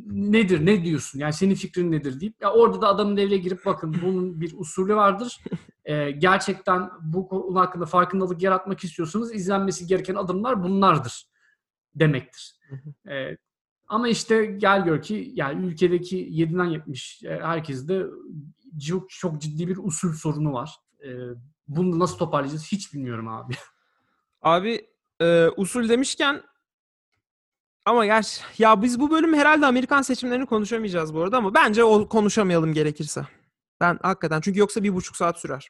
nedir 0.05 0.65
ne 0.65 0.85
diyorsun? 0.85 1.19
Yani 1.19 1.33
senin 1.33 1.55
fikrin 1.55 1.91
nedir 1.91 2.19
deyip 2.19 2.41
ya 2.41 2.51
orada 2.53 2.81
da 2.81 2.87
adamın 2.87 3.17
devreye 3.17 3.37
girip 3.37 3.65
bakın 3.65 3.97
bunun 4.01 4.41
bir 4.41 4.53
usulü 4.57 4.95
vardır. 4.95 5.39
e, 5.85 6.11
gerçekten 6.11 6.89
bu 7.01 7.27
konu 7.27 7.59
hakkında 7.59 7.85
farkındalık 7.85 8.41
yaratmak 8.41 8.83
istiyorsanız 8.83 9.35
izlenmesi 9.35 9.87
gereken 9.87 10.15
adımlar 10.15 10.63
bunlardır 10.63 11.25
demektir. 11.95 12.59
E, 13.09 13.37
ama 13.87 14.07
işte 14.07 14.45
gel 14.45 14.85
gör 14.85 15.01
ki 15.01 15.31
yani 15.33 15.65
ülkedeki 15.65 16.17
7'den 16.17 16.65
70 16.65 17.23
e, 17.23 17.39
herkeste 17.41 18.05
çok, 18.87 19.09
çok 19.09 19.41
ciddi 19.41 19.67
bir 19.67 19.77
usul 19.77 20.13
sorunu 20.13 20.53
var. 20.53 20.75
E, 21.03 21.09
bunu 21.67 21.99
nasıl 21.99 22.17
toparlayacağız 22.17 22.71
hiç 22.71 22.93
bilmiyorum 22.93 23.27
abi. 23.27 23.53
Abi 24.41 24.87
e, 25.21 25.47
usul 25.57 25.89
demişken 25.89 26.43
ama 27.85 28.05
gerçi 28.05 28.41
ya 28.57 28.81
biz 28.81 28.99
bu 28.99 29.11
bölüm 29.11 29.33
herhalde 29.33 29.65
Amerikan 29.65 30.01
seçimlerini 30.01 30.45
konuşamayacağız 30.45 31.13
bu 31.13 31.21
arada 31.21 31.37
ama 31.37 31.53
bence 31.53 31.83
o 31.83 32.07
konuşamayalım 32.07 32.73
gerekirse. 32.73 33.25
Ben 33.81 33.99
hakikaten 34.01 34.41
çünkü 34.41 34.59
yoksa 34.59 34.83
bir 34.83 34.93
buçuk 34.95 35.15
saat 35.15 35.39
sürer. 35.39 35.69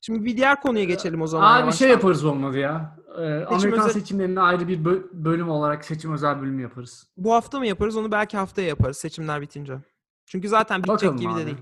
Şimdi 0.00 0.24
bir 0.24 0.36
diğer 0.36 0.60
konuya 0.60 0.84
geçelim 0.84 1.22
o 1.22 1.26
zaman. 1.26 1.62
Abi 1.62 1.68
bir 1.68 1.76
şey 1.76 1.90
yaparız 1.90 2.24
olmadı 2.24 2.58
ya. 2.58 2.96
Ee, 3.18 3.20
Amerikan 3.44 3.80
özel- 3.80 3.88
seçimlerine 4.00 4.40
ayrı 4.40 4.68
bir 4.68 4.78
bö- 4.84 5.06
bölüm 5.12 5.48
olarak 5.48 5.84
seçim 5.84 6.12
özel 6.12 6.40
bölümü 6.40 6.62
yaparız. 6.62 7.06
Bu 7.16 7.34
hafta 7.34 7.58
mı 7.58 7.66
yaparız 7.66 7.96
onu 7.96 8.12
belki 8.12 8.36
haftaya 8.36 8.68
yaparız 8.68 8.96
seçimler 8.96 9.40
bitince. 9.40 9.78
Çünkü 10.26 10.48
zaten 10.48 10.82
bitecek 10.82 10.96
Bakalım 11.10 11.16
gibi 11.20 11.30
de 11.30 11.34
abi. 11.34 11.46
değil. 11.46 11.56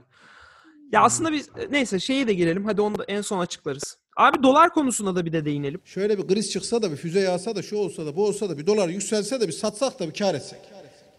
Ya 0.92 1.02
aslında 1.02 1.32
biz 1.32 1.48
neyse 1.70 2.00
şeye 2.00 2.26
de 2.28 2.34
girelim. 2.34 2.64
Hadi 2.64 2.80
onu 2.80 2.98
da 2.98 3.04
en 3.04 3.20
son 3.20 3.38
açıklarız. 3.38 3.98
Abi 4.16 4.42
dolar 4.42 4.70
konusuna 4.74 5.16
da 5.16 5.26
bir 5.26 5.32
de 5.32 5.44
değinelim. 5.44 5.80
Şöyle 5.84 6.18
bir 6.18 6.26
kriz 6.26 6.50
çıksa 6.50 6.82
da 6.82 6.90
bir 6.90 6.96
füze 6.96 7.20
yağsa 7.20 7.56
da 7.56 7.62
şu 7.62 7.76
olsa 7.76 8.06
da 8.06 8.16
bu 8.16 8.26
olsa 8.26 8.48
da 8.50 8.58
bir 8.58 8.66
dolar 8.66 8.88
yükselse 8.88 9.40
de 9.40 9.48
bir 9.48 9.52
satsak 9.52 10.00
da 10.00 10.08
bir 10.08 10.14
kar 10.14 10.34
etsek. 10.34 10.60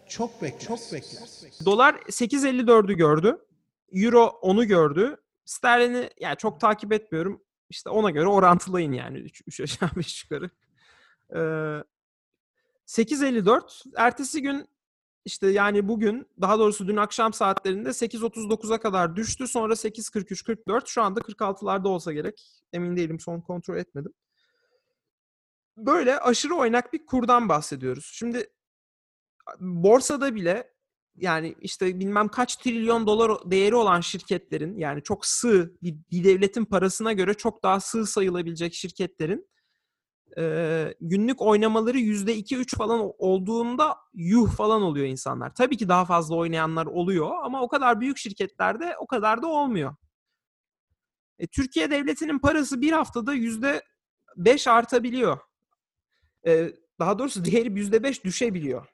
Çok 0.10 0.42
bekler. 0.42 0.68
Çok 0.68 0.80
bekler. 0.94 1.24
Dolar 1.66 1.94
8.54'ü 1.94 2.94
gördü. 2.94 3.38
Euro 3.92 4.40
10'u 4.44 4.64
gördü. 4.66 5.18
Sterlini 5.46 6.10
yani 6.20 6.38
çok 6.38 6.60
takip 6.60 6.94
etmiyorum. 6.94 7.42
İşte 7.70 7.90
ona 7.90 8.10
göre 8.10 8.28
orantılayın 8.28 8.92
yani 8.92 9.18
3 9.18 9.62
aşağı 9.62 9.90
5 9.96 10.24
yukarı. 10.24 10.50
Ee, 11.34 11.38
8.54 12.88 13.62
ertesi 13.98 14.42
gün 14.42 14.68
işte 15.26 15.48
yani 15.48 15.88
bugün 15.88 16.28
daha 16.42 16.60
doğrusu 16.60 16.88
dün 16.88 16.98
akşam 16.98 17.34
saatlerinde 17.34 17.90
8.39'a 17.90 18.80
kadar 18.80 19.16
düştü. 19.16 19.48
Sonra 19.48 19.74
8.43-44 19.74 20.82
şu 20.86 21.02
anda 21.02 21.20
46'larda 21.20 21.88
olsa 21.88 22.14
gerek. 22.14 22.64
Emin 22.74 22.98
değilim 22.98 23.20
son 23.20 23.42
kontrol 23.42 23.78
etmedim. 23.78 24.14
Böyle 25.78 26.20
aşırı 26.20 26.56
oynak 26.56 26.94
bir 26.94 27.06
kurdan 27.06 27.50
bahsediyoruz. 27.50 28.10
Şimdi 28.14 28.50
borsada 29.60 30.36
bile 30.36 30.74
yani 31.16 31.56
işte 31.62 32.00
bilmem 32.00 32.28
kaç 32.28 32.56
trilyon 32.56 33.08
dolar 33.08 33.52
değeri 33.52 33.76
olan 33.76 34.02
şirketlerin 34.02 34.78
yani 34.78 35.04
çok 35.04 35.26
sığ 35.26 35.74
bir, 35.84 35.96
bir 36.12 36.24
devletin 36.24 36.66
parasına 36.66 37.14
göre 37.14 37.34
çok 37.34 37.64
daha 37.64 37.80
sığ 37.80 38.06
sayılabilecek 38.06 38.74
şirketlerin 38.74 39.48
e, 40.38 40.96
günlük 41.02 41.42
oynamaları 41.42 41.98
yüzde 42.00 42.36
iki 42.36 42.58
üç 42.58 42.76
falan 42.78 43.12
olduğunda 43.18 43.98
yuh 44.14 44.52
falan 44.52 44.82
oluyor 44.82 45.08
insanlar. 45.08 45.56
Tabii 45.56 45.78
ki 45.78 45.90
daha 45.90 46.06
fazla 46.06 46.36
oynayanlar 46.36 46.86
oluyor 46.86 47.32
ama 47.44 47.62
o 47.62 47.68
kadar 47.68 48.00
büyük 48.02 48.18
şirketlerde 48.18 48.96
o 49.00 49.08
kadar 49.08 49.42
da 49.42 49.48
olmuyor. 49.48 49.96
E, 51.40 51.48
Türkiye 51.48 51.92
devletinin 51.92 52.40
parası 52.40 52.82
bir 52.82 52.92
haftada 52.92 53.34
yüzde 53.34 53.84
beş 54.38 54.68
artabiliyor. 54.68 55.38
E, 56.48 56.74
daha 57.00 57.20
doğrusu 57.20 57.44
yüzde 57.46 58.04
beş 58.04 58.24
düşebiliyor. 58.24 58.88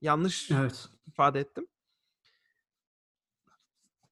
Yanlış 0.00 0.50
Evet. 0.50 0.88
ifade 1.06 1.40
ettim. 1.40 1.66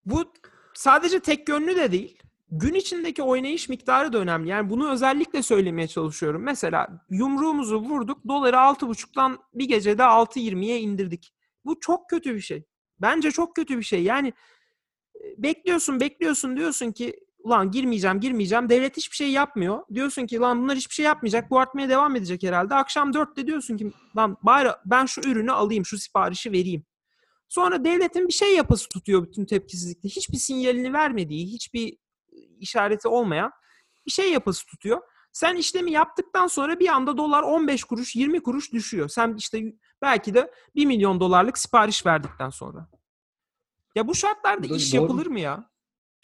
Bu 0.06 0.32
sadece 0.74 1.20
tek 1.20 1.48
yönlü 1.48 1.76
de 1.76 1.92
değil. 1.92 2.23
Gün 2.56 2.74
içindeki 2.74 3.22
oynayış 3.22 3.68
miktarı 3.68 4.12
da 4.12 4.18
önemli. 4.18 4.48
Yani 4.48 4.70
bunu 4.70 4.90
özellikle 4.90 5.42
söylemeye 5.42 5.88
çalışıyorum. 5.88 6.42
Mesela 6.42 7.06
yumruğumuzu 7.10 7.80
vurduk. 7.80 8.28
Doları 8.28 8.56
6.5'tan 8.56 9.38
bir 9.54 9.68
gecede 9.68 10.02
6.20'ye 10.02 10.80
indirdik. 10.80 11.34
Bu 11.64 11.80
çok 11.80 12.10
kötü 12.10 12.34
bir 12.34 12.40
şey. 12.40 12.64
Bence 13.00 13.30
çok 13.30 13.56
kötü 13.56 13.78
bir 13.78 13.82
şey. 13.82 14.02
Yani 14.02 14.32
e, 15.16 15.42
bekliyorsun 15.42 16.00
bekliyorsun 16.00 16.56
diyorsun 16.56 16.92
ki 16.92 17.20
ulan 17.38 17.70
girmeyeceğim 17.70 18.20
girmeyeceğim. 18.20 18.68
Devlet 18.68 18.96
hiçbir 18.96 19.16
şey 19.16 19.30
yapmıyor. 19.30 19.82
Diyorsun 19.94 20.26
ki 20.26 20.38
lan 20.38 20.62
bunlar 20.62 20.76
hiçbir 20.76 20.94
şey 20.94 21.04
yapmayacak. 21.04 21.50
Bu 21.50 21.58
artmaya 21.58 21.88
devam 21.88 22.16
edecek 22.16 22.42
herhalde. 22.42 22.74
Akşam 22.74 23.10
4'te 23.10 23.46
diyorsun 23.46 23.76
ki 23.76 23.92
lan 24.16 24.36
bari 24.42 24.68
ben 24.84 25.06
şu 25.06 25.20
ürünü 25.20 25.52
alayım 25.52 25.86
şu 25.86 25.98
siparişi 25.98 26.52
vereyim. 26.52 26.84
Sonra 27.48 27.84
devletin 27.84 28.28
bir 28.28 28.32
şey 28.32 28.56
yapası 28.56 28.88
tutuyor 28.88 29.26
bütün 29.26 29.44
tepkisizlikte. 29.44 30.08
Hiçbir 30.08 30.36
sinyalini 30.36 30.92
vermediği, 30.92 31.46
hiçbir 31.46 32.03
işareti 32.64 33.08
olmayan 33.08 33.52
bir 34.06 34.10
şey 34.10 34.32
yapası 34.32 34.66
tutuyor. 34.66 35.00
Sen 35.32 35.56
işlemi 35.56 35.90
yaptıktan 35.90 36.46
sonra 36.46 36.80
bir 36.80 36.88
anda 36.88 37.16
dolar 37.16 37.42
15 37.42 37.84
kuruş, 37.84 38.16
20 38.16 38.42
kuruş 38.42 38.72
düşüyor. 38.72 39.08
Sen 39.08 39.34
işte 39.38 39.62
belki 40.02 40.34
de 40.34 40.50
1 40.74 40.86
milyon 40.86 41.20
dolarlık 41.20 41.58
sipariş 41.58 42.06
verdikten 42.06 42.50
sonra. 42.50 42.88
Ya 43.94 44.08
bu 44.08 44.14
şartlarda 44.14 44.68
Doğru. 44.68 44.76
iş 44.76 44.94
yapılır 44.94 45.26
mı 45.26 45.40
ya? 45.40 45.70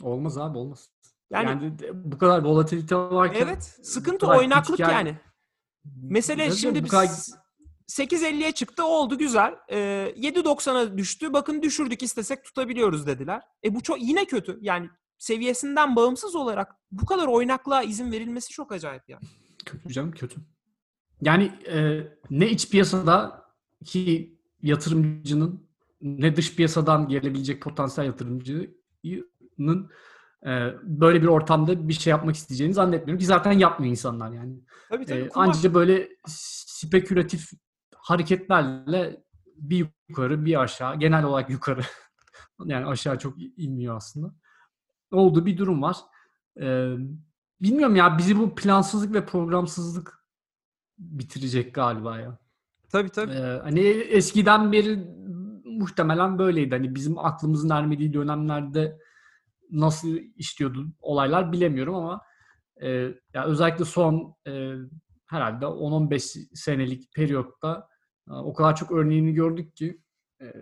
Olmaz 0.03 0.39
abi 0.39 0.59
olmaz. 0.59 0.91
Yani, 1.31 1.49
Yani, 1.49 1.73
bu 1.95 2.19
kadar 2.19 2.43
volatilite 2.43 2.97
varken 2.97 3.41
evet, 3.47 3.63
sıkıntı 3.83 4.27
oynaklık 4.27 4.79
yer- 4.81 4.91
yani. 4.91 5.19
Mesele 5.85 6.47
Tabii 6.49 6.57
şimdi 6.57 6.85
biz 6.85 6.91
kadar- 6.91 7.11
8.50'ye 7.89 8.53
çıktı 8.53 8.85
oldu 8.85 9.19
güzel. 9.19 9.55
Ee, 9.71 10.13
7.90'a 10.17 10.99
düştü. 10.99 11.33
Bakın 11.33 11.63
düşürdük 11.63 12.03
istesek 12.03 12.45
tutabiliyoruz 12.45 13.07
dediler. 13.07 13.43
E 13.65 13.75
bu 13.75 13.83
çok 13.83 14.03
yine 14.03 14.25
kötü. 14.25 14.59
Yani 14.61 14.91
seviyesinden 15.21 15.97
bağımsız 15.97 16.35
olarak 16.35 16.77
bu 16.93 17.07
kadar 17.07 17.27
oynaklığa 17.27 17.83
izin 17.83 18.13
verilmesi 18.13 18.51
çok 18.51 18.73
acayip 18.73 19.03
yani. 19.09 19.25
Kötü 19.67 19.89
canım 19.89 20.13
kötü. 20.13 20.41
Yani 21.21 21.45
e, 21.67 22.01
ne 22.31 22.51
iç 22.51 22.71
piyasada 22.71 23.45
ki 23.85 24.37
yatırımcının 24.63 25.69
ne 26.01 26.37
dış 26.37 26.57
piyasadan 26.57 27.09
gelebilecek 27.09 27.63
potansiyel 27.63 28.07
yatırımcının 28.07 29.91
e, 30.47 30.51
böyle 30.83 31.23
bir 31.23 31.27
ortamda 31.27 31.89
bir 31.89 31.93
şey 31.93 32.11
yapmak 32.11 32.37
isteyeceğini 32.37 32.75
zannetmiyorum 32.75 33.19
ki 33.19 33.27
zaten 33.27 33.53
yapmıyor 33.53 33.91
insanlar 33.91 34.33
yani. 34.33 34.61
Tabii 34.89 35.07
tabii. 35.07 35.21
E, 35.21 35.31
anca 35.35 35.75
böyle 35.75 36.09
spekülatif 36.27 37.51
hareketlerle 37.97 39.25
bir 39.57 39.87
yukarı 40.09 40.45
bir 40.45 40.61
aşağı 40.61 40.99
genel 40.99 41.25
olarak 41.25 41.51
yukarı 41.51 41.83
yani 42.65 42.87
aşağı 42.87 43.19
çok 43.19 43.35
inmiyor 43.57 43.97
aslında. 43.97 44.35
Olduğu 45.13 45.47
bir 45.47 45.59
durum 45.59 45.83
var. 45.83 45.97
Ee, 46.61 46.95
bilmiyorum 47.61 47.97
ya 47.97 48.19
bizi 48.19 48.39
bu 48.39 48.55
plansızlık 48.55 49.15
ve 49.15 49.27
programsızlık 49.27 50.25
bitirecek 50.99 51.75
galiba 51.75 52.19
ya. 52.19 52.39
Tabii 52.89 53.11
tabii. 53.11 53.33
Ee, 53.33 53.61
hani 53.63 53.81
eskiden 53.89 54.73
beri 54.73 54.97
muhtemelen 55.65 56.39
böyleydi. 56.39 56.75
Hani 56.75 56.95
bizim 56.95 57.19
aklımızın 57.19 57.71
ermediği 57.71 58.15
dönemlerde 58.15 58.99
nasıl 59.71 60.17
işliyordu 60.37 60.87
olaylar 61.01 61.53
bilemiyorum 61.53 61.95
ama 61.95 62.21
e, 62.83 62.89
ya 63.35 63.45
özellikle 63.45 63.85
son 63.85 64.35
e, 64.47 64.75
herhalde 65.27 65.65
10-15 65.65 66.57
senelik 66.57 67.15
periyotta 67.15 67.89
e, 68.29 68.33
o 68.33 68.53
kadar 68.55 68.77
çok 68.77 68.91
örneğini 68.93 69.35
gördük 69.35 69.77
ki 69.77 70.01
e, 70.43 70.53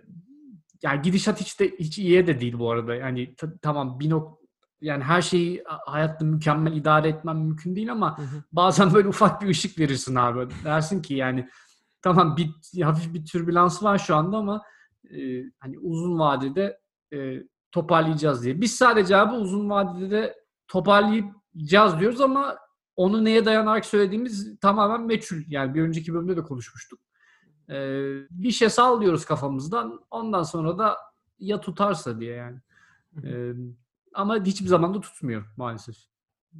yani 0.83 1.01
gidişat 1.01 1.41
hiç 1.41 1.59
de 1.59 1.75
hiç 1.79 1.99
iyiye 1.99 2.27
de 2.27 2.39
değil 2.39 2.59
bu 2.59 2.71
arada. 2.71 2.95
Yani 2.95 3.35
ta- 3.35 3.57
tamam 3.61 3.99
bir 3.99 4.09
nok 4.09 4.38
yani 4.81 5.03
her 5.03 5.21
şeyi 5.21 5.63
hayatta 5.85 6.25
mükemmel 6.25 6.75
idare 6.75 7.09
etmem 7.09 7.37
mümkün 7.37 7.75
değil 7.75 7.91
ama 7.91 8.17
Hı 8.17 8.21
hı. 8.21 8.43
bazen 8.51 8.93
böyle 8.93 9.07
ufak 9.07 9.41
bir 9.41 9.47
ışık 9.47 9.79
verirsin 9.79 10.15
abi. 10.15 10.53
Dersin 10.63 11.01
ki 11.01 11.13
yani 11.13 11.49
tamam 12.01 12.37
bir 12.37 12.81
hafif 12.81 13.13
bir 13.13 13.25
türbülans 13.25 13.83
var 13.83 13.97
şu 13.97 14.15
anda 14.15 14.37
ama 14.37 14.61
e, 15.09 15.43
hani 15.59 15.79
uzun 15.79 16.19
vadede 16.19 16.79
e, 17.13 17.43
toparlayacağız 17.71 18.43
diye. 18.43 18.61
Biz 18.61 18.75
sadece 18.75 19.17
abi 19.17 19.35
uzun 19.35 19.69
vadede 19.69 20.35
toparlayacağız 20.67 21.99
diyoruz 21.99 22.21
ama 22.21 22.57
onu 22.95 23.25
neye 23.25 23.45
dayanarak 23.45 23.85
söylediğimiz 23.85 24.59
tamamen 24.59 25.01
meçhul. 25.01 25.37
Yani 25.47 25.73
bir 25.73 25.81
önceki 25.81 26.13
bölümde 26.13 26.37
de 26.37 26.43
konuşmuştuk. 26.43 26.99
Ee, 27.69 28.15
bir 28.29 28.51
şey 28.51 28.69
sallıyoruz 28.69 29.25
kafamızdan. 29.25 29.99
Ondan 30.11 30.43
sonra 30.43 30.77
da 30.77 30.97
ya 31.39 31.61
tutarsa 31.61 32.19
diye 32.19 32.35
yani. 32.35 32.59
Ee, 33.23 33.53
ama 34.13 34.43
hiçbir 34.45 34.67
zaman 34.67 34.93
da 34.93 35.01
tutmuyor 35.01 35.45
maalesef. 35.57 35.95
Ee, 36.53 36.59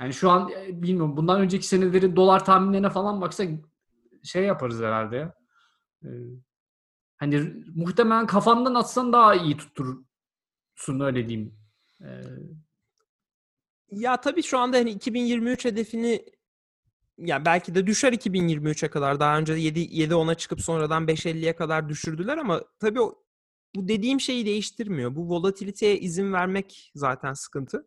yani 0.00 0.12
şu 0.12 0.30
an 0.30 0.50
e, 0.50 0.82
bilmiyorum 0.82 1.16
bundan 1.16 1.40
önceki 1.40 1.66
senelerin 1.66 2.16
dolar 2.16 2.44
tahminlerine 2.44 2.90
falan 2.90 3.20
baksak 3.20 3.50
şey 4.24 4.44
yaparız 4.44 4.80
herhalde 4.80 5.16
ya. 5.16 5.34
Ee, 6.04 6.08
hani 7.16 7.52
muhtemelen 7.74 8.26
kafandan 8.26 8.74
atsan 8.74 9.12
daha 9.12 9.34
iyi 9.34 9.56
tutturursun 9.56 11.00
öyle 11.00 11.28
diyeyim. 11.28 11.54
Ee, 12.02 12.22
Ya 13.90 14.20
tabii 14.20 14.42
şu 14.42 14.58
anda 14.58 14.76
hani 14.76 14.90
2023 14.90 15.64
hedefini 15.64 16.24
ya 17.18 17.44
belki 17.44 17.74
de 17.74 17.86
düşer 17.86 18.12
2023'e 18.12 18.88
kadar. 18.90 19.20
Daha 19.20 19.38
önce 19.38 19.52
7 19.52 19.80
7 19.80 20.14
10'a 20.14 20.34
çıkıp 20.34 20.60
sonradan 20.60 21.06
5.50'ye 21.06 21.56
kadar 21.56 21.88
düşürdüler 21.88 22.38
ama 22.38 22.62
tabii 22.80 23.00
o 23.00 23.25
bu 23.76 23.88
dediğim 23.88 24.20
şeyi 24.20 24.46
değiştirmiyor. 24.46 25.14
Bu 25.16 25.28
volatiliteye 25.28 25.98
izin 25.98 26.32
vermek 26.32 26.92
zaten 26.94 27.32
sıkıntı. 27.32 27.86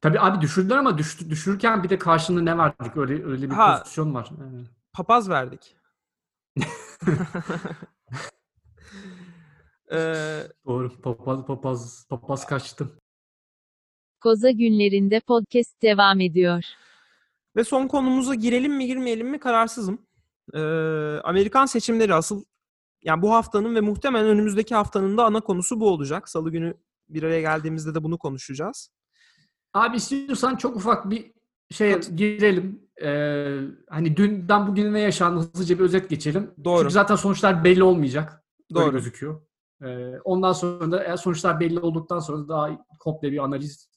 Tabii 0.00 0.20
abi 0.20 0.40
düşürdüler 0.40 0.76
ama 0.76 0.98
düştü, 0.98 1.30
düşürürken 1.30 1.82
bir 1.82 1.88
de 1.88 1.98
karşılığında 1.98 2.54
ne 2.54 2.58
verdik? 2.58 2.96
Öyle 2.96 3.24
öyle 3.24 3.50
bir 3.50 3.54
Ha. 3.54 3.78
pozisyon 3.78 4.14
var. 4.14 4.30
Evet. 4.52 4.66
Papaz 4.92 5.28
verdik. 5.30 5.76
Ee, 9.92 10.42
Doğru. 10.66 11.00
Papaz 11.02 11.46
papaz 11.46 12.06
papaz 12.08 12.46
kaçtı. 12.46 12.98
Koza 14.20 14.50
günlerinde 14.50 15.20
podcast 15.20 15.82
devam 15.82 16.20
ediyor. 16.20 16.64
Ve 17.56 17.64
son 17.64 17.88
konumuza 17.88 18.34
girelim 18.34 18.76
mi 18.76 18.86
girmeyelim 18.86 19.28
mi 19.28 19.40
kararsızım. 19.40 20.06
Ee, 20.54 20.58
Amerikan 21.24 21.66
seçimleri 21.66 22.14
asıl 22.14 22.44
yani 23.02 23.22
bu 23.22 23.32
haftanın 23.34 23.74
ve 23.74 23.80
muhtemelen 23.80 24.28
önümüzdeki 24.28 24.74
haftanın 24.74 25.16
da 25.16 25.24
ana 25.24 25.40
konusu 25.40 25.80
bu 25.80 25.88
olacak. 25.90 26.28
Salı 26.28 26.50
günü 26.50 26.74
bir 27.08 27.22
araya 27.22 27.40
geldiğimizde 27.40 27.94
de 27.94 28.04
bunu 28.04 28.18
konuşacağız. 28.18 28.90
Abi 29.74 29.96
istiyorsan 29.96 30.56
çok 30.56 30.76
ufak 30.76 31.10
bir 31.10 31.32
şey 31.70 32.00
girelim. 32.00 32.88
Ee, 33.02 33.58
hani 33.90 34.16
dünden 34.16 34.66
bugüne 34.66 34.92
ne 34.92 35.00
yaşandı 35.00 35.40
hızlıca 35.40 35.78
bir 35.78 35.84
özet 35.84 36.10
geçelim. 36.10 36.50
Doğru. 36.64 36.78
Çünkü 36.78 36.92
zaten 36.92 37.16
sonuçlar 37.16 37.64
belli 37.64 37.82
olmayacak. 37.82 38.44
Böyle 38.74 38.84
Doğru. 38.86 38.92
gözüküyor. 38.92 39.42
Ee, 39.84 40.18
ondan 40.24 40.52
sonra 40.52 40.92
da 40.92 41.16
sonuçlar 41.16 41.60
belli 41.60 41.80
olduktan 41.80 42.18
sonra 42.18 42.48
daha 42.48 42.70
komple 43.00 43.32
bir 43.32 43.38
analiz 43.38 43.88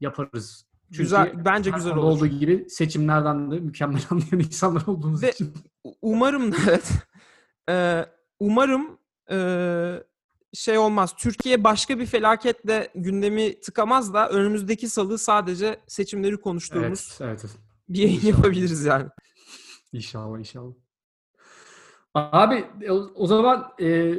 yaparız. 0.00 0.66
Çünkü 0.90 1.02
Güzel- 1.02 1.44
bence 1.44 1.70
güzel 1.70 1.92
olur. 1.96 2.02
olduğu 2.02 2.26
gibi 2.26 2.66
seçimlerden 2.70 3.50
de 3.50 3.60
mükemmel 3.60 4.02
anlayan 4.10 4.38
insanlar 4.38 4.86
olduğumuz 4.86 5.22
Ve- 5.22 5.30
için. 5.30 5.54
Umarım 6.02 6.52
da 6.52 6.56
evet. 6.68 6.92
Ee, 7.68 8.06
umarım 8.40 8.98
ee, 9.30 10.02
şey 10.54 10.78
olmaz. 10.78 11.14
Türkiye 11.18 11.64
başka 11.64 11.98
bir 11.98 12.06
felaketle 12.06 12.90
gündemi 12.94 13.60
tıkamaz 13.60 14.14
da 14.14 14.28
önümüzdeki 14.30 14.88
salı 14.88 15.18
sadece 15.18 15.80
seçimleri 15.86 16.36
konuştuğumuz 16.40 17.18
Evet, 17.20 17.40
evet, 17.44 17.56
bir 17.88 17.98
yayın 17.98 18.26
yapabiliriz 18.26 18.84
yani. 18.84 19.08
İnşallah 19.92 20.38
inşallah. 20.38 20.72
Abi 22.14 22.64
o, 22.90 22.94
o 23.14 23.26
zaman 23.26 23.72
e, 23.80 24.14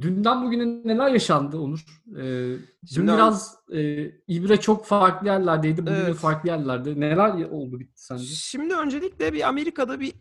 dünden 0.00 0.44
bugüne 0.46 0.88
neler 0.88 1.08
yaşandı 1.10 1.58
Onur? 1.58 1.80
E, 2.16 2.22
Şimdi 2.22 2.66
şimdi 2.94 3.12
biraz 3.12 3.56
e, 3.72 4.04
İbre 4.26 4.60
çok 4.60 4.86
farklı 4.86 5.26
yerlerdeydi. 5.26 5.82
Bugün 5.82 5.92
de 5.96 5.98
Evet. 6.00 6.16
farklı 6.16 6.48
yerlerde. 6.48 7.00
Neler 7.00 7.50
oldu 7.50 7.80
bitti 7.80 8.04
sence? 8.04 8.24
Şimdi 8.24 8.74
öncelikle 8.74 9.32
bir 9.32 9.48
Amerika'da 9.48 10.00
bir 10.00 10.12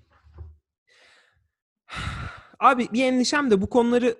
abi 2.60 2.88
bir 2.94 3.04
endişem 3.06 3.52
de 3.52 3.62
bu 3.62 3.70
konuları 3.70 4.16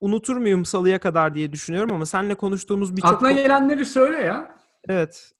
unutur 0.00 0.36
muyum 0.36 0.64
salıya 0.64 0.98
kadar 0.98 1.34
diye 1.34 1.52
düşünüyorum 1.52 1.92
ama 1.92 2.06
seninle 2.06 2.34
konuştuğumuz 2.34 2.96
birçok 2.96 3.12
Aklına 3.12 3.32
gelenleri 3.32 3.86
söyle 3.86 4.16
ya. 4.16 4.58
evet 4.88 5.32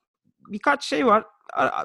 birkaç 0.48 0.84
şey 0.84 1.06
var. 1.06 1.24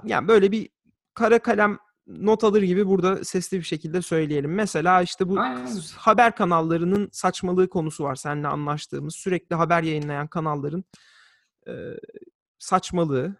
Yani 0.06 0.28
böyle 0.28 0.52
bir 0.52 0.70
kara 1.14 1.40
kalem 1.40 1.78
not 2.08 2.44
alır 2.44 2.62
gibi 2.62 2.88
burada 2.88 3.24
sesli 3.24 3.58
bir 3.58 3.64
şekilde 3.64 4.02
söyleyelim. 4.02 4.54
Mesela 4.54 5.02
işte 5.02 5.30
bu 5.30 5.40
Aynen. 5.40 5.68
haber 5.98 6.36
kanallarının 6.36 7.10
saçmalığı 7.12 7.70
konusu 7.70 8.04
var 8.04 8.16
seninle 8.16 8.48
anlaştığımız. 8.48 9.16
Sürekli 9.16 9.56
haber 9.56 9.84
yayınlayan 9.84 10.28
kanalların 10.28 10.84
e, 11.68 11.74
saçmalığı 12.58 13.36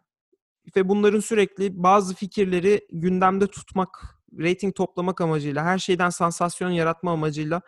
ve 0.76 0.90
bunların 0.90 1.20
sürekli 1.20 1.84
bazı 1.84 2.16
fikirleri 2.16 2.88
gündemde 2.92 3.48
tutmak, 3.48 4.15
reyting 4.40 4.76
toplamak 4.76 5.22
amacıyla, 5.22 5.64
her 5.64 5.80
şeyden 5.80 6.10
sansasyon 6.10 6.70
yaratma 6.70 7.12
amacıyla 7.12 7.62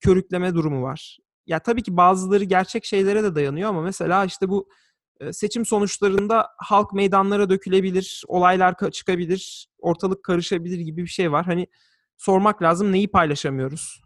körükleme 0.00 0.54
durumu 0.54 0.82
var. 0.82 1.18
Ya 1.46 1.58
tabii 1.58 1.82
ki 1.82 1.96
bazıları 1.96 2.44
gerçek 2.44 2.84
şeylere 2.84 3.22
de 3.22 3.34
dayanıyor 3.34 3.68
ama 3.68 3.82
mesela 3.82 4.24
işte 4.24 4.48
bu 4.48 4.68
e, 5.20 5.32
seçim 5.32 5.66
sonuçlarında 5.66 6.48
halk 6.58 6.92
meydanlara 6.92 7.50
dökülebilir, 7.50 8.24
olaylar 8.28 8.72
ka- 8.72 8.90
çıkabilir, 8.90 9.68
ortalık 9.78 10.24
karışabilir 10.24 10.78
gibi 10.78 11.02
bir 11.02 11.10
şey 11.10 11.32
var. 11.32 11.44
Hani 11.46 11.66
sormak 12.16 12.62
lazım 12.62 12.92
neyi 12.92 13.08
paylaşamıyoruz 13.08 14.02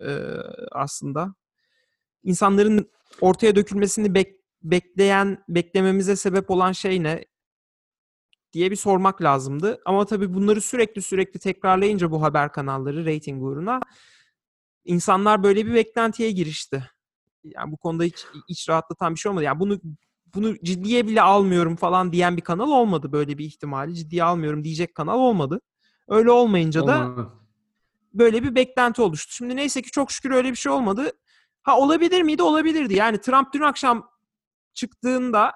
e, 0.00 0.08
aslında. 0.72 1.34
İnsanların 2.22 2.90
ortaya 3.20 3.56
dökülmesini 3.56 4.06
bek- 4.08 4.36
bekleyen, 4.62 5.44
beklememize 5.48 6.16
sebep 6.16 6.50
olan 6.50 6.72
şey 6.72 7.02
ne 7.02 7.24
diye 8.52 8.70
bir 8.70 8.76
sormak 8.76 9.22
lazımdı. 9.22 9.80
Ama 9.84 10.04
tabii 10.04 10.34
bunları 10.34 10.60
sürekli 10.60 11.02
sürekli 11.02 11.40
tekrarlayınca 11.40 12.10
bu 12.10 12.22
haber 12.22 12.52
kanalları 12.52 13.04
reyting 13.04 13.42
uğruna 13.42 13.80
insanlar 14.84 15.42
böyle 15.42 15.66
bir 15.66 15.74
beklentiye 15.74 16.30
girişti. 16.30 16.90
Yani 17.44 17.72
bu 17.72 17.76
konuda 17.76 18.04
hiç 18.04 18.26
iç 18.48 18.68
rahatlatan 18.68 19.14
bir 19.14 19.20
şey 19.20 19.30
olmadı. 19.30 19.44
Yani 19.44 19.60
bunu 19.60 19.80
bunu 20.34 20.56
ciddiye 20.62 21.06
bile 21.06 21.22
almıyorum 21.22 21.76
falan 21.76 22.12
diyen 22.12 22.36
bir 22.36 22.42
kanal 22.42 22.70
olmadı 22.70 23.12
böyle 23.12 23.38
bir 23.38 23.44
ihtimali. 23.44 23.94
Ciddiye 23.94 24.24
almıyorum 24.24 24.64
diyecek 24.64 24.94
kanal 24.94 25.18
olmadı. 25.18 25.60
Öyle 26.08 26.30
olmayınca 26.30 26.86
da 26.86 27.00
Olmadı. 27.00 27.32
böyle 28.14 28.42
bir 28.42 28.54
beklenti 28.54 29.02
oluştu. 29.02 29.32
Şimdi 29.34 29.56
neyse 29.56 29.82
ki 29.82 29.90
çok 29.90 30.12
şükür 30.12 30.30
öyle 30.30 30.50
bir 30.50 30.56
şey 30.56 30.72
olmadı. 30.72 31.12
Ha 31.62 31.78
olabilir 31.78 32.22
miydi? 32.22 32.42
Olabilirdi. 32.42 32.94
Yani 32.94 33.20
Trump 33.20 33.52
dün 33.52 33.60
akşam 33.60 34.10
çıktığında 34.74 35.52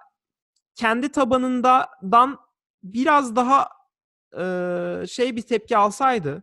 kendi 0.74 1.08
tabanından 1.12 2.38
biraz 2.84 3.36
daha 3.36 3.68
e, 4.38 5.06
şey 5.06 5.36
bir 5.36 5.42
tepki 5.42 5.76
alsaydı 5.76 6.42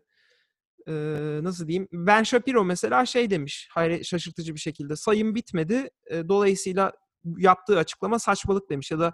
e, 0.87 0.93
nasıl 1.41 1.67
diyeyim? 1.67 1.87
Ben 1.91 2.23
Shapiro 2.23 2.63
mesela 2.63 3.05
şey 3.05 3.29
demiş 3.29 3.69
hayır 3.71 4.03
şaşırtıcı 4.03 4.55
bir 4.55 4.59
şekilde 4.59 4.95
sayım 4.95 5.35
bitmedi. 5.35 5.89
E, 6.11 6.29
dolayısıyla 6.29 6.91
yaptığı 7.37 7.77
açıklama 7.77 8.19
saçmalık 8.19 8.69
demiş 8.69 8.91
ya 8.91 8.99
da 8.99 9.13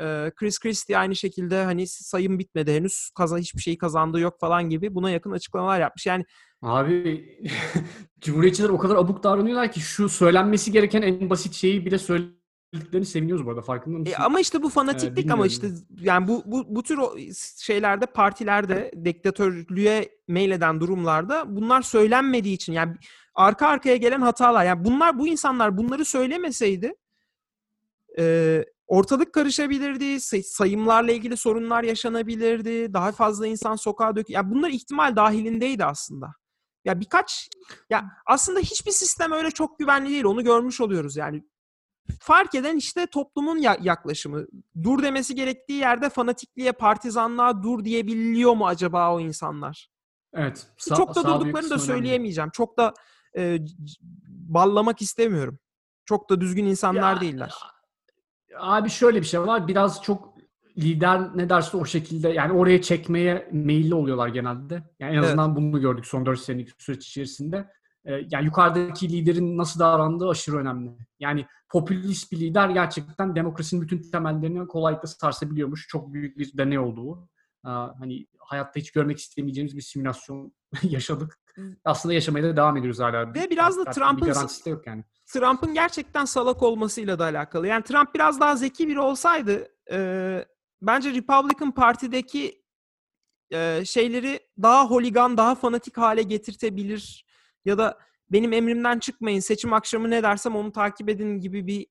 e, 0.00 0.32
Chris 0.36 0.58
Christie 0.58 0.98
aynı 0.98 1.16
şekilde 1.16 1.64
hani 1.64 1.86
sayım 1.86 2.38
bitmedi 2.38 2.72
henüz 2.72 3.10
kaza 3.14 3.38
hiçbir 3.38 3.60
şeyi 3.60 3.78
kazandığı 3.78 4.20
yok 4.20 4.40
falan 4.40 4.70
gibi 4.70 4.94
buna 4.94 5.10
yakın 5.10 5.30
açıklamalar 5.30 5.80
yapmış. 5.80 6.06
Yani 6.06 6.24
Abi 6.62 7.38
Cumhuriyetçiler 8.20 8.68
o 8.68 8.78
kadar 8.78 8.96
abuk 8.96 9.22
davranıyorlar 9.22 9.72
ki 9.72 9.80
şu 9.80 10.08
söylenmesi 10.08 10.72
gereken 10.72 11.02
en 11.02 11.30
basit 11.30 11.54
şeyi 11.54 11.86
bile 11.86 11.98
söylediklerini 12.72 13.06
seviniyoruz 13.06 13.46
bu 13.46 13.50
arada 13.50 13.62
farkında 13.62 13.98
mısın? 13.98 14.12
E, 14.12 14.16
ama 14.16 14.40
işte 14.40 14.62
bu 14.62 14.68
fanatiklik 14.68 15.30
ama 15.30 15.46
işte 15.46 15.70
yani 16.00 16.28
bu 16.28 16.42
bu 16.46 16.64
bu 16.68 16.82
tür 16.82 16.98
şeylerde 17.56 18.06
partilerde 18.06 18.92
diktatörlüğe 19.04 20.08
meyleden 20.28 20.80
durumlarda 20.80 21.56
bunlar 21.56 21.82
söylenmediği 21.82 22.54
için 22.54 22.72
yani 22.72 22.96
arka 23.34 23.66
arkaya 23.66 23.96
gelen 23.96 24.20
hatalar 24.20 24.64
yani 24.64 24.84
bunlar 24.84 25.18
bu 25.18 25.28
insanlar 25.28 25.76
bunları 25.76 26.04
söylemeseydi 26.04 26.94
e, 28.18 28.64
ortalık 28.86 29.32
karışabilirdi 29.32 30.20
say- 30.20 30.42
sayımlarla 30.42 31.12
ilgili 31.12 31.36
sorunlar 31.36 31.82
yaşanabilirdi 31.82 32.94
daha 32.94 33.12
fazla 33.12 33.46
insan 33.46 33.76
sokağa 33.76 34.16
dök 34.16 34.30
yani 34.30 34.50
bunlar 34.50 34.70
ihtimal 34.70 35.16
dahilindeydi 35.16 35.84
aslında. 35.84 36.26
Ya 36.84 37.00
birkaç 37.00 37.48
ya 37.90 38.04
aslında 38.26 38.60
hiçbir 38.60 38.90
sistem 38.90 39.32
öyle 39.32 39.50
çok 39.50 39.78
güvenli 39.78 40.08
değil 40.10 40.24
onu 40.24 40.44
görmüş 40.44 40.80
oluyoruz 40.80 41.16
yani 41.16 41.44
fark 42.20 42.54
eden 42.54 42.76
işte 42.76 43.06
toplumun 43.06 43.58
ya- 43.58 43.78
yaklaşımı. 43.82 44.46
Dur 44.82 45.02
demesi 45.02 45.34
gerektiği 45.34 45.72
yerde 45.80 46.08
fanatikliğe, 46.08 46.72
partizanlığa 46.72 47.62
dur 47.62 47.84
diyebiliyor 47.84 48.54
mu 48.54 48.66
acaba 48.66 49.14
o 49.14 49.20
insanlar? 49.20 49.88
Evet. 50.34 50.66
Sağ- 50.76 50.94
çok 50.94 51.14
da 51.14 51.24
durduklarını 51.24 51.54
da 51.54 51.60
kısmı 51.60 51.74
önemli. 51.74 51.86
söyleyemeyeceğim. 51.86 52.50
Çok 52.50 52.78
da 52.78 52.94
e, 53.36 53.58
ballamak 54.28 55.02
istemiyorum. 55.02 55.58
Çok 56.04 56.30
da 56.30 56.40
düzgün 56.40 56.66
insanlar 56.66 57.14
Ya, 57.14 57.20
değiller. 57.20 57.54
Abi 58.58 58.90
şöyle 58.90 59.20
bir 59.20 59.26
şey 59.26 59.40
var. 59.40 59.68
Biraz 59.68 60.02
çok 60.02 60.34
lider 60.78 61.36
ne 61.36 61.48
derse 61.50 61.76
o 61.76 61.84
şekilde 61.84 62.28
yani 62.28 62.52
oraya 62.52 62.82
çekmeye 62.82 63.48
meyilli 63.52 63.94
oluyorlar 63.94 64.28
genelde. 64.28 64.74
Yani 65.00 65.10
en 65.12 65.14
Evet. 65.14 65.24
azından 65.24 65.56
bunu 65.56 65.80
gördük 65.80 66.06
son 66.06 66.26
4 66.26 66.40
senelik 66.40 66.68
süreç 66.82 67.06
içerisinde. 67.06 67.68
Ee, 68.04 68.26
yani 68.30 68.44
yukarıdaki 68.44 69.08
liderin 69.08 69.58
nasıl 69.58 69.80
davrandığı 69.80 70.28
aşırı 70.28 70.56
önemli. 70.56 70.90
Yani 71.20 71.46
popülist 71.68 72.32
bir 72.32 72.40
lider 72.40 72.70
gerçekten 72.70 73.36
demokrasinin 73.36 73.82
bütün 73.82 74.10
temellerini 74.10 74.66
kolaylıkla 74.66 75.08
sarsabiliyormuş. 75.08 75.88
Çok 75.88 76.12
büyük 76.12 76.38
bir 76.38 76.58
deney 76.58 76.78
oldu 76.78 77.04
bu. 77.04 77.28
Aa, 77.64 77.88
hani 78.00 78.26
hayatta 78.38 78.80
hiç 78.80 78.90
görmek 78.90 79.18
istemeyeceğimiz 79.18 79.76
bir 79.76 79.82
simülasyon 79.82 80.52
yaşadık. 80.82 81.38
Aslında 81.84 82.14
yaşamaya 82.14 82.44
da 82.44 82.56
devam 82.56 82.76
ediyoruz 82.76 83.00
hala. 83.00 83.34
Ve 83.34 83.50
biraz 83.50 83.76
da 83.76 83.84
Trump'ın 83.84 84.70
yok 84.70 84.86
yani. 84.86 85.04
Trump'ın 85.26 85.74
gerçekten 85.74 86.24
salak 86.24 86.62
olmasıyla 86.62 87.18
da 87.18 87.24
alakalı. 87.24 87.66
Yani 87.66 87.82
Trump 87.82 88.14
biraz 88.14 88.40
daha 88.40 88.56
zeki 88.56 88.88
biri 88.88 89.00
olsaydı 89.00 89.68
e, 89.92 90.44
bence 90.82 91.14
Republican 91.14 91.72
Parti'deki 91.74 92.62
e, 93.50 93.84
şeyleri 93.84 94.40
daha 94.62 94.86
holigan, 94.86 95.36
daha 95.36 95.54
fanatik 95.54 95.98
hale 95.98 96.22
getirtebilir 96.22 97.27
ya 97.64 97.78
da 97.78 97.98
benim 98.32 98.52
emrimden 98.52 98.98
çıkmayın, 98.98 99.40
seçim 99.40 99.72
akşamı 99.72 100.10
ne 100.10 100.22
dersem 100.22 100.56
onu 100.56 100.72
takip 100.72 101.08
edin 101.08 101.40
gibi 101.40 101.66
bir 101.66 101.86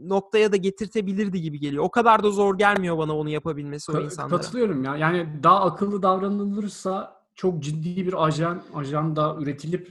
noktaya 0.00 0.52
da 0.52 0.56
getirtebilirdi 0.56 1.40
gibi 1.40 1.60
geliyor. 1.60 1.84
O 1.84 1.90
kadar 1.90 2.22
da 2.22 2.30
zor 2.30 2.58
gelmiyor 2.58 2.98
bana 2.98 3.16
onu 3.16 3.28
yapabilmesi 3.28 3.92
o 3.92 3.94
Ka- 3.94 4.04
insanlara. 4.04 4.40
Katılıyorum 4.40 4.84
ya. 4.84 4.96
Yani 4.96 5.28
daha 5.42 5.60
akıllı 5.64 6.02
davranılırsa 6.02 7.24
çok 7.34 7.62
ciddi 7.62 8.06
bir 8.06 8.24
ajan 8.26 8.62
ajanda 8.74 9.36
üretilip 9.40 9.90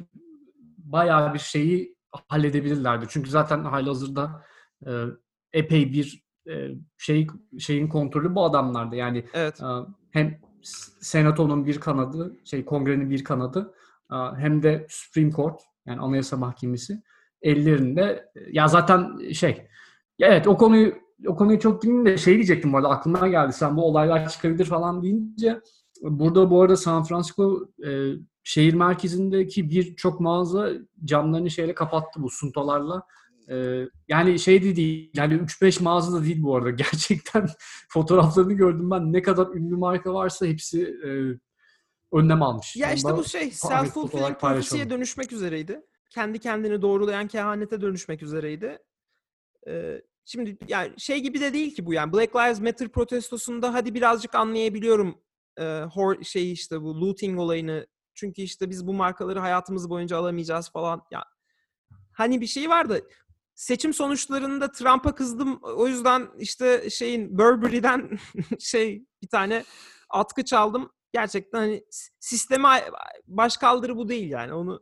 bayağı 0.77 1.33
bir 1.33 1.39
şeyi 1.39 1.95
halledebilirlerdi. 2.27 3.05
Çünkü 3.09 3.29
zaten 3.29 3.63
halihazırda 3.63 4.43
e, 4.87 4.91
epey 5.53 5.93
bir 5.93 6.23
e, 6.49 6.69
şey 6.97 7.27
şeyin 7.59 7.87
kontrolü 7.87 8.35
bu 8.35 8.45
adamlarda. 8.45 8.95
Yani 8.95 9.25
Evet. 9.33 9.61
e, 9.61 9.65
hem 10.11 10.41
senatonun 11.01 11.65
bir 11.65 11.79
kanadı, 11.79 12.37
şey 12.43 12.65
kongrenin 12.65 13.09
bir 13.09 13.23
kanadı 13.23 13.73
hem 14.37 14.63
de 14.63 14.85
Supreme 14.89 15.31
Court 15.31 15.61
yani 15.85 16.01
Anayasa 16.01 16.37
Mahkemesi 16.37 17.03
ellerinde 17.41 18.31
e, 18.35 18.39
ya 18.51 18.67
zaten 18.67 19.31
şey 19.33 19.67
evet 20.19 20.47
o 20.47 20.57
konuyu 20.57 20.93
o 21.27 21.35
konuyu 21.35 21.59
çok 21.59 21.83
bilmiyorum 21.83 22.05
de 22.05 22.17
şey 22.17 22.33
diyecektim 22.33 22.73
bu 22.73 22.77
arada 22.77 22.89
aklıma 22.89 23.27
geldi. 23.27 23.53
Sen 23.53 23.77
bu 23.77 23.85
olaylar 23.85 24.29
çıkabilir 24.29 24.65
falan 24.65 25.03
deyince 25.03 25.61
burada 26.01 26.49
bu 26.49 26.61
arada 26.61 26.77
San 26.77 27.03
Francisco 27.03 27.67
e, 27.85 28.11
şehir 28.43 28.73
merkezindeki 28.73 29.69
birçok 29.69 30.19
mağaza 30.19 30.69
camlarını 31.05 31.49
şeyle 31.49 31.73
kapattı 31.73 32.23
bu 32.23 32.29
suntalarla. 32.29 33.03
E, 33.49 33.85
yani 34.07 34.39
şey 34.39 34.63
de 34.63 34.75
değil 34.75 35.11
yani 35.15 35.33
3-5 35.33 35.83
mağaza 35.83 36.19
da 36.19 36.23
değil 36.23 36.43
bu 36.43 36.55
arada. 36.55 36.69
Gerçekten 36.83 37.49
fotoğraflarını 37.89 38.53
gördüm 38.53 38.91
ben. 38.91 39.13
Ne 39.13 39.21
kadar 39.21 39.47
ünlü 39.47 39.75
marka 39.75 40.13
varsa 40.13 40.45
hepsi 40.45 40.81
e, 40.83 41.09
önlem 42.13 42.41
almış. 42.41 42.75
Ya 42.75 42.91
işte 42.91 43.17
bu 43.17 43.23
şey 43.23 43.47
self-fulfilling 43.47 44.39
prophecy'ye 44.39 44.89
dönüşmek 44.89 45.31
üzereydi. 45.31 45.81
Kendi 46.09 46.39
kendini 46.39 46.81
doğrulayan 46.81 47.27
kehanete 47.27 47.81
dönüşmek 47.81 48.23
üzereydi. 48.23 48.77
Ee, 49.67 50.01
şimdi 50.25 50.57
yani 50.67 50.93
şey 50.97 51.19
gibi 51.19 51.41
de 51.41 51.53
değil 51.53 51.75
ki 51.75 51.85
bu 51.85 51.93
yani 51.93 52.13
Black 52.13 52.35
Lives 52.35 52.59
Matter 52.59 52.87
protestosunda 52.87 53.73
hadi 53.73 53.93
birazcık 53.93 54.35
anlayabiliyorum 54.35 55.21
e, 55.59 55.81
hor 55.93 56.23
şey 56.23 56.51
işte 56.51 56.81
bu 56.81 57.01
looting 57.01 57.39
olayını. 57.39 57.87
Çünkü 58.15 58.41
işte 58.41 58.69
biz 58.69 58.87
bu 58.87 58.93
markaları 58.93 59.39
hayatımız 59.39 59.89
boyunca 59.89 60.17
alamayacağız 60.17 60.71
falan. 60.71 61.01
Ya 61.11 61.23
hani 62.13 62.41
bir 62.41 62.47
şey 62.47 62.69
vardı. 62.69 63.07
Seçim 63.55 63.93
sonuçlarında 63.93 64.71
Trump'a 64.71 65.15
kızdım. 65.15 65.59
O 65.61 65.87
yüzden 65.87 66.27
işte 66.37 66.89
şeyin 66.89 67.37
Burberry'den 67.37 68.17
şey 68.59 69.05
bir 69.21 69.27
tane 69.27 69.63
atkı 70.09 70.45
çaldım. 70.45 70.91
Gerçekten 71.13 71.59
hani 71.59 71.83
sisteme 72.19 72.83
başkaldırı 73.27 73.97
bu 73.97 74.09
değil 74.09 74.29
yani. 74.29 74.53
Onu 74.53 74.79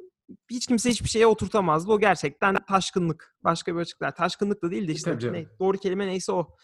hiç 0.50 0.68
kimse 0.68 0.90
hiçbir 0.90 1.10
şeye 1.10 1.28
oturtamazdı. 1.28 1.92
O 1.92 2.00
gerçekten 2.00 2.56
taşkınlık. 2.68 3.36
Başka 3.44 3.76
bir 3.76 3.80
açıklar. 3.80 4.16
Taşkınlık 4.16 4.62
da 4.64 4.72
değil 4.72 4.88
de 4.88 4.92
işte 4.92 5.12
Tabii 5.12 5.22
canım. 5.22 5.36
ne- 5.36 5.60
doğru 5.60 5.78
kelime 5.78 6.08
neyse 6.08 6.32
o. 6.32 6.56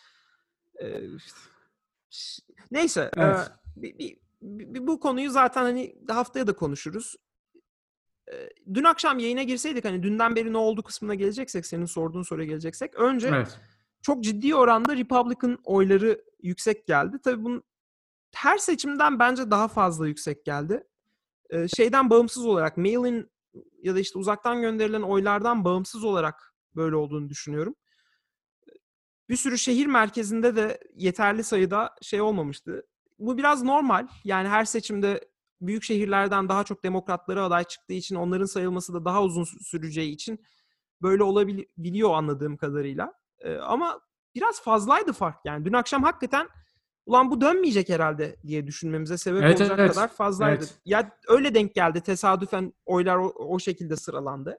Ee, 0.82 1.02
işte- 2.12 2.44
neyse. 2.72 3.02
e, 3.18 3.22
Evet. 3.22 3.52
bir- 3.76 3.98
bir- 4.00 4.18
bir- 4.42 4.88
bu 4.88 5.00
konuyu 5.00 5.32
zaten 5.32 5.62
hani 5.62 5.96
haftaya 6.10 6.48
da 6.48 6.56
konuşuruz. 6.56 7.16
Ee, 8.34 8.50
Dün 8.74 8.84
akşam 8.84 9.20
yayına 9.20 9.44
girseydik 9.44 9.86
hani 9.86 10.04
dünden 10.04 10.36
beri 10.36 10.54
ne 10.54 10.58
oldu 10.58 10.84
kısmına 10.84 11.16
geleceksek 11.16 11.66
senin 11.66 11.86
sorduğun 11.86 12.24
soruya 12.24 12.48
geleceksek 12.48 12.96
önce 12.96 13.28
Evet. 13.28 13.60
çok 14.02 14.24
ciddi 14.24 14.56
oranda 14.56 14.96
Republican 14.98 15.58
oyları 15.64 16.24
yüksek 16.44 16.88
geldi. 16.88 17.18
Tabii 17.24 17.44
bunun 17.44 17.64
her 18.38 18.58
seçimden 18.58 19.20
bence 19.20 19.52
daha 19.52 19.68
fazla 19.68 20.08
yüksek 20.08 20.46
geldi. 20.46 20.84
Ee, 21.50 21.68
şeyden 21.68 22.10
bağımsız 22.10 22.46
olarak 22.46 22.78
mail-in 22.78 23.32
ya 23.84 23.96
da 23.96 24.00
işte 24.00 24.20
uzaktan 24.20 24.62
gönderilen 24.62 25.02
oylardan 25.02 25.66
bağımsız 25.66 26.04
olarak 26.04 26.54
böyle 26.76 26.96
olduğunu 26.96 27.30
düşünüyorum. 27.30 27.76
Bir 29.30 29.36
sürü 29.36 29.58
şehir 29.58 29.86
merkezinde 29.86 30.56
de 30.56 30.80
yeterli 30.96 31.44
sayıda 31.44 31.96
şey 32.02 32.22
olmamıştı. 32.22 32.88
Bu 33.20 33.38
biraz 33.38 33.64
normal. 33.64 34.08
Yani 34.24 34.48
her 34.48 34.66
seçimde 34.66 35.30
büyük 35.62 35.84
şehirlerden 35.84 36.50
daha 36.50 36.64
çok 36.64 36.84
demokratlara 36.84 37.44
aday 37.44 37.64
çıktığı 37.64 37.94
için 37.94 38.16
onların 38.16 38.46
sayılması 38.46 38.94
da 38.94 39.06
daha 39.06 39.24
uzun 39.24 39.44
sü- 39.44 39.64
süreceği 39.64 40.12
için 40.12 40.46
böyle 41.02 41.24
olabiliyor 41.24 42.14
anladığım 42.14 42.58
kadarıyla. 42.58 43.14
Ee, 43.40 43.56
ama 43.56 44.02
biraz 44.36 44.62
fazlaydı 44.62 45.14
fark 45.14 45.46
yani. 45.46 45.66
Dün 45.66 45.74
akşam 45.74 46.04
hakikaten 46.04 46.48
ulan 47.08 47.32
bu 47.32 47.42
dönmeyecek 47.42 47.90
herhalde 47.90 48.36
diye 48.48 48.68
düşünmemize 48.68 49.18
sebep 49.18 49.44
Evet, 49.44 49.62
olacak 49.62 49.80
evet. 49.80 49.94
kadar 49.94 50.08
fazlaydı. 50.08 50.56
Evet. 50.60 50.76
Ya 50.86 51.12
öyle 51.28 51.56
denk 51.56 51.76
geldi. 51.76 52.02
Tesadüfen 52.02 52.74
oylar 52.86 53.18
o, 53.18 53.28
o 53.28 53.60
şekilde 53.60 53.96
sıralandı. 53.96 54.58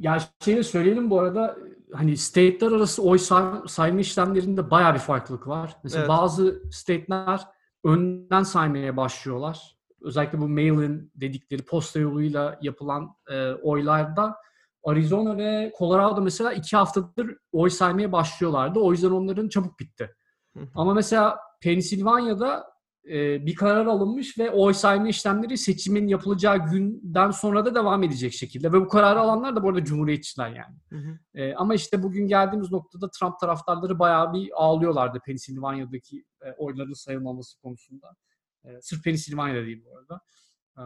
Ya 0.00 0.18
şeyi 0.44 0.64
söyleyelim 0.64 1.10
bu 1.10 1.20
arada 1.20 1.56
hani 1.92 2.16
state'ler 2.16 2.72
arası 2.72 3.02
oy 3.02 3.18
say- 3.18 3.60
sayma 3.68 4.00
işlemlerinde 4.00 4.70
bayağı 4.70 4.94
bir 4.94 4.98
farklılık 4.98 5.48
var. 5.48 5.76
Mesela 5.84 6.00
Evet. 6.00 6.08
bazı 6.08 6.62
state'ler 6.72 7.40
önden 7.84 8.42
saymaya 8.42 8.96
başlıyorlar. 8.96 9.76
Özellikle 10.02 10.38
bu 10.40 10.48
mail-in 10.48 11.12
dedikleri 11.14 11.62
posta 11.64 11.98
yoluyla 12.00 12.58
yapılan 12.62 13.08
e, 13.30 13.50
oylarda 13.52 14.36
Arizona 14.84 15.36
ve 15.36 15.72
Colorado 15.78 16.20
mesela 16.20 16.52
iki 16.52 16.76
haftadır 16.76 17.36
oy 17.52 17.70
saymaya 17.70 18.12
başlıyorlardı. 18.12 18.78
O 18.80 18.92
yüzden 18.92 19.10
onların 19.10 19.48
çabuk 19.48 19.80
bitti. 19.80 20.14
Ama 20.74 20.94
mesela 20.94 21.38
Pensilvanya'da 21.60 22.78
e, 23.08 23.46
bir 23.46 23.54
karar 23.54 23.86
alınmış 23.86 24.38
ve 24.38 24.50
oy 24.50 24.74
sayma 24.74 25.08
işlemleri 25.08 25.58
seçimin 25.58 26.08
yapılacağı 26.08 26.70
günden 26.70 27.30
sonra 27.30 27.64
da 27.64 27.74
devam 27.74 28.02
edecek 28.02 28.32
şekilde. 28.32 28.72
Ve 28.72 28.80
bu 28.80 28.88
kararı 28.88 29.20
alanlar 29.20 29.56
da 29.56 29.62
bu 29.62 29.68
arada 29.68 29.84
cumhuriyetçiler 29.84 30.48
yani. 30.48 30.76
Hı 30.88 30.96
hı. 30.96 31.18
E, 31.34 31.54
ama 31.54 31.74
işte 31.74 32.02
bugün 32.02 32.28
geldiğimiz 32.28 32.72
noktada 32.72 33.10
Trump 33.10 33.40
taraftarları 33.40 33.98
bayağı 33.98 34.32
bir 34.32 34.50
ağlıyorlardı 34.54 35.20
Pensilvanya'daki 35.20 36.24
e, 36.42 36.52
oyların 36.52 36.92
sayılmaması 36.92 37.60
konusunda. 37.60 38.16
E, 38.64 38.80
sırf 38.80 39.04
Pensilvanya'da 39.04 39.66
değil 39.66 39.84
bu 39.84 39.98
arada. 39.98 40.20
E, 40.78 40.82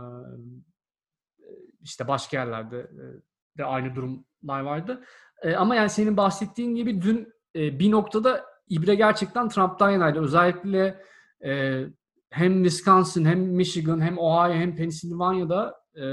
işte 1.81 2.09
başka 2.09 2.37
yerlerde 2.37 2.79
e, 2.79 3.05
de 3.59 3.64
aynı 3.64 3.95
durumlar 3.95 4.61
vardı. 4.61 5.05
E, 5.43 5.55
ama 5.55 5.75
yani 5.75 5.91
senin 5.91 6.16
bahsettiğin 6.16 6.75
gibi 6.75 7.03
dün 7.03 7.33
e, 7.57 7.79
bir 7.79 7.91
noktada 7.91 8.52
ibre 8.69 8.95
gerçekten 8.95 9.49
Trump'tan 9.49 9.91
yanaydı. 9.91 10.21
Özellikle 10.21 11.05
e, 11.45 11.83
hem 12.31 12.65
Wisconsin 12.65 13.25
hem 13.25 13.41
Michigan 13.41 14.01
hem 14.01 14.19
Ohio 14.19 14.55
hem 14.55 14.77
Pennsylvania'da 14.77 15.75
e, 15.95 16.05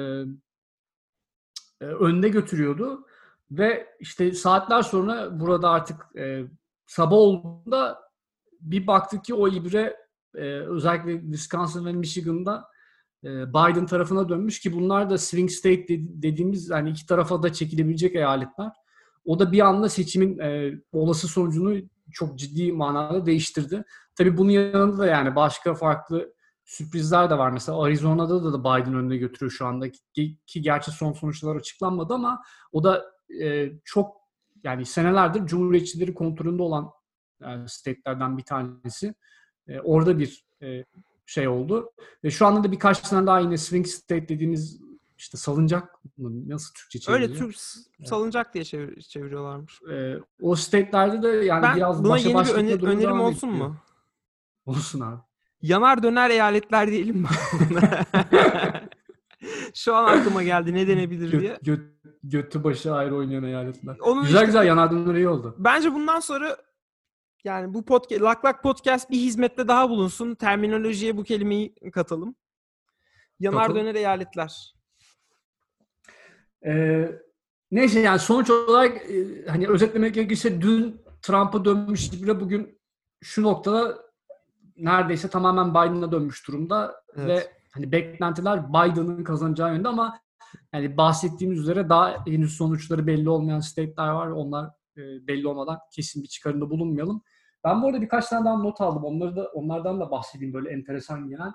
e, 1.82 1.86
önde 1.86 2.30
götürüyordu. 2.30 3.06
Ve 3.52 3.88
işte 4.00 4.32
saatler 4.32 4.82
sonra 4.82 5.40
burada 5.40 5.70
artık 5.70 6.18
e, 6.18 6.44
sabah 6.86 7.18
olduğunda 7.18 8.00
bir 8.62 8.88
baktık 8.88 9.24
ki 9.24 9.34
o 9.34 9.48
ibre 9.48 9.96
e, 10.36 10.44
özellikle 10.46 11.22
Wisconsin 11.22 11.86
ve 11.86 11.94
Michigan'da 11.94 12.66
e, 13.24 13.50
Biden 13.50 13.86
tarafına 13.86 14.30
dönmüş 14.30 14.60
ki 14.60 14.74
bunlar 14.74 15.10
da 15.10 15.18
swing 15.18 15.52
state 15.52 15.88
de- 15.88 16.22
dediğimiz 16.22 16.70
yani 16.70 16.90
iki 16.90 17.06
tarafa 17.06 17.44
da 17.44 17.54
çekilebilecek 17.54 18.16
eyaletler. 18.16 18.72
O 19.26 19.40
da 19.40 19.52
bir 19.52 19.60
anda 19.60 19.90
seçimin 19.90 20.40
e, 20.40 20.72
olası 20.92 21.28
sonucunu 21.28 21.76
çok 22.12 22.40
ciddi 22.40 22.72
manada 22.72 23.26
değiştirdi. 23.26 23.84
Tabii 24.16 24.38
bunun 24.38 24.52
yanında 24.52 24.98
da 24.98 25.08
yani 25.08 25.36
başka 25.36 25.76
farklı 25.76 26.34
sürprizler 26.66 27.30
de 27.30 27.38
var. 27.38 27.52
Mesela 27.52 27.84
Arizona'da 27.84 28.44
da, 28.44 28.54
da 28.54 28.60
Biden 28.60 28.96
önüne 28.96 29.18
götürüyor 29.18 29.52
şu 29.52 29.66
anda 29.66 29.92
ki, 29.92 30.38
ki 30.46 30.62
gerçi 30.62 30.92
son 30.92 31.14
sonuçlar 31.14 31.56
açıklanmadı 31.56 32.14
ama 32.14 32.42
o 32.72 32.84
da 32.84 33.06
e, 33.42 33.72
çok 33.86 34.16
yani 34.64 34.86
senelerdir 34.86 35.46
Cumhuriyetçileri 35.46 36.14
kontrolünde 36.14 36.62
olan 36.62 36.92
e, 37.42 37.68
state'lerden 37.68 38.38
bir 38.38 38.44
tanesi. 38.44 39.16
E, 39.68 39.80
orada 39.80 40.20
bir 40.20 40.46
e, 40.62 40.86
şey 41.26 41.48
oldu. 41.48 41.92
Ve 42.24 42.32
şu 42.32 42.46
anda 42.46 42.64
da 42.64 42.72
birkaç 42.72 43.00
tane 43.00 43.28
daha 43.28 43.40
yine 43.40 43.58
swing 43.58 43.88
state 43.88 44.30
dediğimiz 44.30 44.82
işte 45.20 45.38
salıncak 45.38 46.04
mı? 46.18 46.50
nasıl 46.50 46.74
Türkçe 46.74 47.12
Öyle 47.12 47.28
çevriliyor? 47.28 47.52
Türk 47.52 48.08
salıncak 48.10 48.54
diye 48.54 48.64
çevir- 48.64 49.02
çeviriyorlarmış. 49.02 49.82
E, 49.92 50.16
o 50.42 50.56
state'lerde 50.56 51.22
de 51.24 51.28
yani 51.46 51.64
Ben 51.64 51.76
biraz 51.76 52.04
buna 52.04 52.10
başa 52.14 52.22
yeni 52.30 52.34
bir 52.34 52.40
baş 52.40 52.48
gitme 52.48 52.64
öne- 52.64 52.80
durumu 52.82 52.98
önerim 52.98 53.20
olsun 53.22 53.50
mu? 53.52 53.76
Olsun 54.66 55.00
abi. 55.00 55.22
Yanar 55.62 56.04
döner 56.04 56.30
eyaletler 56.30 56.92
diyelim 56.92 57.18
mi? 57.18 57.28
Şu 59.74 59.96
an 59.96 60.18
aklıma 60.18 60.44
geldi 60.44 60.74
ne 60.74 60.88
denebilir 60.88 61.32
diye. 61.42 61.54
Gö- 61.54 61.62
gö- 61.64 61.90
götü 62.24 62.64
başı 62.64 62.94
ayrı 62.94 63.16
oynayan 63.16 63.44
eyaletler. 63.44 63.98
Onun 64.02 64.22
güzel 64.22 64.36
işte- 64.36 64.46
güzel 64.46 64.66
yanardımları 64.68 65.18
iyi 65.18 65.28
oldu. 65.30 65.56
Bence 65.60 65.94
bundan 65.94 66.20
sonra 66.20 66.58
yani 67.44 67.74
bu 67.74 67.86
podcast, 67.86 68.22
Lak 68.22 68.46
Lak 68.46 68.64
Podcast 68.64 69.10
bir 69.12 69.18
hizmette 69.18 69.68
daha 69.68 69.90
bulunsun. 69.90 70.36
Terminolojiye 70.36 71.18
bu 71.18 71.24
kelimeyi 71.24 71.76
katalım. 71.94 72.36
Yanar 73.40 73.60
Katalım. 73.68 73.82
döner 73.82 73.96
eyaletler. 73.96 74.76
Ee, 76.66 77.12
neyse 77.72 78.00
yani 78.00 78.20
sonuç 78.20 78.50
olarak 78.50 79.12
e, 79.12 79.46
hani 79.48 79.68
özetlemek 79.68 80.14
gerekirse 80.14 80.62
dün 80.62 81.02
Trump'a 81.22 81.66
dönmüş 81.66 82.14
bile 82.14 82.40
bugün 82.40 82.80
şu 83.22 83.44
noktada 83.44 83.98
neredeyse 84.78 85.30
tamamen 85.30 85.70
Biden'a 85.70 86.12
dönmüş 86.12 86.48
durumda 86.48 86.96
Evet. 87.16 87.28
ve 87.28 87.52
hani 87.72 87.92
beklentiler 87.92 88.70
Biden'ın 88.70 89.24
kazanacağı 89.24 89.74
yönde 89.76 89.88
ama 89.88 90.20
yani 90.74 90.98
bahsettiğimiz 90.98 91.60
üzere 91.60 91.90
daha 91.90 92.26
henüz 92.26 92.58
sonuçları 92.58 93.08
belli 93.08 93.30
olmayan 93.30 93.60
state'ler 93.60 94.10
var. 94.10 94.28
Onlar 94.28 94.66
e, 94.98 95.28
belli 95.28 95.48
olmadan 95.48 95.80
kesin 95.92 96.24
bir 96.24 96.28
çıkarımda 96.28 96.70
bulunmayalım. 96.70 97.22
Ben 97.64 97.82
bu 97.82 97.88
arada 97.88 98.02
birkaç 98.02 98.28
tane 98.28 98.46
daha 98.46 98.58
not 98.58 98.82
aldım. 98.82 99.04
Onları 99.04 99.36
da 99.36 99.48
onlardan 99.48 100.00
da 100.00 100.12
bahsedeyim 100.12 100.54
böyle 100.54 100.70
enteresan 100.70 101.30
gelen. 101.30 101.54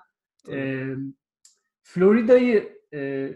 Ee, 0.51 0.93
Florida'yı 1.83 2.81
e, 2.93 3.31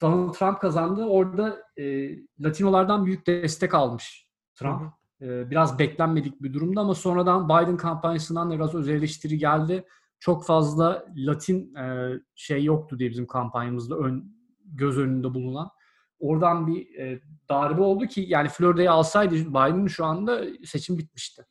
Donald 0.00 0.34
Trump 0.34 0.60
kazandı. 0.60 1.04
Orada 1.04 1.62
e, 1.78 2.10
Latinolardan 2.40 3.06
büyük 3.06 3.26
destek 3.26 3.74
almış 3.74 4.26
Trump. 4.54 4.82
E, 5.22 5.50
biraz 5.50 5.78
beklenmedik 5.78 6.42
bir 6.42 6.52
durumda 6.52 6.80
ama 6.80 6.94
sonradan 6.94 7.48
Biden 7.48 7.76
kampanyasından 7.76 8.50
da 8.50 8.54
biraz 8.54 8.74
öz 8.74 8.88
eleştiri 8.88 9.38
geldi. 9.38 9.84
Çok 10.20 10.44
fazla 10.46 11.06
Latin 11.16 11.74
e, 11.74 12.12
şey 12.34 12.64
yoktu 12.64 12.98
diye 12.98 13.10
bizim 13.10 13.26
kampanyamızda 13.26 13.96
ön, 13.96 14.36
göz 14.64 14.98
önünde 14.98 15.34
bulunan. 15.34 15.70
Oradan 16.18 16.66
bir 16.66 16.94
e, 16.98 17.20
darbe 17.48 17.82
oldu 17.82 18.06
ki 18.06 18.24
yani 18.28 18.48
Florida'yı 18.48 18.92
alsaydı 18.92 19.34
Biden 19.34 19.86
şu 19.86 20.04
anda 20.04 20.44
seçim 20.64 20.98
bitmişti. 20.98 21.46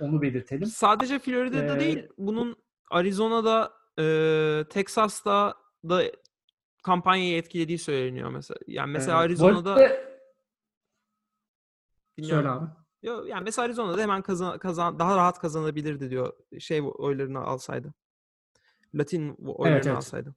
Onu 0.00 0.22
belirtelim. 0.22 0.66
Sadece 0.66 1.18
Florida'da 1.18 1.76
Ee, 1.76 1.80
değil, 1.80 2.08
bunun 2.18 2.56
Arizona'da, 2.90 3.72
e, 3.98 4.64
Texas'ta 4.70 5.54
da 5.88 6.02
kampanyayı 6.82 7.36
etkilediği 7.36 7.78
söyleniyor 7.78 8.30
mesela. 8.30 8.58
Yani 8.66 8.92
mesela 8.92 9.16
bu 9.16 9.20
Arizona'da 9.20 9.76
bilmiyorum. 12.18 12.44
Söyle 12.44 12.48
abi. 12.48 12.66
Yo, 13.02 13.24
yani 13.24 13.44
mesela 13.44 13.66
Arizona'da 13.66 14.02
hemen 14.02 14.22
kazan, 14.22 14.58
kazan 14.58 14.98
daha 14.98 15.16
rahat 15.16 15.38
kazanabilirdi 15.38 16.10
diyor 16.10 16.32
şey 16.58 16.82
oylarını 16.98 17.40
alsaydı. 17.40 17.94
Latin 18.94 19.36
oylarını 19.44 19.88
evet. 19.88 19.96
alsaydı. 19.96 20.34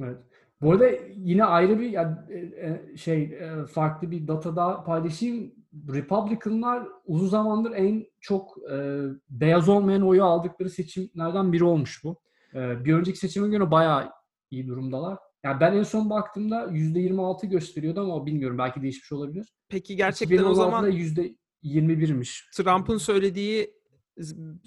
Evet. 0.00 0.18
Bu 0.60 0.72
arada 0.72 0.86
yine 1.14 1.44
ayrı 1.44 1.80
bir 1.80 1.90
yani, 1.90 2.16
e, 2.28 2.38
e, 2.38 2.96
şey 2.96 3.22
e, 3.22 3.66
farklı 3.66 4.10
bir 4.10 4.28
data 4.28 4.56
daha 4.56 4.84
paylaşayım. 4.84 5.54
Republicanlar 5.88 6.88
uzun 7.04 7.28
zamandır 7.28 7.72
en 7.72 8.06
çok 8.20 8.58
e, 8.72 9.06
beyaz 9.30 9.68
olmayan 9.68 10.02
oyu 10.02 10.24
aldıkları 10.24 10.70
seçimlerden 10.70 11.52
biri 11.52 11.64
olmuş 11.64 12.04
bu. 12.04 12.20
E, 12.54 12.84
bir 12.84 12.94
önceki 12.94 13.18
seçime 13.18 13.48
göre 13.48 13.70
bayağı 13.70 14.12
iyi 14.50 14.68
durumdalar. 14.68 15.18
Yani 15.44 15.60
ben 15.60 15.72
en 15.76 15.82
son 15.82 16.10
baktığımda 16.10 16.64
%26 16.64 17.46
gösteriyordu 17.46 18.00
ama 18.00 18.26
bilmiyorum 18.26 18.58
belki 18.58 18.82
değişmiş 18.82 19.12
olabilir. 19.12 19.52
Peki 19.68 19.96
gerçekten 19.96 20.36
o 20.38 20.40
2016'da 20.40 20.54
zaman 20.54 20.90
%21'miş. 20.90 22.50
Trump'ın 22.56 22.98
söylediği 22.98 23.74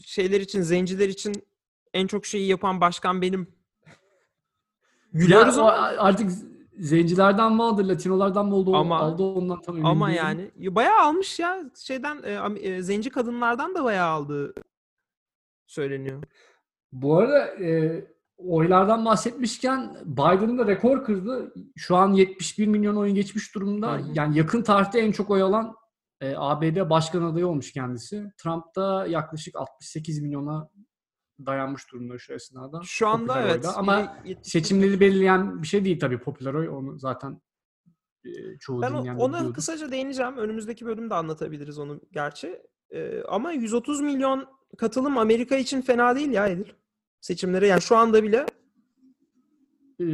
şeyler 0.06 0.42
için, 0.42 0.62
zenciler 0.62 1.10
için 1.10 1.34
en 1.94 2.08
çok 2.08 2.26
şeyi 2.26 2.48
yapan 2.48 2.82
başkan 2.82 3.22
benim. 3.22 3.48
Gülüyoruz 5.14 5.58
Ya, 5.58 5.64
o 5.64 5.68
ama, 5.68 5.78
artık 5.98 6.32
zencilerden 6.80 7.54
mi 7.56 7.64
aldı, 7.64 7.88
Latinolardan 7.88 8.46
mı 8.46 8.56
oldu, 8.56 8.76
Ama- 8.76 9.00
aldı 9.00 9.24
ondan 9.24 9.62
tam 9.62 9.76
emin 9.76 9.86
ama 9.86 10.08
değilim. 10.08 10.18
yani 10.24 10.52
ya 10.60 10.76
bayağı 10.76 11.00
almış 11.02 11.40
ya 11.40 11.64
şeyden 11.86 12.22
e, 12.24 12.60
e, 12.70 12.82
zenci 12.82 13.10
kadınlardan 13.10 13.76
da 13.76 13.84
bayağı 13.84 14.08
aldığı 14.10 14.54
söyleniyor. 15.68 16.24
Bu 16.92 17.18
arada 17.18 17.48
e, 17.64 18.02
oylardan 18.38 19.06
bahsetmişken 19.06 19.96
Biden'ın 20.06 20.58
da 20.58 20.68
rekor 20.68 21.04
kırdı. 21.04 21.54
Şu 21.76 21.96
an 21.96 22.14
71 22.14 22.68
milyon 22.68 22.96
oy 22.96 23.12
geçmiş 23.12 23.56
durumda. 23.56 23.94
Hı 23.94 23.98
hı. 23.98 24.12
Yani 24.14 24.38
yakın 24.38 24.62
tarihte 24.62 25.00
en 25.00 25.12
çok 25.12 25.30
oy 25.30 25.42
alan 25.42 25.76
e, 26.22 26.34
ABD 26.38 26.90
başkan 26.90 27.24
adayı 27.24 27.48
olmuş 27.48 27.72
kendisi. 27.72 28.32
Trump 28.38 28.76
da 28.76 29.08
yaklaşık 29.08 29.56
68 29.56 30.22
milyona 30.22 30.70
dayanmış 31.46 31.92
durumda 31.92 32.18
şu 32.18 32.34
esnada. 32.34 32.82
Şu 32.84 33.08
anda 33.08 33.34
Popüler 33.34 33.46
evet. 33.46 33.56
oyda. 33.56 33.78
Ama 33.78 34.18
seçimleri 34.42 35.00
belirleyen 35.00 35.62
bir 35.62 35.68
şey 35.68 35.86
değil 35.86 36.00
tabii 36.00 36.20
popüler 36.20 36.54
oy. 36.54 36.70
Onu 36.70 37.00
zaten 37.00 37.42
e, 38.26 38.30
çoğu 38.60 38.82
Ben 38.82 38.94
dinleyen 38.94 39.16
ona 39.16 39.34
biliyordur. 39.34 39.54
kısaca 39.54 39.92
değineceğim. 39.92 40.38
Önümüzdeki 40.38 40.86
bölümde 40.86 41.16
anlatabiliriz 41.16 41.80
onu 41.80 42.02
gerçi. 42.12 42.62
Ee, 42.92 43.24
ama 43.24 43.52
130 43.52 44.02
milyon 44.02 44.48
katılım 44.78 45.18
Amerika 45.18 45.56
için 45.56 45.82
fena 45.82 46.16
değil 46.16 46.32
ya 46.32 46.48
Edil. 46.48 46.74
Seçimlere 47.26 47.68
yani 47.68 47.82
şu 47.82 47.98
anda 47.98 48.24
bile 48.24 48.46
Ee, 50.00 50.06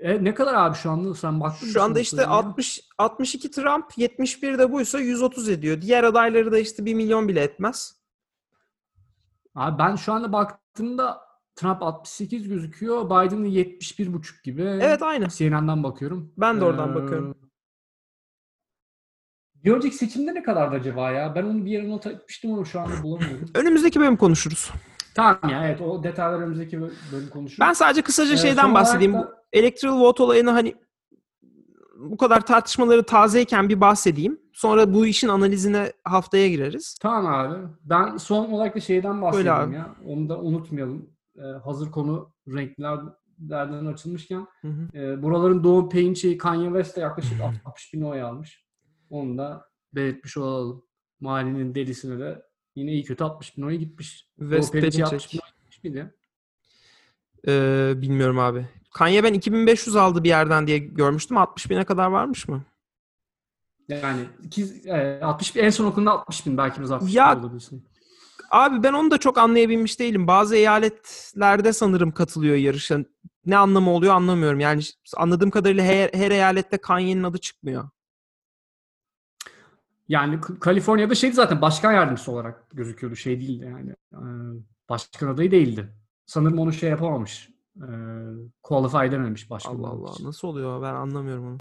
e, 0.00 0.24
ne 0.24 0.34
kadar 0.34 0.54
abi 0.54 0.76
şu 0.76 0.90
anda 0.90 1.14
sen 1.14 1.40
baktın 1.40 1.66
Şu 1.66 1.82
anda 1.82 2.00
işte 2.00 2.16
sonuçlarına? 2.16 2.48
60 2.48 2.80
62 2.98 3.50
Trump, 3.50 3.84
71 3.96 4.58
de 4.58 4.72
buysa 4.72 5.00
130 5.00 5.48
ediyor. 5.48 5.80
Diğer 5.80 6.04
adayları 6.04 6.52
da 6.52 6.58
işte 6.58 6.84
1 6.84 6.94
milyon 6.94 7.28
bile 7.28 7.40
etmez. 7.40 8.00
Abi 9.54 9.78
ben 9.78 9.96
şu 9.96 10.12
anda 10.12 10.32
baktığımda 10.32 11.20
Trump 11.56 11.82
68 11.82 12.48
gözüküyor. 12.48 13.06
Biden 13.06 13.44
71,5 13.44 14.42
gibi. 14.44 14.62
Evet 14.62 15.02
aynı. 15.02 15.28
CNN'den 15.28 15.82
bakıyorum. 15.82 16.32
Ben 16.36 16.60
de 16.60 16.64
oradan 16.64 16.92
Ee, 16.92 16.94
bakıyorum. 16.94 17.38
Bir 19.54 19.72
önceki 19.72 19.96
seçimde 19.96 20.34
ne 20.34 20.42
kadardı 20.42 20.76
acaba 20.76 21.10
ya? 21.10 21.34
Ben 21.34 21.42
onu 21.42 21.64
bir 21.64 21.70
yere 21.70 21.90
not 21.90 22.06
etmiştim 22.06 22.52
ama 22.52 22.64
şu 22.64 22.80
anda 22.80 23.02
bulamıyorum. 23.02 23.50
Önümüzdeki 23.54 24.00
bölüm 24.00 24.16
konuşuruz. 24.16 24.70
Tamam 25.18 25.50
ya 25.52 25.66
evet 25.68 25.80
o 25.80 26.02
detaylar 26.04 26.38
önümüzdeki 26.38 26.80
böl- 26.80 26.92
bölüm 27.12 27.28
konuşuruz. 27.30 27.60
Ben 27.60 27.72
sadece 27.72 28.02
kısaca 28.02 28.34
Ee, 28.34 28.36
şeyden 28.36 28.74
bahsedeyim. 28.74 29.12
Da- 29.14 29.32
electoral 29.52 30.00
vote 30.00 30.22
olayını 30.22 30.50
hani 30.50 30.74
bu 31.96 32.16
kadar 32.16 32.46
tartışmaları 32.46 33.02
tazeyken 33.02 33.68
bir 33.68 33.80
bahsedeyim. 33.80 34.40
Sonra 34.52 34.94
bu 34.94 35.06
işin 35.06 35.28
analizine 35.28 35.92
haftaya 36.04 36.48
gireriz. 36.48 36.98
Tamam 37.02 37.26
abi. 37.34 37.68
Ben 37.84 38.16
son 38.16 38.50
olarak 38.50 38.76
da 38.76 38.80
şeyden 38.80 39.22
bahsedeyim 39.22 39.72
ya. 39.72 39.96
Onu 40.06 40.28
da 40.28 40.38
unutmayalım. 40.40 41.10
Ee, 41.36 41.42
hazır 41.64 41.90
konu 41.90 42.32
renklerden 42.48 43.86
açılmışken. 43.86 44.46
Hı 44.62 44.68
hı. 44.68 44.98
E, 44.98 45.22
buraların 45.22 45.64
Doğu 45.64 45.88
Payne'i 45.88 46.38
Kanye 46.38 46.66
West 46.68 46.96
de 46.96 47.00
yaklaşık 47.00 47.40
60 47.64 47.94
bin 47.94 48.02
oy 48.02 48.22
almış. 48.22 48.64
Onu 49.10 49.38
da 49.38 49.64
belirtmiş 49.92 50.36
olalım. 50.36 50.84
Mahallenin 51.20 51.74
delisine 51.74 52.18
de 52.20 52.42
yine 52.78 52.92
iyi 52.92 53.04
kötü 53.04 53.24
60 53.24 53.56
bin 53.56 53.62
oy 53.62 53.74
gitmiş. 53.74 54.26
West 54.38 54.72
Payne'i 54.72 54.86
60 54.86 54.98
Perinçek. 55.10 55.32
bin 55.32 55.40
gitmiş 55.60 55.84
miydi? 55.84 56.14
Ee, 57.48 57.92
bilmiyorum 57.96 58.38
abi. 58.38 58.66
Kanye 58.94 59.24
ben 59.24 59.34
2500 59.34 59.96
aldı 59.96 60.24
bir 60.24 60.28
yerden 60.28 60.66
diye 60.66 60.78
görmüştüm. 60.78 61.36
60 61.36 61.70
bine 61.70 61.84
kadar 61.84 62.06
varmış 62.06 62.48
mı? 62.48 62.64
Yani 63.88 64.20
iki, 64.44 64.64
e, 64.86 65.20
60 65.22 65.56
bin, 65.56 65.60
en 65.62 65.70
son 65.70 65.84
okulunda 65.84 66.12
60 66.12 66.46
bin 66.46 66.56
belki 66.56 66.78
biraz 66.78 66.90
60 66.90 67.14
Ya- 67.14 67.36
bin 67.36 67.42
olabilirsin. 67.42 67.84
Abi 68.50 68.82
ben 68.82 68.92
onu 68.92 69.10
da 69.10 69.18
çok 69.18 69.38
anlayabilmiş 69.38 70.00
değilim. 70.00 70.26
Bazı 70.26 70.56
eyaletlerde 70.56 71.72
sanırım 71.72 72.10
katılıyor 72.12 72.56
yarışa. 72.56 72.98
Ne 73.46 73.56
anlamı 73.56 73.90
oluyor 73.90 74.14
anlamıyorum. 74.14 74.60
Yani 74.60 74.82
anladığım 75.16 75.50
kadarıyla 75.50 75.84
her, 75.84 76.10
her 76.14 76.30
eyalette 76.30 76.78
Kanye'nin 76.78 77.22
adı 77.22 77.38
çıkmıyor. 77.38 77.88
Yani 80.08 80.40
Kaliforniya'da 80.60 81.14
şeydi 81.14 81.34
zaten 81.34 81.60
başkan 81.62 81.92
yardımcısı 81.92 82.32
olarak 82.32 82.70
gözüküyordu. 82.70 83.16
Şey 83.16 83.40
değildi 83.40 83.64
yani. 83.64 83.90
E, 84.12 84.20
başkan 84.88 85.28
adayı 85.28 85.50
değildi. 85.50 85.88
Sanırım 86.26 86.58
onu 86.58 86.72
şey 86.72 86.90
yapamamış. 86.90 87.48
E, 87.76 87.88
qualify 88.62 89.06
edememiş 89.06 89.50
başkan 89.50 89.74
Allah 89.74 89.88
Allah 89.88 90.10
için. 90.10 90.24
nasıl 90.26 90.48
oluyor 90.48 90.82
ben 90.82 90.94
anlamıyorum 90.94 91.46
onu. 91.46 91.58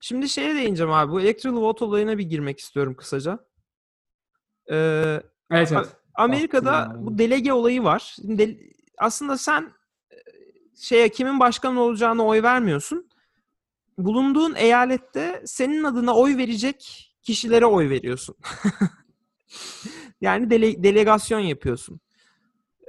Şimdi 0.00 0.28
şeye 0.28 0.54
değineceğim 0.54 0.92
abi. 0.92 1.12
Bu 1.12 1.20
electoral 1.20 1.56
vote 1.56 1.84
olayına 1.84 2.18
bir 2.18 2.24
girmek 2.24 2.58
istiyorum 2.60 2.94
kısaca. 2.94 3.38
Ee, 4.70 5.22
Evet 5.50 5.72
evet. 5.72 5.96
Amerika'da 6.14 6.96
bu 6.98 7.18
delege 7.18 7.52
olayı 7.52 7.84
var. 7.84 8.12
Şimdi 8.16 8.38
del- 8.38 8.58
aslında 8.98 9.38
sen 9.38 9.72
e, 10.10 10.16
şeye 10.76 11.08
kimin 11.08 11.40
başkan 11.40 11.76
olacağına 11.76 12.24
oy 12.26 12.42
vermiyorsun. 12.42 13.08
Bulunduğun 13.98 14.54
eyalette 14.54 15.42
senin 15.46 15.84
adına 15.84 16.14
oy 16.16 16.36
verecek 16.36 17.03
kişilere 17.24 17.66
oy 17.66 17.90
veriyorsun. 17.90 18.36
yani 20.20 20.50
dele- 20.50 20.82
delegasyon 20.82 21.40
yapıyorsun. 21.40 22.00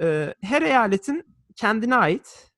Ee, 0.02 0.34
her 0.42 0.62
eyaletin 0.62 1.36
kendine 1.56 1.94
ait 1.96 2.50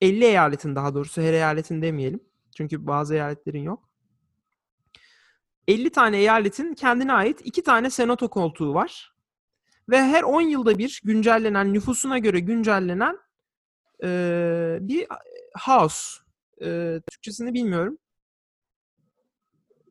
50 0.00 0.24
eyaletin 0.24 0.76
daha 0.76 0.94
doğrusu 0.94 1.22
her 1.22 1.32
eyaletin 1.32 1.82
demeyelim. 1.82 2.20
Çünkü 2.56 2.86
bazı 2.86 3.14
eyaletlerin 3.14 3.62
yok. 3.62 3.90
50 5.68 5.90
tane 5.90 6.18
eyaletin 6.18 6.74
kendine 6.74 7.12
ait 7.12 7.40
iki 7.44 7.62
tane 7.62 7.90
senato 7.90 8.28
koltuğu 8.30 8.74
var. 8.74 9.12
Ve 9.88 10.02
her 10.02 10.22
10 10.22 10.40
yılda 10.40 10.78
bir 10.78 11.00
güncellenen, 11.04 11.72
nüfusuna 11.72 12.18
göre 12.18 12.40
güncellenen 12.40 13.18
eee, 14.02 14.78
bir 14.80 15.06
house. 15.60 16.20
Eee, 16.60 17.00
Türkçesini 17.10 17.54
bilmiyorum. 17.54 17.98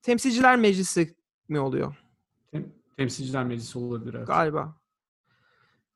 Temsilciler 0.06 0.56
Meclisi 0.58 1.16
mi 1.50 1.60
oluyor? 1.60 1.96
Tem- 2.54 2.70
Temsilciler 2.98 3.44
Meclisi 3.44 3.78
olabilir 3.80 4.14
evet. 4.14 4.28
Galiba. 4.28 4.76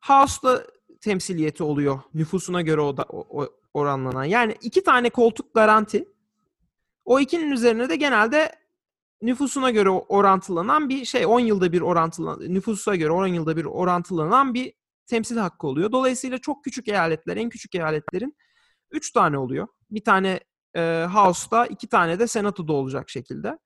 House'da 0.01 0.68
temsiliyeti 1.01 1.64
oluyor. 1.64 1.99
Nüfusuna 2.14 2.62
göre 2.62 2.82
o 2.82 2.97
da, 2.97 3.03
o- 3.10 3.41
o- 3.43 3.49
oranlanan. 3.74 4.24
Yani 4.24 4.55
iki 4.62 4.84
tane 4.84 5.10
koltuk 5.10 5.53
garanti. 5.53 6.07
O 7.05 7.20
ikinin 7.20 7.51
üzerine 7.51 7.89
de 7.89 7.95
genelde 7.95 8.51
nüfusuna 9.22 9.70
göre 9.72 9.89
orantılanan 9.89 10.89
bir 10.89 11.05
şey. 11.05 11.26
10 11.26 11.39
yılda 11.39 11.72
bir 11.72 11.82
orantılanan, 11.82 12.53
nüfusa 12.53 12.95
göre 12.95 13.12
10 13.12 13.28
yılda 13.28 13.57
bir 13.57 13.66
orantılanan 13.66 14.53
bir 14.53 14.74
temsil 15.07 15.38
hakkı 15.38 15.68
oluyor. 15.68 15.91
Dolayısıyla 15.91 16.38
çok 16.38 16.64
küçük 16.64 16.88
eyaletler, 16.88 17.38
en 17.38 17.49
küçük 17.49 17.76
eyaletlerin 17.76 18.36
3 18.91 19.12
tane 19.12 19.38
oluyor. 19.38 19.68
Bir 19.91 20.03
tane 20.03 20.39
e, 20.76 21.05
House'da, 21.14 21.66
iki 21.68 21.88
tane 21.88 22.20
de 22.20 22.28
Senato'da 22.28 22.74
olacak 22.74 23.10
şekilde. 23.10 23.57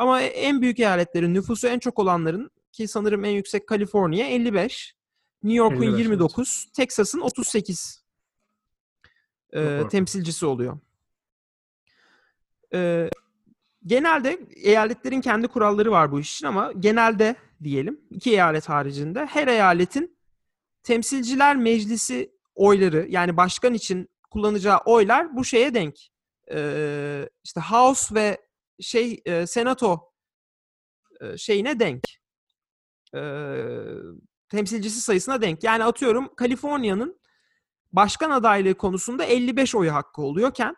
Ama 0.00 0.22
en 0.22 0.62
büyük 0.62 0.80
eyaletlerin, 0.80 1.34
nüfusu 1.34 1.68
en 1.68 1.78
çok 1.78 1.98
olanların 1.98 2.50
ki 2.72 2.88
sanırım 2.88 3.24
en 3.24 3.30
yüksek 3.30 3.66
Kaliforniya 3.66 4.26
55, 4.26 4.94
New 5.42 5.58
York'un 5.58 5.82
55, 5.82 5.88
evet. 5.88 5.98
29, 5.98 6.68
Texas'ın 6.72 7.20
38 7.20 8.04
e, 9.52 9.82
temsilcisi 9.90 10.46
oluyor. 10.46 10.78
E, 12.74 13.10
genelde 13.86 14.40
eyaletlerin 14.56 15.20
kendi 15.20 15.48
kuralları 15.48 15.90
var 15.90 16.12
bu 16.12 16.20
iş 16.20 16.34
için 16.34 16.46
ama 16.46 16.72
genelde 16.72 17.36
diyelim. 17.62 18.00
iki 18.10 18.30
eyalet 18.30 18.68
haricinde 18.68 19.26
her 19.26 19.48
eyaletin 19.48 20.16
temsilciler 20.82 21.56
meclisi 21.56 22.30
oyları 22.54 23.06
yani 23.08 23.36
başkan 23.36 23.74
için 23.74 24.08
kullanacağı 24.30 24.78
oylar 24.78 25.36
bu 25.36 25.44
şeye 25.44 25.74
denk. 25.74 25.94
Ee, 26.52 27.28
işte 27.44 27.60
House 27.60 28.14
ve 28.14 28.49
şey 28.80 29.22
e, 29.24 29.46
Senato 29.46 30.12
e, 31.20 31.36
şeyine 31.36 31.80
denk. 31.80 32.02
Ee, 33.14 33.64
temsilcisi 34.48 35.00
sayısına 35.00 35.42
denk. 35.42 35.64
Yani 35.64 35.84
atıyorum 35.84 36.34
Kaliforniya'nın 36.36 37.20
başkan 37.92 38.30
adaylığı 38.30 38.74
konusunda 38.74 39.24
55 39.24 39.74
oyu 39.74 39.94
hakkı 39.94 40.22
oluyorken 40.22 40.76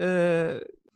e, 0.00 0.48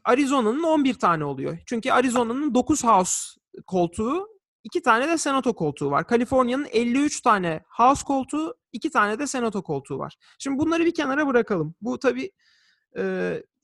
Arizona'nın 0.05 0.63
11 0.63 0.95
tane 0.95 1.25
oluyor. 1.25 1.59
Çünkü 1.67 1.91
Arizona'nın 1.91 2.55
9 2.55 2.85
House 2.85 3.41
koltuğu, 3.67 4.29
2 4.65 4.83
tane 4.83 5.09
de 5.09 5.19
Senato 5.19 5.55
koltuğu 5.55 5.91
var. 5.91 6.07
Kaliforniya'nın 6.07 6.67
53 6.73 7.21
tane 7.21 7.65
House 7.69 8.05
koltuğu, 8.05 8.55
2 8.73 8.91
tane 8.91 9.19
de 9.19 9.27
Senato 9.27 9.63
koltuğu 9.63 9.99
var. 9.99 10.17
Şimdi 10.39 10.59
bunları 10.59 10.85
bir 10.85 10.95
kenara 10.95 11.27
bırakalım. 11.27 11.75
Bu 11.81 11.99
tabii 11.99 12.31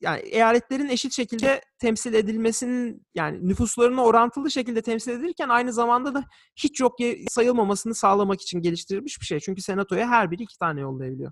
yani 0.01 0.19
eyaletlerin 0.19 0.89
eşit 0.89 1.13
şekilde 1.13 1.61
temsil 1.79 2.13
edilmesinin 2.13 3.05
yani 3.15 3.47
nüfuslarına 3.47 4.03
orantılı 4.03 4.51
şekilde 4.51 4.81
temsil 4.81 5.11
edilirken 5.11 5.49
aynı 5.49 5.73
zamanda 5.73 6.13
da 6.13 6.23
hiç 6.55 6.79
yok 6.79 6.95
sayılmamasını 7.29 7.95
sağlamak 7.95 8.41
için 8.41 8.61
geliştirilmiş 8.61 9.21
bir 9.21 9.25
şey. 9.25 9.39
Çünkü 9.39 9.61
senatoya 9.61 10.09
her 10.09 10.31
biri 10.31 10.43
iki 10.43 10.57
tane 10.57 10.81
yollayabiliyor. 10.81 11.31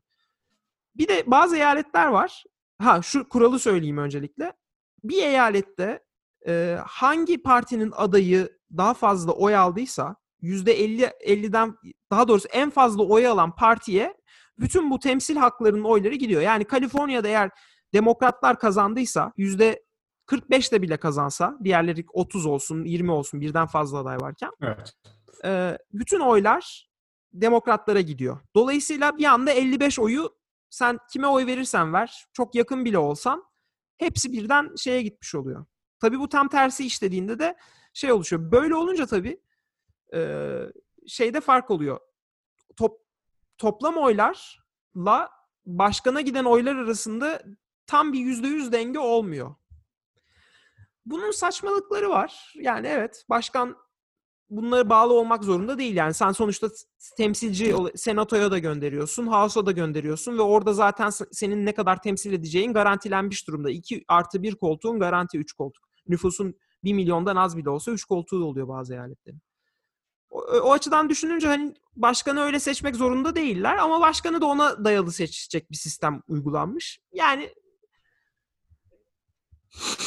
Bir 0.95 1.07
de 1.07 1.23
bazı 1.27 1.55
eyaletler 1.55 2.07
var. 2.07 2.43
Ha 2.79 3.01
şu 3.01 3.29
kuralı 3.29 3.59
söyleyeyim 3.59 3.97
öncelikle. 3.97 4.53
Bir 5.03 5.23
eyalette 5.23 6.03
e, 6.47 6.77
hangi 6.85 7.43
partinin 7.43 7.91
adayı 7.95 8.57
daha 8.77 8.93
fazla 8.93 9.31
oy 9.31 9.55
aldıysa 9.55 10.15
%50 10.41 11.11
50'den 11.25 11.75
daha 12.11 12.27
doğrusu 12.27 12.47
en 12.51 12.69
fazla 12.69 13.03
oy 13.03 13.27
alan 13.27 13.55
partiye 13.55 14.21
bütün 14.59 14.91
bu 14.91 14.99
temsil 14.99 15.35
haklarının 15.35 15.83
oyları 15.83 16.15
gidiyor. 16.15 16.41
Yani 16.41 16.65
Kaliforniya'da 16.65 17.27
eğer 17.27 17.49
demokratlar 17.93 18.59
kazandıysa 18.59 19.33
yüzde 19.37 19.83
45 20.25 20.71
de 20.71 20.81
bile 20.81 20.97
kazansa 20.97 21.57
diğerleri 21.63 22.05
30 22.13 22.45
olsun 22.45 22.83
20 22.83 23.11
olsun 23.11 23.41
birden 23.41 23.67
fazla 23.67 23.97
aday 23.97 24.17
varken 24.17 24.51
Evet. 24.61 24.93
e, 25.45 25.77
bütün 25.93 26.19
oylar 26.19 26.89
demokratlara 27.33 28.01
gidiyor. 28.01 28.39
Dolayısıyla 28.55 29.17
bir 29.17 29.25
anda 29.25 29.51
55 29.51 29.99
oyu 29.99 30.35
sen 30.69 30.97
kime 31.11 31.27
oy 31.27 31.45
verirsen 31.45 31.93
ver 31.93 32.25
çok 32.33 32.55
yakın 32.55 32.85
bile 32.85 32.97
olsan 32.97 33.43
hepsi 33.97 34.31
birden 34.31 34.75
şeye 34.77 35.01
gitmiş 35.01 35.35
oluyor. 35.35 35.65
Tabii 35.99 36.19
bu 36.19 36.29
tam 36.29 36.47
tersi 36.47 36.85
işlediğinde 36.85 37.39
de 37.39 37.55
şey 37.93 38.11
oluşuyor. 38.11 38.51
Böyle 38.51 38.75
olunca 38.75 39.05
tabii 39.05 39.41
e, 40.13 40.59
şeyde 41.07 41.41
fark 41.41 41.71
oluyor. 41.71 41.99
Top, 42.77 43.01
toplam 43.57 43.97
oylarla 43.97 45.29
başkana 45.65 46.21
giden 46.21 46.45
oylar 46.45 46.75
arasında 46.75 47.41
tam 47.91 48.13
bir 48.13 48.19
yüzde 48.19 48.47
yüz 48.47 48.71
denge 48.71 48.99
olmuyor. 48.99 49.55
Bunun 51.05 51.31
saçmalıkları 51.31 52.09
var. 52.09 52.53
Yani 52.55 52.87
evet 52.87 53.25
başkan 53.29 53.77
bunlara 54.49 54.89
bağlı 54.89 55.13
olmak 55.13 55.43
zorunda 55.43 55.77
değil. 55.77 55.95
Yani 55.95 56.13
sen 56.13 56.31
sonuçta 56.31 56.67
temsilci 57.17 57.75
senatoya 57.95 58.51
da 58.51 58.57
gönderiyorsun, 58.57 59.27
house'a 59.27 59.65
da 59.65 59.71
gönderiyorsun 59.71 60.37
ve 60.37 60.41
orada 60.41 60.73
zaten 60.73 61.09
senin 61.31 61.65
ne 61.65 61.73
kadar 61.73 62.01
temsil 62.01 62.33
edeceğin 62.33 62.73
garantilenmiş 62.73 63.47
durumda. 63.47 63.71
2 63.71 64.05
artı 64.07 64.43
1 64.43 64.55
koltuğun 64.55 64.99
garanti 64.99 65.37
3 65.37 65.53
koltuk. 65.53 65.83
Nüfusun 66.07 66.55
1 66.83 66.93
milyondan 66.93 67.35
az 67.35 67.57
bile 67.57 67.69
olsa 67.69 67.91
3 67.91 68.05
koltuğu 68.05 68.43
oluyor 68.43 68.67
bazı 68.67 68.93
eyaletlerin. 68.93 69.41
O, 70.29 70.39
o 70.39 70.71
açıdan 70.71 71.09
düşününce 71.09 71.47
hani 71.47 71.73
başkanı 71.95 72.41
öyle 72.41 72.59
seçmek 72.59 72.95
zorunda 72.95 73.35
değiller 73.35 73.77
ama 73.77 74.01
başkanı 74.01 74.41
da 74.41 74.45
ona 74.45 74.85
dayalı 74.85 75.11
seçecek 75.11 75.71
bir 75.71 75.77
sistem 75.77 76.21
uygulanmış. 76.27 76.99
Yani 77.13 77.49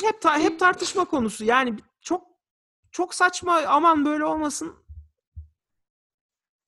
hep 0.02 0.22
ta- 0.22 0.38
hep 0.38 0.60
tartışma 0.60 1.04
konusu. 1.04 1.44
Yani 1.44 1.76
çok 2.00 2.22
çok 2.90 3.14
saçma 3.14 3.60
aman 3.66 4.04
böyle 4.04 4.24
olmasın. 4.24 4.74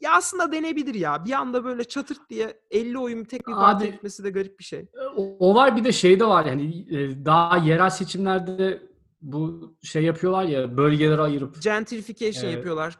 Ya 0.00 0.12
aslında 0.14 0.52
denebilir 0.52 0.94
ya. 0.94 1.24
Bir 1.24 1.32
anda 1.32 1.64
böyle 1.64 1.84
çatırt 1.84 2.30
diye 2.30 2.60
50 2.70 2.98
oyun 2.98 3.24
tek 3.24 3.46
bir 3.48 3.52
partiye 3.52 3.88
Abi- 3.90 3.94
gitmesi 3.96 4.24
de 4.24 4.30
garip 4.30 4.58
bir 4.58 4.64
şey. 4.64 4.88
O, 5.16 5.36
o 5.50 5.54
var 5.54 5.76
bir 5.76 5.84
de 5.84 5.92
şey 5.92 6.20
de 6.20 6.26
var 6.26 6.44
yani 6.46 6.86
e, 6.96 7.24
daha 7.24 7.56
yerel 7.56 7.90
seçimlerde 7.90 8.82
bu 9.20 9.74
şey 9.82 10.02
yapıyorlar 10.04 10.44
ya 10.44 10.76
bölgelere 10.76 11.20
ayırıp 11.22 11.62
Gentrification 11.62 12.44
Evet. 12.44 12.54
yapıyorlar. 12.56 12.98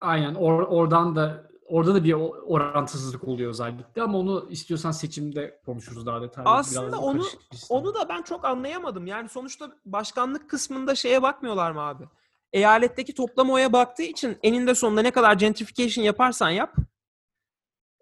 aynen 0.00 0.34
or- 0.34 0.64
oradan 0.66 1.16
da 1.16 1.49
orada 1.70 1.94
da 1.94 2.04
bir 2.04 2.12
orantısızlık 2.46 3.28
oluyor 3.28 3.50
özellikle 3.50 4.02
ama 4.02 4.18
onu 4.18 4.46
istiyorsan 4.50 4.90
seçimde 4.90 5.60
konuşuruz 5.66 6.06
daha 6.06 6.22
detaylı. 6.22 6.50
Aslında 6.50 6.88
Biraz 6.88 7.02
onu-. 7.02 7.26
Onu 7.68 7.94
da 7.94 8.08
ben 8.08 8.22
çok 8.22 8.44
anlayamadım. 8.44 9.06
Yani 9.06 9.28
sonuçta 9.28 9.72
başkanlık 9.86 10.50
kısmında 10.50 10.94
şeye 10.94 11.22
bakmıyorlar 11.22 11.70
mı 11.70 11.80
abi? 11.80 12.04
Eyaletteki 12.52 13.14
toplam 13.14 13.50
oya 13.50 13.72
baktığı 13.72 14.02
için 14.02 14.38
eninde 14.42 14.74
sonunda 14.74 15.02
ne 15.02 15.10
kadar 15.10 15.34
gentrification 15.34 16.04
yaparsan 16.04 16.50
yap. 16.50 16.76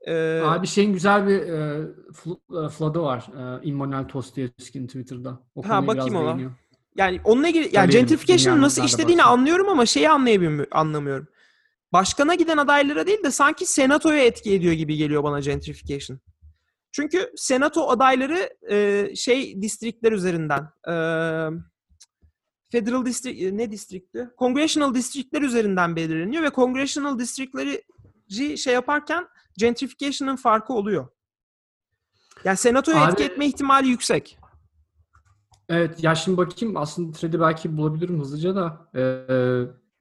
Ee, 0.06 0.42
Abi 0.44 0.66
şeyin 0.66 0.92
güzel 0.92 1.26
bir 1.26 1.40
e, 1.40 1.86
fl- 2.12 2.66
e, 2.66 2.68
flood'u 2.68 3.02
var. 3.02 3.26
E, 3.38 3.66
Immanuel 3.66 4.08
Tostievski'nin 4.08 4.86
Twitter'da. 4.86 5.40
O 5.54 5.68
Ha, 5.68 5.86
bakayım 5.86 6.16
ona. 6.16 6.40
Yani 6.96 7.20
onunla 7.24 7.48
ilgili 7.48 7.76
yani 7.76 7.90
gentrification'ın 7.90 8.62
nasıl 8.62 8.84
işlediğini 8.84 9.22
anlıyorum 9.22 9.68
ama 9.68 9.86
şeyi 9.86 10.10
anlayamıyorum, 10.10 10.66
anlamıyorum. 10.70 11.28
Başkana 11.92 12.34
giden 12.34 12.56
adaylara 12.56 13.06
değil 13.06 13.22
de 13.24 13.30
sanki 13.30 13.66
senatoya 13.66 14.24
etki 14.24 14.54
ediyor 14.54 14.72
gibi 14.72 14.96
geliyor 14.96 15.22
bana 15.22 15.40
gentrification. 15.40 16.20
Çünkü 16.92 17.32
senato 17.36 17.88
adayları 17.90 18.50
e, 18.70 19.08
şey 19.16 19.62
distrikler 19.62 20.12
üzerinden 20.12 20.60
e, 20.88 20.94
federal 22.70 23.04
district 23.04 23.42
e, 23.42 23.56
ne 23.56 23.70
distrikti? 23.70 24.30
Congressional 24.38 24.94
distrikler 24.94 25.42
üzerinden 25.42 25.96
belirleniyor 25.96 26.42
ve 26.42 26.50
congressional 26.50 27.18
distrikleri 27.18 27.84
şey 28.56 28.74
yaparken 28.74 29.28
gentrification'ın 29.58 30.36
farkı 30.36 30.72
oluyor. 30.72 31.08
Yani 32.44 32.56
senatoya 32.56 33.04
Abi- 33.04 33.12
etki 33.12 33.24
etme 33.24 33.46
ihtimali 33.46 33.88
yüksek. 33.88 34.38
Evet 35.68 36.04
ya 36.04 36.14
şimdi 36.14 36.36
bakayım 36.36 36.76
aslında 36.76 37.12
thread'i 37.12 37.40
belki 37.40 37.76
bulabilirim 37.76 38.20
hızlıca 38.20 38.54
da. 38.54 38.90
E, 38.94 39.02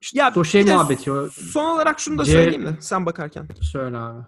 işte 0.00 0.18
Ya 0.18 0.32
o 0.36 0.44
şey 0.44 0.66
de 0.66 0.74
muhabbeti 0.74 1.12
o. 1.12 1.28
Son 1.28 1.64
olarak 1.64 2.00
şunu 2.00 2.18
da 2.18 2.24
C- 2.24 2.32
söyleyeyim 2.32 2.62
mi 2.62 2.76
sen 2.80 3.06
bakarken? 3.06 3.48
Söyle 3.72 3.96
abi. 3.96 4.22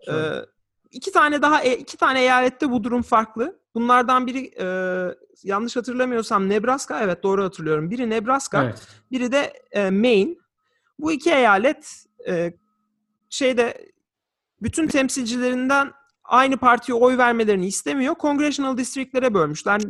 Söyle. 0.00 0.36
Ee, 0.36 0.46
iki 0.90 1.12
tane 1.12 1.42
daha 1.42 1.62
e, 1.62 1.76
iki 1.76 1.96
tane 1.96 2.20
eyalette 2.20 2.70
bu 2.70 2.84
durum 2.84 3.02
farklı. 3.02 3.58
Bunlardan 3.74 4.26
biri 4.26 4.50
e, 4.60 4.66
yanlış 5.42 5.76
hatırlamıyorsam 5.76 6.48
Nebraska 6.48 7.00
evet 7.00 7.22
doğru 7.22 7.44
hatırlıyorum. 7.44 7.90
Biri 7.90 8.10
Nebraska, 8.10 8.64
evet. 8.64 8.88
biri 9.10 9.32
de 9.32 9.52
e, 9.72 9.90
Maine. 9.90 10.34
Bu 10.98 11.12
iki 11.12 11.30
eyalet 11.30 12.06
e, 12.28 12.52
şeyde 13.30 13.90
bütün 14.62 14.86
temsilcilerinden 14.86 15.92
aynı 16.24 16.56
partiye 16.56 16.96
oy 16.96 17.18
vermelerini 17.18 17.66
istemiyor. 17.66 18.14
Congressional 18.20 18.76
districtlere 18.76 19.34
bölmüşler. 19.34 19.80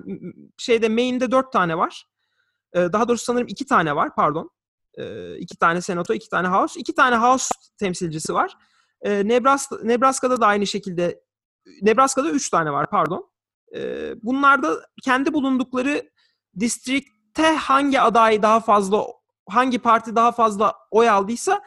Şeyde 0.59 0.89
Maine'de 0.89 1.31
dört 1.31 1.53
tane 1.53 1.79
var. 1.79 2.07
E, 2.73 2.93
daha 2.93 3.09
doğrusu 3.09 3.25
sanırım 3.25 3.49
iki 3.49 3.67
tane 3.67 3.97
var 3.97 4.15
pardon. 4.15 4.51
E, 4.99 5.37
iki 5.39 5.57
tane 5.57 5.81
senato, 5.81 6.15
iki 6.15 6.29
tane 6.29 6.49
house. 6.49 6.81
iki 6.81 6.95
tane 6.95 7.17
house 7.17 7.49
temsilcisi 7.79 8.35
var. 8.35 8.57
E, 9.03 9.29
Nebraska, 9.29 9.77
Nebraska'da 9.83 10.41
da 10.41 10.47
aynı 10.47 10.67
şekilde 10.67 11.21
Nebraska'da 11.83 12.31
üç 12.31 12.51
tane 12.51 12.73
var 12.73 12.91
pardon. 12.91 13.31
E, 13.77 14.13
bunlar 14.23 14.63
da 14.63 14.81
kendi 15.05 15.33
bulundukları 15.33 16.11
distrikte 16.61 17.43
hangi 17.43 18.01
aday 18.01 18.43
daha 18.43 18.61
fazla 18.61 19.05
hangi 19.49 19.79
parti 19.79 20.17
daha 20.17 20.33
fazla 20.33 20.75
oy 20.91 21.09
aldıysa 21.09 21.63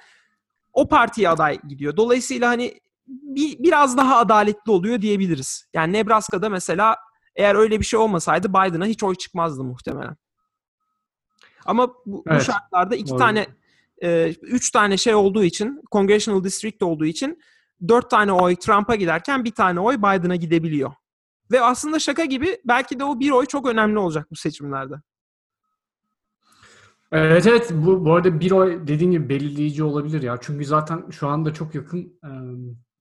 o 0.73 0.87
partiye 0.87 1.29
aday 1.29 1.59
gidiyor. 1.67 1.97
Dolayısıyla 1.97 2.49
hani 2.49 2.79
bir, 3.07 3.59
biraz 3.59 3.97
daha 3.97 4.17
adaletli 4.17 4.71
oluyor 4.71 5.01
diyebiliriz. 5.01 5.65
Yani 5.73 5.93
Nebraska'da 5.93 6.49
mesela 6.49 6.95
eğer 7.35 7.55
öyle 7.55 7.79
bir 7.79 7.85
şey 7.85 7.99
olmasaydı 7.99 8.49
Biden'a 8.49 8.85
hiç 8.85 9.03
oy 9.03 9.15
çıkmazdı 9.15 9.63
muhtemelen. 9.63 10.15
Ama 11.67 11.87
bu, 11.87 11.95
bu 12.05 12.23
Evet, 12.27 12.43
şartlarda 12.43 12.95
iki 12.95 13.11
doğru. 13.11 13.19
tane 13.19 13.47
e, 14.03 14.33
üç 14.41 14.71
tane 14.71 14.97
şey 14.97 15.15
olduğu 15.15 15.43
için 15.43 15.81
Congressional 15.91 16.43
District 16.43 16.83
olduğu 16.83 17.05
için 17.05 17.41
dört 17.87 18.09
tane 18.09 18.31
oy 18.31 18.55
Trump'a 18.55 18.95
giderken 18.95 19.45
bir 19.45 19.51
tane 19.51 19.79
oy 19.79 19.97
Biden'a 19.97 20.35
gidebiliyor. 20.35 20.91
Ve 21.51 21.61
aslında 21.61 21.99
şaka 21.99 22.25
gibi 22.25 22.57
belki 22.65 22.99
de 22.99 23.03
o 23.03 23.19
bir 23.19 23.31
oy 23.31 23.45
çok 23.45 23.67
önemli 23.67 23.99
olacak 23.99 24.27
bu 24.31 24.35
seçimlerde. 24.35 24.95
Evet 27.11 27.47
evet 27.47 27.71
bu, 27.73 28.05
bu 28.05 28.13
arada 28.13 28.39
bir 28.39 28.51
oy 28.51 28.87
dediğin 28.87 29.11
gibi 29.11 29.29
belirleyici 29.29 29.83
olabilir 29.83 30.21
ya. 30.21 30.37
Çünkü 30.41 30.65
zaten 30.65 31.09
şu 31.11 31.27
anda 31.27 31.53
çok 31.53 31.75
yakın 31.75 32.19
e, 32.23 32.29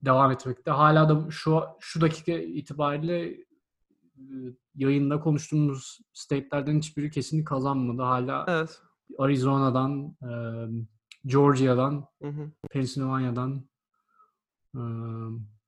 devam 0.01 0.31
etmekte. 0.31 0.71
Hala 0.71 1.09
da 1.09 1.31
şu 1.31 1.63
şu 1.79 2.01
dakika 2.01 2.31
itibariyle 2.31 3.37
yayında 4.75 5.19
konuştuğumuz 5.19 5.99
state'lerden 6.13 6.77
hiçbiri 6.77 7.11
kesinlikle 7.11 7.45
kazanmadı. 7.45 8.01
Hala 8.01 8.45
Evet. 8.47 8.81
Arizona'dan 9.19 10.15
e, 10.21 10.31
Georgia'dan, 11.25 12.05
Hı 12.21 12.27
hı. 12.27 12.51
Pennsylvania'dan 12.71 13.63
e, 14.75 14.81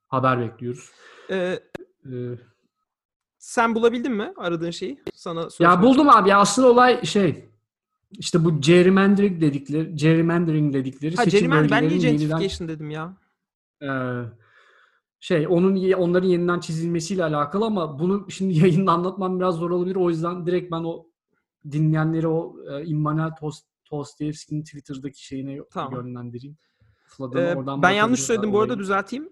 haber 0.08 0.40
bekliyoruz. 0.40 0.92
Ee, 1.30 1.60
E, 2.06 2.12
sen 3.38 3.76
bulabildin 3.76 4.12
mi 4.12 4.34
aradığın 4.38 4.72
şeyi? 4.72 5.04
Sana 5.14 5.48
ya 5.60 5.82
buldum 5.82 6.10
abi. 6.10 6.30
Ya 6.30 6.40
asıl 6.40 6.64
olay 6.64 7.06
şey 7.06 7.50
işte 8.12 8.46
bu 8.46 8.62
gerrymandering 8.62 9.42
dedikleri, 9.42 9.96
gerrymandering 9.96 10.74
dedikleri 10.74 11.16
Ha 11.16 11.24
seçim 11.24 11.40
Jeremy 11.40 11.56
ben 11.56 11.64
niye 11.64 11.82
bölgelerinin 11.82 12.20
yeniden 12.20 12.68
dedim 12.68 12.90
ya? 12.90 13.18
e, 13.82 13.90
şey 15.20 15.48
onun 15.48 15.94
onların 15.94 16.28
yeniden 16.28 16.60
çizilmesiyle 16.60 17.24
alakalı 17.24 17.66
ama 17.66 18.00
bunu 18.00 18.26
şimdi 18.30 18.60
yayında 18.60 18.92
anlatmam 18.92 19.40
biraz 19.40 19.56
zor 19.56 19.72
olabilir. 19.72 19.96
O 19.96 20.10
yüzden 20.10 20.46
direkt 20.46 20.72
ben 20.72 20.84
o 20.84 21.06
dinleyenleri 21.72 22.28
o 22.28 22.56
e, 22.72 22.86
Immanuel 22.86 23.32
Tost, 23.86 24.18
Twitter'daki 24.18 25.26
şeyine 25.26 25.60
Tamam. 25.72 25.94
yönlendireyim. 25.96 26.58
Flad'ını 27.08 27.42
Ee, 27.42 27.56
oradan 27.56 27.82
ben 27.82 27.92
yanlış 27.92 28.20
söyledim 28.20 28.54
bu 28.54 28.60
arada 28.60 28.80
düzelteyim. 28.80 29.30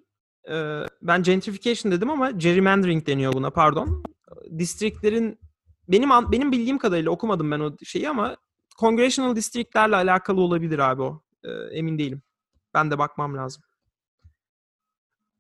Ee, 0.50 0.82
ben 1.02 1.24
gentrification 1.24 1.92
dedim 1.92 2.10
ama 2.10 2.32
gerrymandering 2.32 3.08
deniyor 3.08 3.34
buna 3.34 3.50
pardon. 3.50 4.04
Districtlerin 4.58 5.40
benim 5.88 6.10
benim 6.32 6.52
bildiğim 6.52 6.78
kadarıyla 6.78 7.12
okumadım 7.12 7.52
ben 7.52 7.60
o 7.60 7.78
şeyi 7.84 8.10
ama 8.10 8.38
congressional 8.80 9.36
districtlerle 9.36 9.96
alakalı 9.96 10.42
olabilir 10.42 10.80
abi 10.80 11.02
o. 11.02 11.24
Ee, 11.44 11.50
emin 11.50 11.98
değilim. 11.98 12.22
Ben 12.74 12.92
de 12.92 12.98
bakmam 12.98 13.38
lazım. 13.38 13.64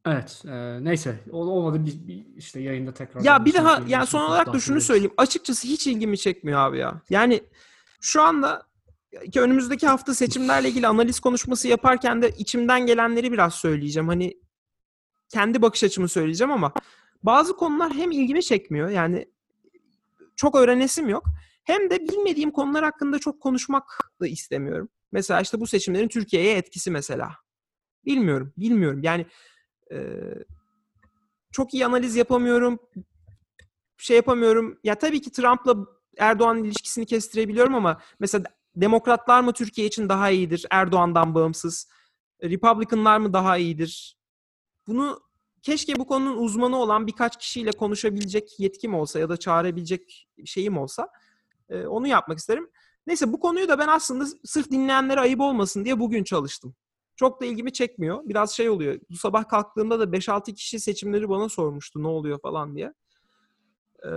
Evet. 0.08 0.43
e, 0.45 0.84
neyse. 0.84 1.20
Olmadı 1.32 1.86
bir, 1.86 2.08
bir 2.08 2.26
işte 2.38 2.60
yayında 2.60 2.93
tekrar. 2.93 3.22
Ya 3.22 3.45
bir 3.45 3.53
daha 3.53 3.82
yani 3.88 4.08
son 4.08 4.22
olarak 4.22 4.53
da 4.53 4.60
şunu 4.60 4.82
söyleyeyim. 4.82 5.14
Açıkçası 5.18 5.68
hiç 5.68 5.88
ilgimi 5.88 6.18
çekmiyor 6.18 6.60
abi 6.60 6.78
ya. 6.78 7.01
Yani 7.10 7.43
şu 8.01 8.22
anda 8.22 8.68
ki 9.32 9.41
önümüzdeki 9.41 9.88
hafta 9.88 10.14
seçimlerle 10.14 10.70
ilgili 10.70 10.88
analiz 10.88 11.20
konuşması 11.20 11.68
yaparken 11.68 12.22
de 12.22 12.30
içimden 12.30 12.86
gelenleri 12.86 13.32
biraz 13.32 13.53
söyleyeceğim. 13.53 14.08
Hani 14.08 14.38
kendi 15.30 15.62
bakış 15.62 15.84
açımı 15.84 16.10
söyleyeceğim 16.10 16.51
ama 16.51 16.74
bazı 17.24 17.55
konular 17.55 17.93
hem 17.93 18.12
ilgimi 18.12 18.43
çekmiyor. 18.43 18.89
Yani 18.89 19.26
çok 20.36 20.55
öğrenesim 20.55 21.10
yok. 21.10 21.24
Hem 21.64 21.89
de 21.89 21.99
bilmediğim 21.99 22.51
konular 22.51 22.84
hakkında 22.84 23.20
çok 23.20 23.41
konuşmak 23.41 24.12
da 24.22 24.28
istemiyorum. 24.28 24.89
Mesela 25.12 25.41
işte 25.41 25.60
bu 25.60 25.68
seçimlerin 25.68 26.08
Türkiye'ye 26.08 26.58
etkisi 26.58 26.91
mesela. 26.91 27.32
Bilmiyorum, 28.05 28.53
bilmiyorum. 28.58 29.03
Yani 29.03 29.26
çok 31.52 31.74
iyi 31.74 31.86
analiz 31.86 32.16
yapamıyorum. 32.16 32.80
Şey 33.98 34.16
yapamıyorum. 34.16 34.80
Ya 34.84 34.96
tabii 34.96 35.22
ki 35.22 35.32
Trump'la 35.32 35.76
Erdoğan'ın 36.18 36.64
ilişkisini 36.64 37.06
kestirebiliyorum 37.06 37.76
ama 37.76 38.02
mesela 38.20 38.44
demokratlar 38.76 39.42
mı 39.42 39.54
Türkiye 39.54 39.88
için 39.88 40.10
daha 40.10 40.30
iyidir 40.30 40.66
Erdoğan'dan 40.72 41.36
bağımsız? 41.36 41.90
Republicanlar 42.44 43.18
mı 43.18 43.34
daha 43.34 43.58
iyidir? 43.58 44.18
Bunu 44.88 45.20
keşke 45.62 45.96
bu 45.96 46.08
konunun 46.08 46.38
uzmanı 46.38 46.78
olan 46.78 47.08
birkaç 47.08 47.38
kişiyle 47.38 47.72
konuşabilecek 47.72 48.60
yetkim 48.60 48.94
olsa 48.94 49.20
ya 49.20 49.30
da 49.30 49.38
çağırabilecek 49.38 50.28
şeyim 50.46 50.78
olsa 50.78 51.10
onu 51.88 52.08
yapmak 52.08 52.38
isterim. 52.38 52.70
Neyse 53.08 53.34
bu 53.34 53.40
konuyu 53.40 53.68
da 53.68 53.80
ben 53.80 53.88
aslında 53.88 54.26
sırf 54.46 54.72
dinleyenlere 54.72 55.20
ayıp 55.20 55.40
olmasın 55.40 55.86
diye 55.86 56.00
bugün 56.00 56.24
çalıştım. 56.24 56.76
Çok 57.18 57.41
da 57.41 57.45
ilgimi 57.45 57.74
çekmiyor. 57.74 58.20
Biraz 58.26 58.51
şey 58.51 58.70
oluyor. 58.70 58.99
Bu 59.09 59.15
sabah 59.18 59.47
kalktığımda 59.47 59.99
da 59.99 60.03
5-6 60.03 60.53
kişi 60.53 60.80
seçimleri 60.80 61.30
bana 61.30 61.49
sormuştu 61.49 62.03
ne 62.03 62.07
oluyor 62.07 62.39
falan 62.41 62.76
diye. 62.76 62.93
Ee, 64.05 64.09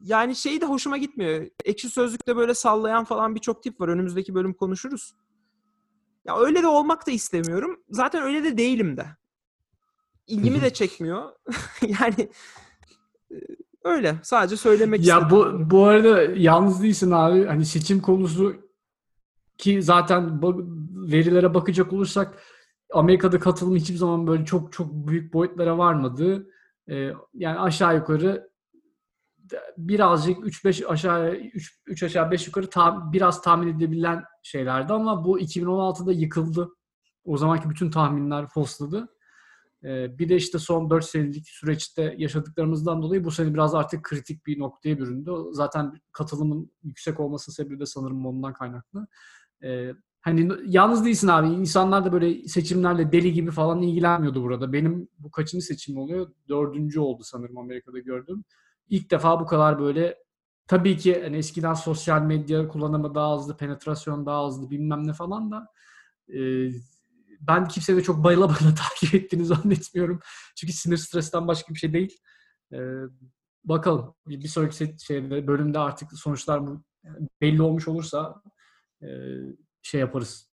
yani 0.00 0.36
şey 0.36 0.60
de 0.60 0.66
hoşuma 0.66 0.96
gitmiyor. 0.96 1.46
Ekşi 1.64 1.90
Sözlük'te 1.90 2.36
böyle 2.36 2.54
sallayan 2.54 3.04
falan 3.04 3.34
birçok 3.34 3.62
tip 3.62 3.80
var. 3.80 3.88
Önümüzdeki 3.88 4.34
bölüm 4.34 4.54
konuşuruz. 4.54 5.14
Ya 6.24 6.38
öyle 6.38 6.62
de 6.62 6.66
olmak 6.66 7.06
da 7.06 7.10
istemiyorum. 7.10 7.80
Zaten 7.90 8.22
öyle 8.22 8.44
de 8.44 8.58
değilim 8.58 8.96
de. 8.96 9.06
İlgimi 10.26 10.62
de 10.62 10.72
çekmiyor. 10.72 11.32
yani 11.82 12.28
e, 13.32 13.36
öyle. 13.84 14.16
Sadece 14.22 14.56
söylemek 14.56 15.06
Ya 15.06 15.18
istedim. 15.18 15.36
bu 15.36 15.70
bu 15.70 15.84
arada 15.84 16.22
yalnız 16.22 16.82
değilsin 16.82 17.10
abi. 17.10 17.46
Hani 17.46 17.66
seçim 17.66 18.00
konusu 18.00 18.56
ki 19.58 19.82
zaten 19.82 20.42
verilere 21.12 21.54
bakacak 21.54 21.92
olursak 21.92 22.42
Amerika'da 22.92 23.38
katılım 23.38 23.76
hiçbir 23.76 23.96
zaman 23.96 24.26
böyle 24.26 24.44
çok 24.44 24.72
çok 24.72 24.92
büyük 24.92 25.32
boyutlara 25.32 25.78
varmadı. 25.78 26.50
Ee, 26.90 27.12
yani 27.34 27.58
aşağı 27.58 27.96
yukarı 27.96 28.50
birazcık 29.76 30.38
3-5 30.38 30.86
aşağı 30.86 31.34
3, 31.34 31.80
3 31.86 32.02
aşağı 32.02 32.30
5 32.30 32.46
yukarı 32.46 32.70
ta- 32.70 33.12
biraz 33.12 33.42
tahmin 33.42 33.68
edilebilen 33.68 34.24
şeylerdi 34.42 34.92
ama 34.92 35.24
bu 35.24 35.40
2016'da 35.40 36.12
yıkıldı. 36.12 36.68
O 37.24 37.36
zamanki 37.36 37.70
bütün 37.70 37.90
tahminler 37.90 38.46
fosladı. 38.48 39.08
Ee, 39.84 40.18
bir 40.18 40.28
de 40.28 40.36
işte 40.36 40.58
son 40.58 40.90
4 40.90 41.04
senelik 41.04 41.48
süreçte 41.48 42.14
yaşadıklarımızdan 42.18 43.02
dolayı 43.02 43.24
bu 43.24 43.30
sene 43.30 43.54
biraz 43.54 43.74
artık 43.74 44.02
kritik 44.02 44.46
bir 44.46 44.58
noktaya 44.58 44.98
büründü. 44.98 45.32
Zaten 45.52 45.92
katılımın 46.12 46.72
yüksek 46.82 47.20
olması 47.20 47.52
sebebi 47.52 47.80
de 47.80 47.86
sanırım 47.86 48.26
ondan 48.26 48.52
kaynaklı. 48.52 49.06
Ee, 49.62 49.92
hani 50.20 50.52
yalnız 50.66 51.04
değilsin 51.04 51.28
abi. 51.28 51.48
İnsanlar 51.48 52.04
da 52.04 52.12
böyle 52.12 52.48
seçimlerle 52.48 53.12
deli 53.12 53.32
gibi 53.32 53.50
falan 53.50 53.82
ilgilenmiyordu 53.82 54.42
burada. 54.42 54.72
Benim 54.72 55.08
bu 55.18 55.30
kaçıncı 55.30 55.66
seçim 55.66 55.98
oluyor? 55.98 56.30
Dördüncü 56.48 57.00
oldu 57.00 57.22
sanırım 57.24 57.58
Amerika'da 57.58 57.98
gördüm. 57.98 58.44
İlk 58.88 59.10
defa 59.10 59.40
bu 59.40 59.46
kadar 59.46 59.78
böyle 59.78 60.18
tabii 60.66 60.96
ki 60.96 61.22
hani 61.22 61.36
eskiden 61.36 61.74
sosyal 61.74 62.22
medya 62.22 62.68
kullanımı 62.68 63.14
daha 63.14 63.26
azdı, 63.26 63.56
penetrasyon 63.56 64.26
daha 64.26 64.36
azdı 64.36 64.70
bilmem 64.70 65.06
ne 65.06 65.12
falan 65.12 65.50
da 65.50 65.68
e, 66.34 66.70
ben 67.40 67.68
kimseye 67.68 67.96
de 67.96 68.02
çok 68.02 68.24
bayıla 68.24 68.48
bayıla 68.48 68.74
takip 69.00 69.14
ettiğini 69.14 69.44
zannetmiyorum. 69.44 70.20
Çünkü 70.56 70.72
sinir 70.72 70.96
stresten 70.96 71.48
başka 71.48 71.74
bir 71.74 71.78
şey 71.78 71.92
değil. 71.92 72.18
E, 72.72 72.78
bakalım 73.64 74.14
bir, 74.26 74.48
sonraki 74.48 74.96
şeyde, 75.04 75.46
bölümde 75.46 75.78
artık 75.78 76.12
sonuçlar 76.12 76.62
belli 77.40 77.62
olmuş 77.62 77.88
olursa 77.88 78.42
e, 79.02 79.08
şey 79.82 80.00
yaparız. 80.00 80.48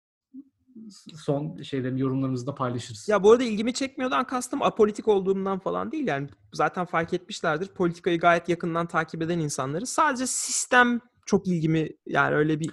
Son 1.15 1.61
şeylerin 1.61 1.97
yorumlarımızı 1.97 2.47
da 2.47 2.55
paylaşırız. 2.55 3.09
Ya 3.09 3.23
bu 3.23 3.31
arada 3.31 3.43
ilgimi 3.43 3.73
çekmiyordan 3.73 4.27
kastım 4.27 4.61
apolitik 4.61 5.07
olduğumdan 5.07 5.59
falan 5.59 5.91
değil. 5.91 6.07
Yani 6.07 6.27
zaten 6.53 6.85
fark 6.85 7.13
etmişlerdir. 7.13 7.67
Politikayı 7.67 8.19
gayet 8.19 8.49
yakından 8.49 8.87
takip 8.87 9.21
eden 9.21 9.39
insanları. 9.39 9.85
Sadece 9.85 10.27
sistem 10.27 10.99
çok 11.25 11.47
ilgimi 11.47 11.89
yani 12.05 12.35
öyle 12.35 12.59
bir 12.59 12.71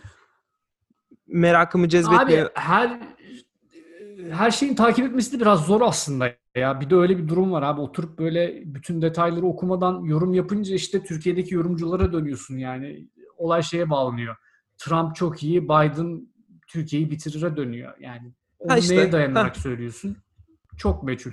merakımı 1.27 1.89
cezbetmiyor. 1.89 2.47
Abi 2.47 2.55
her 2.55 3.01
her 4.31 4.51
şeyin 4.51 4.75
takip 4.75 5.07
etmesi 5.07 5.33
de 5.33 5.41
biraz 5.41 5.67
zor 5.67 5.81
aslında 5.81 6.33
ya. 6.55 6.81
Bir 6.81 6.91
de 6.91 6.97
öyle 6.97 7.19
bir 7.19 7.29
durum 7.29 7.53
var 7.53 7.63
abi. 7.63 7.81
Oturup 7.81 8.19
böyle 8.19 8.63
bütün 8.65 9.03
detayları 9.03 9.47
okumadan 9.47 10.05
yorum 10.05 10.35
yapınca 10.35 10.75
işte 10.75 11.03
Türkiye'deki 11.03 11.55
yorumculara 11.55 12.13
dönüyorsun 12.13 12.59
yani. 12.59 13.09
Olay 13.37 13.63
şeye 13.63 13.91
bağlanıyor. 13.91 14.37
Trump 14.79 15.17
çok 15.17 15.43
iyi, 15.43 15.65
Biden 15.65 16.29
Türkiye'yi 16.71 17.11
bitirir'e 17.11 17.57
dönüyor. 17.57 17.95
Yani 18.01 18.33
onu 18.59 18.73
Ha 18.73 18.79
işte, 18.79 18.97
neye 18.97 19.13
dayanarak 19.13 19.57
ha. 19.57 19.61
söylüyorsun? 19.61 20.17
Çok 20.79 21.03
meçhul. 21.03 21.33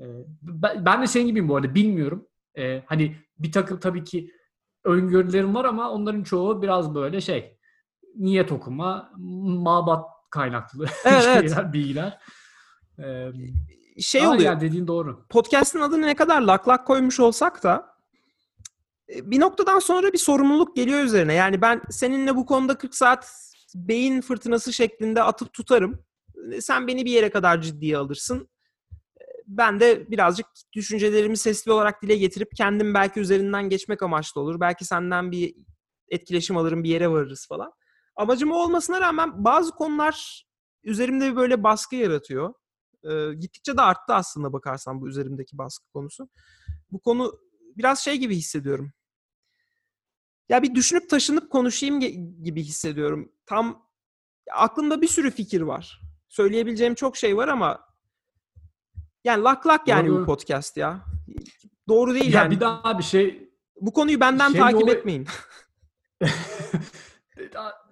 Ee, 0.00 0.04
ben, 0.42 0.84
ben 0.86 1.02
de 1.02 1.06
senin 1.06 1.26
gibiyim 1.26 1.48
bu 1.48 1.56
arada. 1.56 1.74
Bilmiyorum. 1.74 2.28
Ee, 2.58 2.82
hani 2.86 3.16
bir 3.38 3.52
takım 3.52 3.80
tabii 3.80 4.04
ki 4.04 4.30
öngörülerim 4.84 5.54
var 5.54 5.64
ama 5.64 5.90
onların 5.90 6.22
çoğu 6.22 6.62
biraz 6.62 6.94
böyle 6.94 7.20
şey 7.20 7.58
niyet 8.16 8.52
okuma, 8.52 9.12
mabat 9.16 10.06
kaynaklı 10.30 10.86
Evet, 11.04 11.24
evet. 11.26 11.50
şeyler, 11.50 11.72
bilgiler. 11.72 12.18
Ee, 12.98 13.30
Şey 14.00 14.26
oluyor. 14.26 14.42
yani 14.42 14.60
dediğin 14.60 14.86
doğru. 14.86 15.26
podcast'ın 15.28 15.80
adını 15.80 16.06
ne 16.06 16.14
kadar 16.14 16.40
lak 16.40 16.68
lak 16.68 16.86
koymuş 16.86 17.20
olsak 17.20 17.62
da 17.62 17.94
e, 19.14 19.30
bir 19.30 19.40
noktadan 19.40 19.78
sonra 19.78 20.12
bir 20.12 20.18
sorumluluk 20.18 20.76
geliyor 20.76 21.00
üzerine. 21.04 21.34
Yani 21.34 21.60
ben 21.60 21.82
seninle 21.90 22.36
bu 22.36 22.46
konuda 22.46 22.78
40 22.78 22.94
saat 22.94 23.53
beyin 23.74 24.20
fırtınası 24.20 24.72
şeklinde 24.72 25.22
atıp 25.22 25.52
tutarım. 25.52 26.04
Sen 26.60 26.86
beni 26.86 27.04
bir 27.04 27.10
yere 27.10 27.30
kadar 27.30 27.62
ciddiye 27.62 27.96
alırsın. 27.96 28.48
Ben 29.46 29.80
de 29.80 30.10
birazcık 30.10 30.46
düşüncelerimi 30.72 31.36
sesli 31.36 31.72
olarak 31.72 32.02
dile 32.02 32.16
getirip 32.16 32.48
kendim 32.56 32.94
belki 32.94 33.20
üzerinden 33.20 33.68
geçmek 33.68 34.02
amaçlı 34.02 34.40
olur. 34.40 34.60
Belki 34.60 34.84
senden 34.84 35.32
bir 35.32 35.54
etkileşim 36.08 36.56
alırım 36.56 36.84
bir 36.84 36.88
yere 36.88 37.10
varırız 37.10 37.46
falan. 37.48 37.72
Amacım 38.16 38.52
o 38.52 38.54
olmasına 38.54 39.00
rağmen 39.00 39.44
bazı 39.44 39.70
konular 39.70 40.46
üzerimde 40.82 41.30
bir 41.30 41.36
böyle 41.36 41.62
baskı 41.62 41.96
yaratıyor. 41.96 42.54
Ee, 43.04 43.34
gittikçe 43.34 43.76
de 43.76 43.82
arttı 43.82 44.14
aslında 44.14 44.52
bakarsan 44.52 45.00
bu 45.00 45.08
üzerimdeki 45.08 45.58
baskı 45.58 45.86
konusu. 45.92 46.28
Bu 46.92 47.00
konu 47.00 47.40
biraz 47.76 47.98
şey 47.98 48.16
gibi 48.16 48.36
hissediyorum. 48.36 48.92
Ya 50.48 50.62
bir 50.62 50.74
düşünüp 50.74 51.10
taşınıp 51.10 51.50
konuşayım 51.50 52.00
gibi 52.42 52.62
hissediyorum. 52.62 53.32
Tam 53.46 53.86
aklımda 54.52 55.02
bir 55.02 55.08
sürü 55.08 55.30
fikir 55.30 55.60
var. 55.60 56.00
Söyleyebileceğim 56.28 56.94
çok 56.94 57.16
şey 57.16 57.36
var 57.36 57.48
ama 57.48 57.80
yani 59.24 59.42
lak 59.42 59.66
lak 59.66 59.88
yani 59.88 60.08
Doğru. 60.08 60.22
bu 60.22 60.26
podcast 60.26 60.76
ya. 60.76 61.04
Doğru 61.88 62.14
değil 62.14 62.32
Ya 62.32 62.40
yani. 62.42 62.54
bir 62.54 62.60
daha 62.60 62.98
bir 62.98 63.02
şey 63.04 63.50
Bu 63.80 63.92
konuyu 63.92 64.20
benden 64.20 64.50
şey 64.50 64.60
takip 64.60 64.82
olay- 64.82 64.94
etmeyin. 64.94 65.26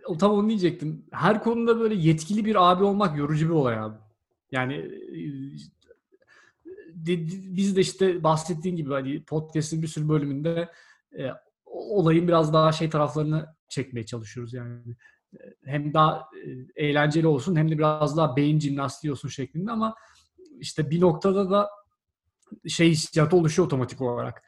o 0.07 0.19
tam 0.19 0.33
onu 0.33 0.49
diyecektim. 0.49 1.07
Her 1.13 1.43
konuda 1.43 1.81
böyle 1.81 1.95
yetkili 1.95 2.45
bir 2.45 2.71
abi 2.71 2.85
olmak 2.85 3.19
yorucu 3.19 3.47
bir 3.47 3.55
olay 3.55 3.79
abi. 3.79 3.97
Yani 4.51 4.75
e, 4.75 5.19
de- 7.07 7.27
biz 7.57 7.77
de 7.77 7.81
işte 7.81 8.23
bahsettiğin 8.25 8.77
gibi 8.77 8.91
hani 8.93 9.25
podcast'in 9.25 9.83
bir 9.83 9.87
sürü 9.87 10.09
bölümünde 10.09 10.69
e, 11.19 11.23
olayın 11.73 12.29
biraz 12.29 12.53
daha 12.53 12.73
şey 12.73 12.91
taraflarını 12.91 13.55
çekmeye 13.69 14.07
çalışıyoruz 14.07 14.55
yani. 14.55 14.97
Hem 15.65 15.95
daha 15.95 16.29
eğlenceli 16.77 17.27
olsun 17.27 17.57
hem 17.57 17.71
de 17.71 17.79
biraz 17.79 18.17
daha 18.17 18.37
beyin 18.37 18.61
jimnastiği 18.61 19.13
olsun 19.13 19.29
şeklinde 19.29 19.71
ama 19.71 19.95
işte 20.61 20.91
bir 20.91 21.01
noktada 21.01 21.51
da 21.51 21.71
şey 22.69 22.91
hissiyatı 22.91 23.37
oluşuyor 23.37 23.67
otomatik 23.67 24.01
olarak. 24.01 24.43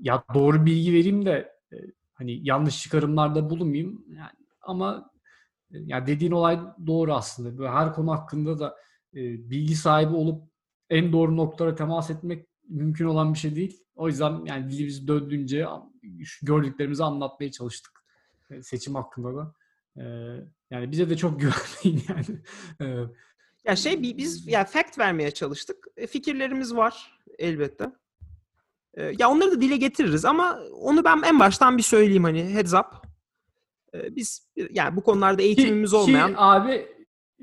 Ya 0.00 0.24
doğru 0.34 0.66
bilgi 0.66 0.92
vereyim 0.92 1.26
de 1.26 1.52
hani 2.14 2.48
yanlış 2.48 2.82
çıkarımlarda 2.82 3.50
bulunmayayım. 3.50 4.04
Yani 4.16 4.30
ama 4.60 5.10
e, 5.70 5.78
ya 5.78 6.06
dediğin 6.06 6.32
olay 6.32 6.60
doğru 6.86 7.14
aslında. 7.14 7.58
Böyle 7.58 7.70
her 7.70 7.94
konu 7.94 8.12
hakkında 8.12 8.58
da 8.58 8.76
bilgi 9.14 9.76
sahibi 9.76 10.14
olup 10.14 10.42
en 10.90 11.12
doğru 11.12 11.36
noktalara 11.36 11.74
temas 11.74 12.10
etmek 12.10 12.46
mümkün 12.68 13.04
olan 13.04 13.34
bir 13.34 13.38
şey 13.38 13.56
değil. 13.56 13.84
O 13.96 14.08
yüzden 14.08 14.44
yani 14.44 14.70
dilimiz 14.70 15.08
döndüğünce 15.08 15.66
gördüklerimizi 16.42 17.04
anlatmaya 17.04 17.50
çalıştık 17.50 18.04
e, 18.50 18.62
seçim 18.62 18.94
hakkında 18.94 19.36
da. 19.36 19.54
E, 19.96 20.02
yani 20.70 20.90
bize 20.90 21.10
de 21.10 21.16
çok 21.16 21.40
güvenmeyin 21.40 22.04
yani. 22.08 22.40
E, 22.80 23.06
Ya 23.64 23.76
şey 23.76 24.02
bi- 24.02 24.16
biz 24.18 24.46
ya 24.46 24.64
fact 24.64 24.98
vermeye 24.98 25.30
çalıştık. 25.30 25.86
Fikirlerimiz 26.08 26.76
var 26.76 27.20
elbette. 27.38 27.90
Ya 29.18 29.30
onları 29.30 29.52
da 29.52 29.60
dile 29.60 29.76
getiririz 29.76 30.24
ama 30.24 30.58
onu 30.72 31.04
ben 31.04 31.22
en 31.26 31.40
baştan 31.40 31.78
bir 31.78 31.82
söyleyeyim 31.82 32.24
hani 32.24 32.54
heads 32.54 32.74
up. 32.74 32.86
Biz 33.94 34.48
yani 34.70 34.96
bu 34.96 35.02
konularda 35.02 35.42
eğitimimiz 35.42 35.90
Ki- 35.90 35.96
ki 35.96 36.00
olmayan 36.00 36.34
abi 36.36 36.88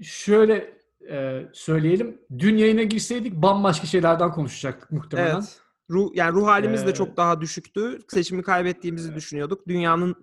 şöyle 0.02 0.78
e, 1.10 1.46
söyleyelim. 1.54 2.22
Dün 2.40 2.58
yayına 2.58 2.84
girseydik 2.84 3.34
bambaşka 3.34 3.88
şeylerden 3.88 4.32
konuşacaktık 4.32 4.92
muhtemelen. 4.92 5.36
Evet. 5.36 5.62
Ruh, 5.90 6.12
yani 6.16 6.34
ruh 6.34 6.48
halimiz 6.48 6.86
de 6.86 6.90
Ee, 6.90 6.94
çok 6.94 7.18
daha 7.18 7.42
düşüktü. 7.42 8.00
Seçimi 8.08 8.44
kaybettiğimizi 8.44 9.16
düşünüyorduk. 9.16 9.68
Dünyanın 9.68 10.16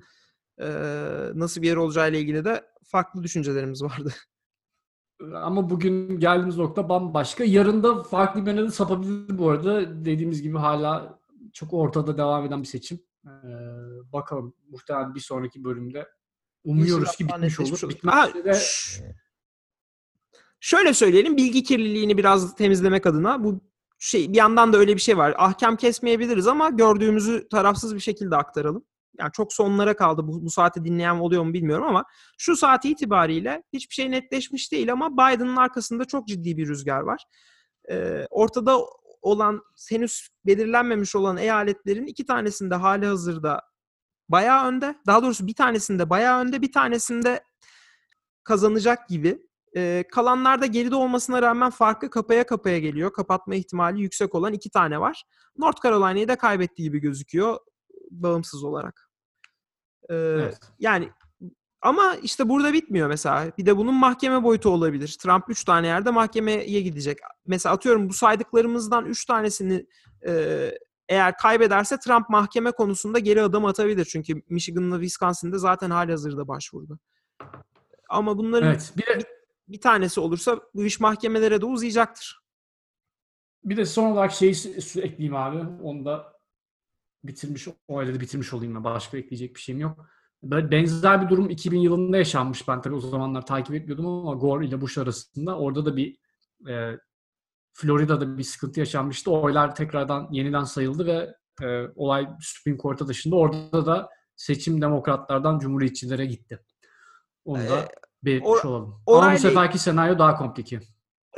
e, 0.58 0.68
nasıl 1.34 1.62
bir 1.62 1.66
yer 1.66 1.76
olacağı 1.76 2.10
ile 2.10 2.20
ilgili 2.20 2.44
de 2.44 2.64
farklı 2.84 3.22
düşüncelerimiz 3.22 3.82
vardı. 3.82 4.12
Ama 5.34 5.70
bugün 5.70 6.20
geldiğimiz 6.20 6.56
nokta 6.56 6.88
bambaşka. 6.88 7.44
Yarın 7.44 7.82
da 7.82 8.02
farklı 8.02 8.46
bir 8.46 8.50
yöne 8.50 8.62
de 8.62 8.70
sapabilir 8.70 9.38
bu 9.38 9.50
arada. 9.50 10.04
Dediğimiz 10.04 10.42
gibi 10.42 10.58
hala 10.58 11.18
çok 11.52 11.74
ortada 11.74 12.18
devam 12.18 12.46
eden 12.46 12.62
bir 12.62 12.68
seçim. 12.68 13.00
Ee, 13.26 13.28
bakalım 14.12 14.54
muhtemelen 14.68 15.14
bir 15.14 15.20
sonraki 15.20 15.64
bölümde 15.64 16.08
umuyoruz 16.64 17.16
ki 17.16 17.28
bitmiş 17.28 17.60
olur. 17.60 17.82
olur. 17.82 17.88
Bitmezse 17.88 18.44
de 18.44 18.58
şöyle 20.60 20.94
söyleyelim 20.94 21.36
bilgi 21.36 21.62
kirliliğini 21.62 22.18
biraz 22.18 22.54
temizlemek 22.54 23.06
adına 23.06 23.44
bu 23.44 23.60
şey 24.04 24.32
bir 24.32 24.36
yandan 24.36 24.72
da 24.72 24.78
öyle 24.78 24.94
bir 24.94 25.00
şey 25.00 25.16
var. 25.16 25.34
Ahkam 25.38 25.76
kesmeyebiliriz 25.76 26.46
ama 26.46 26.70
gördüğümüzü 26.70 27.48
tarafsız 27.48 27.94
bir 27.94 28.00
şekilde 28.00 28.36
aktaralım. 28.36 28.84
Yani 29.18 29.32
çok 29.32 29.52
sonlara 29.52 29.96
kaldı. 29.96 30.26
Bu, 30.26 30.44
bu 30.44 30.50
saati 30.50 30.84
dinleyen 30.84 31.14
oluyor 31.14 31.42
mu 31.42 31.52
bilmiyorum 31.52 31.86
ama 31.86 32.04
şu 32.38 32.56
saat 32.56 32.84
itibariyle 32.84 33.62
hiçbir 33.72 33.94
şey 33.94 34.10
netleşmiş 34.10 34.72
değil 34.72 34.92
ama 34.92 35.12
Biden'ın 35.12 35.56
arkasında 35.56 36.04
çok 36.04 36.28
ciddi 36.28 36.56
bir 36.56 36.68
rüzgar 36.68 37.00
var. 37.00 37.24
Ee, 37.90 38.26
ortada 38.30 38.78
olan 39.22 39.60
henüz 39.90 40.28
belirlenmemiş 40.46 41.16
olan 41.16 41.36
eyaletlerin 41.36 42.06
iki 42.06 42.26
tanesinde 42.26 42.74
hali 42.74 43.06
hazırda 43.06 43.60
bayağı 44.28 44.66
önde. 44.66 44.94
Daha 45.06 45.22
doğrusu 45.22 45.46
bir 45.46 45.54
tanesinde 45.54 46.10
bayağı 46.10 46.40
önde, 46.40 46.62
bir 46.62 46.72
tanesinde 46.72 47.44
kazanacak 48.44 49.08
gibi. 49.08 49.38
Ee, 49.76 50.04
kalanlarda 50.12 50.66
geride 50.66 50.94
olmasına 50.94 51.42
rağmen 51.42 51.70
farkı 51.70 52.10
kapaya 52.10 52.46
kapaya 52.46 52.78
geliyor. 52.78 53.12
Kapatma 53.12 53.54
ihtimali 53.54 54.00
yüksek 54.00 54.34
olan 54.34 54.52
iki 54.52 54.70
tane 54.70 55.00
var. 55.00 55.24
North 55.56 55.82
Carolina'yı 55.82 56.28
da 56.28 56.36
kaybettiği 56.36 56.88
gibi 56.88 56.98
gözüküyor 56.98 57.58
bağımsız 58.10 58.64
olarak. 58.64 59.10
Ee, 60.10 60.14
Evet. 60.14 60.60
Yani 60.78 61.10
ama 61.82 62.16
işte 62.22 62.48
burada 62.48 62.72
bitmiyor 62.72 63.08
mesela. 63.08 63.52
Bir 63.58 63.66
de 63.66 63.76
bunun 63.76 63.94
mahkeme 63.94 64.42
boyutu 64.42 64.70
olabilir. 64.70 65.16
Trump 65.22 65.44
3 65.48 65.64
tane 65.64 65.86
yerde 65.86 66.10
mahkemeye 66.10 66.80
gidecek. 66.80 67.18
Mesela 67.46 67.74
atıyorum 67.74 68.08
bu 68.08 68.12
saydıklarımızdan 68.12 69.06
3 69.06 69.24
tanesini 69.24 69.86
e, 70.26 70.70
eğer 71.08 71.36
kaybederse 71.36 71.98
Trump 71.98 72.28
mahkeme 72.28 72.70
konusunda 72.70 73.18
geri 73.18 73.42
adım 73.42 73.64
atabilir. 73.64 74.04
Çünkü 74.04 74.42
Michigan'la 74.48 74.96
Wisconsin'de 74.96 75.58
zaten 75.58 75.90
halihazırda 75.90 76.48
başvurdu. 76.48 76.98
Ama 78.08 78.38
bunların 78.38 78.68
evet. 78.68 78.92
Bir 78.96 79.06
de, 79.06 79.18
bir 79.72 79.80
tanesi 79.80 80.20
olursa 80.20 80.60
bu 80.74 80.84
iş 80.84 81.00
mahkemelere 81.00 81.60
de 81.60 81.66
uzayacaktır. 81.66 82.42
bir 83.64 83.76
de 83.76 83.86
son 83.86 84.12
olarak 84.12 84.32
şeyi 84.32 84.54
ekleyeyim 84.96 85.36
abi. 85.36 85.82
Onu 85.82 86.04
da 86.04 86.32
bitirmiş, 87.24 87.68
o 87.88 87.98
ailede 87.98 88.20
bitirmiş 88.20 88.52
olayım 88.52 88.74
ben. 88.74 88.84
Başka 88.84 89.16
ekleyecek 89.18 89.54
bir 89.54 89.60
şeyim 89.60 89.80
yok. 89.80 90.06
Böyle 90.42 90.70
benzer 90.70 91.22
bir 91.24 91.28
durum 91.28 91.50
2000 91.50 91.80
yılında 91.80 92.16
yaşanmış. 92.16 92.68
Ben 92.68 92.80
tabii 92.80 92.94
o 92.94 93.00
zamanlar 93.00 93.46
takip 93.46 93.74
etmiyordum 93.74 94.06
ama 94.06 94.34
Gore 94.34 94.66
ile 94.66 94.80
Bush 94.80 94.98
arasında. 94.98 95.58
Orada 95.58 95.86
da 95.86 95.96
bir 95.96 96.18
e, 96.68 96.98
Florida'da 97.72 98.38
bir 98.38 98.42
sıkıntı 98.42 98.80
yaşanmıştı. 98.80 99.30
Oylar 99.30 99.74
tekrardan 99.74 100.28
yeniden 100.32 100.64
sayıldı 100.64 101.06
ve 101.06 101.34
e, 101.66 101.86
olay 101.96 102.28
Supreme 102.40 102.78
Court'a 102.78 103.08
dışında. 103.08 103.36
Orada 103.36 103.86
da 103.86 104.08
seçim 104.36 104.82
demokratlardan 104.82 105.58
cumhuriyetçilere 105.58 106.26
gitti. 106.26 106.60
Onu 107.44 107.68
da 107.68 107.78
Ee, 107.78 107.88
belirtmiş 108.24 108.50
or- 108.50 108.66
olalım. 108.66 108.88
Ama 108.88 109.02
bu 109.06 109.12
orayla- 109.12 109.38
seferki 109.38 109.78
senaryo 109.78 110.18
daha 110.18 110.36
komplike. 110.36 110.80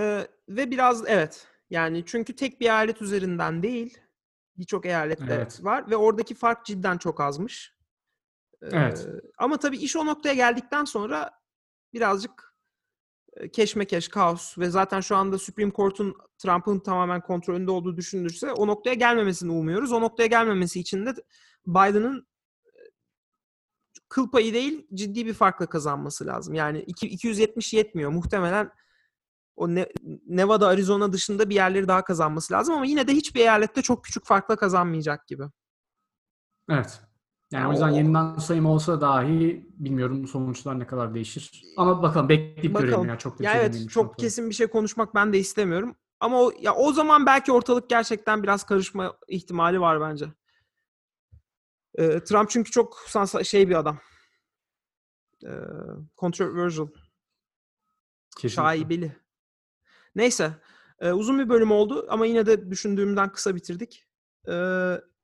Ee, 0.01 0.27
ve 0.49 0.71
biraz 0.71 1.03
evet 1.07 1.47
yani 1.71 2.03
çünkü 2.07 2.37
tek 2.37 2.61
bir 2.61 2.65
eyalet 2.67 3.03
üzerinden 3.03 3.63
değil 3.63 3.99
birçok 4.57 4.87
eyalette 4.87 5.25
Evet. 5.35 5.65
var 5.65 5.91
ve 5.91 5.97
oradaki 5.97 6.35
fark 6.35 6.65
cidden 6.67 6.99
çok 6.99 7.21
azmış. 7.21 7.75
Ee, 8.63 8.67
Evet. 8.73 9.09
Ama 9.39 9.57
tabii 9.57 9.77
iş 9.79 9.97
o 9.97 10.07
noktaya 10.07 10.35
geldikten 10.35 10.85
sonra 10.85 11.31
birazcık 11.93 12.55
e, 13.37 13.51
keşmekeş, 13.51 14.09
kaos 14.09 14.59
ve 14.59 14.71
zaten 14.71 15.01
şu 15.01 15.17
anda 15.17 15.39
Supreme 15.39 15.73
Court'un 15.73 16.15
Trump'ın 16.39 16.79
tamamen 16.79 17.21
kontrolünde 17.21 17.71
olduğu 17.71 17.97
düşünülürse 17.97 18.53
o 18.53 18.67
noktaya 18.67 18.95
gelmemesini 18.95 19.53
umuyoruz. 19.53 19.93
O 19.93 20.01
noktaya 20.01 20.27
gelmemesi 20.27 20.81
için 20.81 21.07
de 21.07 21.15
Biden'ın 21.67 22.27
kıl 24.15 24.31
payı 24.31 24.55
değil 24.55 24.87
ciddi 24.95 25.27
bir 25.27 25.35
farkla 25.35 25.67
kazanması 25.67 26.27
lazım. 26.27 26.55
Yani 26.55 26.79
iki- 26.81 27.09
270 27.09 27.73
yetmiyor. 27.75 28.11
Muhtemelen 28.11 28.71
o 29.57 29.69
Ne- 29.69 29.89
Nevada, 30.27 30.69
Arizona 30.69 31.13
dışında 31.13 31.51
bir 31.51 31.55
yerleri 31.55 31.89
daha 31.89 32.05
kazanması 32.05 32.53
lazım 32.55 32.75
ama 32.75 32.87
yine 32.87 33.09
de 33.09 33.13
hiçbir 33.13 33.41
eyalette 33.41 33.83
çok 33.83 34.05
küçük 34.05 34.27
farkla 34.27 34.57
kazanmayacak 34.57 35.27
gibi. 35.29 35.43
Evet. 36.71 37.01
Yani 37.53 37.63
Ya 37.63 37.69
o 37.69 37.73
yüzden 37.73 37.93
o- 37.93 37.97
yeniden 37.97 38.37
sayım 38.39 38.67
olsa 38.67 39.01
dahi 39.01 39.67
bilmiyorum 39.77 40.27
sonuçlar 40.29 40.79
ne 40.79 40.87
kadar 40.87 41.15
değişir. 41.15 41.63
Ama 41.77 42.03
bakalım 42.03 42.29
bekleyip 42.29 42.75
görelim 42.75 42.93
Bakalım. 42.93 43.09
ya 43.09 43.19
çok 43.19 43.39
da 43.39 43.45
Ya 43.45 43.53
şey 43.53 43.61
evet 43.61 43.91
çok 43.91 44.05
noktada. 44.05 44.25
kesin 44.25 44.49
bir 44.51 44.55
şey 44.55 44.67
konuşmak 44.67 45.15
ben 45.15 45.33
de 45.33 45.39
istemiyorum. 45.39 45.97
Ama 46.21 46.41
o, 46.43 46.53
ya 46.61 46.75
o 46.75 46.93
zaman 46.93 47.27
belki 47.27 47.53
ortalık 47.53 47.91
gerçekten 47.91 48.43
biraz 48.43 48.65
karışma 48.67 49.17
ihtimali 49.29 49.81
var 49.81 50.01
bence. 50.01 50.27
Ee, 51.99 52.25
Trump 52.25 52.51
çünkü 52.51 52.71
çok 52.71 52.97
şey 53.45 53.69
bir 53.69 53.75
adam. 53.75 53.99
Ee, 55.45 55.51
controversial, 56.19 56.89
Kesinlikle. 58.37 58.55
şaibeli. 58.55 59.17
Neyse. 60.15 60.53
Ee, 61.01 61.13
uzun 61.13 61.39
bir 61.39 61.49
bölüm 61.49 61.71
oldu 61.71 62.07
ama 62.09 62.27
yine 62.27 62.47
de 62.47 62.71
düşündüğümden 62.71 63.33
kısa 63.33 63.55
bitirdik. 63.55 64.07
Ee, 64.49 64.53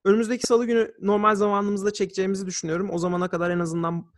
önümüzdeki 0.05 0.47
salı 0.47 0.66
günü 0.66 0.94
normal 1.01 1.34
zamanımızda 1.34 1.92
çekeceğimizi 1.92 2.47
düşünüyorum. 2.47 2.90
O 2.90 2.98
zamana 2.98 3.28
kadar 3.28 3.51
en 3.51 3.59
azından 3.59 4.10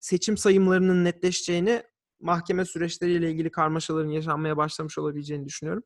seçim 0.00 0.36
sayımlarının 0.36 1.04
netleşeceğini, 1.04 1.82
mahkeme 2.20 2.64
süreçleriyle 2.64 3.30
ilgili 3.30 3.50
karmaşaların 3.50 4.10
yaşanmaya 4.10 4.56
başlamış 4.56 4.98
olabileceğini 4.98 5.46
düşünüyorum. 5.46 5.82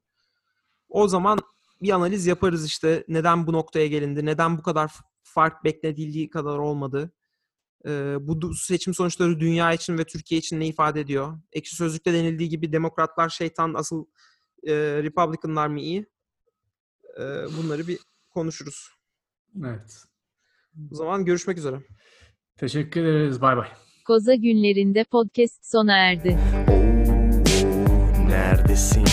O 0.89 1.09
zaman 1.09 1.39
bir 1.83 1.91
analiz 1.91 2.27
yaparız 2.27 2.67
işte 2.67 3.05
neden 3.09 3.47
bu 3.47 3.53
noktaya 3.53 3.87
gelindi, 3.87 4.27
neden 4.27 4.59
bu 4.59 4.63
kadar 4.63 4.93
fark 5.23 5.65
beklenildiği 5.65 6.31
kadar 6.31 6.59
olmadı. 6.59 7.13
Ee, 7.87 8.17
bu 8.21 8.55
seçim 8.55 8.95
sonuçları 8.95 9.41
dünya 9.41 9.73
için 9.73 9.99
ve 9.99 10.05
Türkiye 10.05 10.39
için 10.39 10.61
ne 10.61 10.67
ifade 10.67 11.01
ediyor? 11.01 11.39
Ekşi 11.53 11.77
Sözlük'te 11.77 12.13
denildiği 12.13 12.49
gibi 12.49 12.73
demokratlar 12.73 13.29
şeytan, 13.29 13.75
asıl 13.75 14.05
e, 14.67 14.73
Republicanlar 15.03 15.67
mı 15.67 15.81
iyi? 15.81 16.07
Ee, 17.19 17.23
bunları 17.59 17.89
bir 17.89 17.99
konuşuruz. 18.31 18.89
Evet. 19.65 20.03
O 20.93 20.95
zaman 20.95 21.25
görüşmek 21.25 21.59
üzere. 21.59 21.83
Teşekkür 22.57 23.05
ederiz. 23.05 23.41
Bay 23.41 23.57
bay. 23.57 23.69
Koza 24.07 24.35
günlerinde 24.35 25.05
podcast 25.05 25.67
sona 25.71 25.97
erdi. 25.97 26.39
Neredesin? 28.29 29.05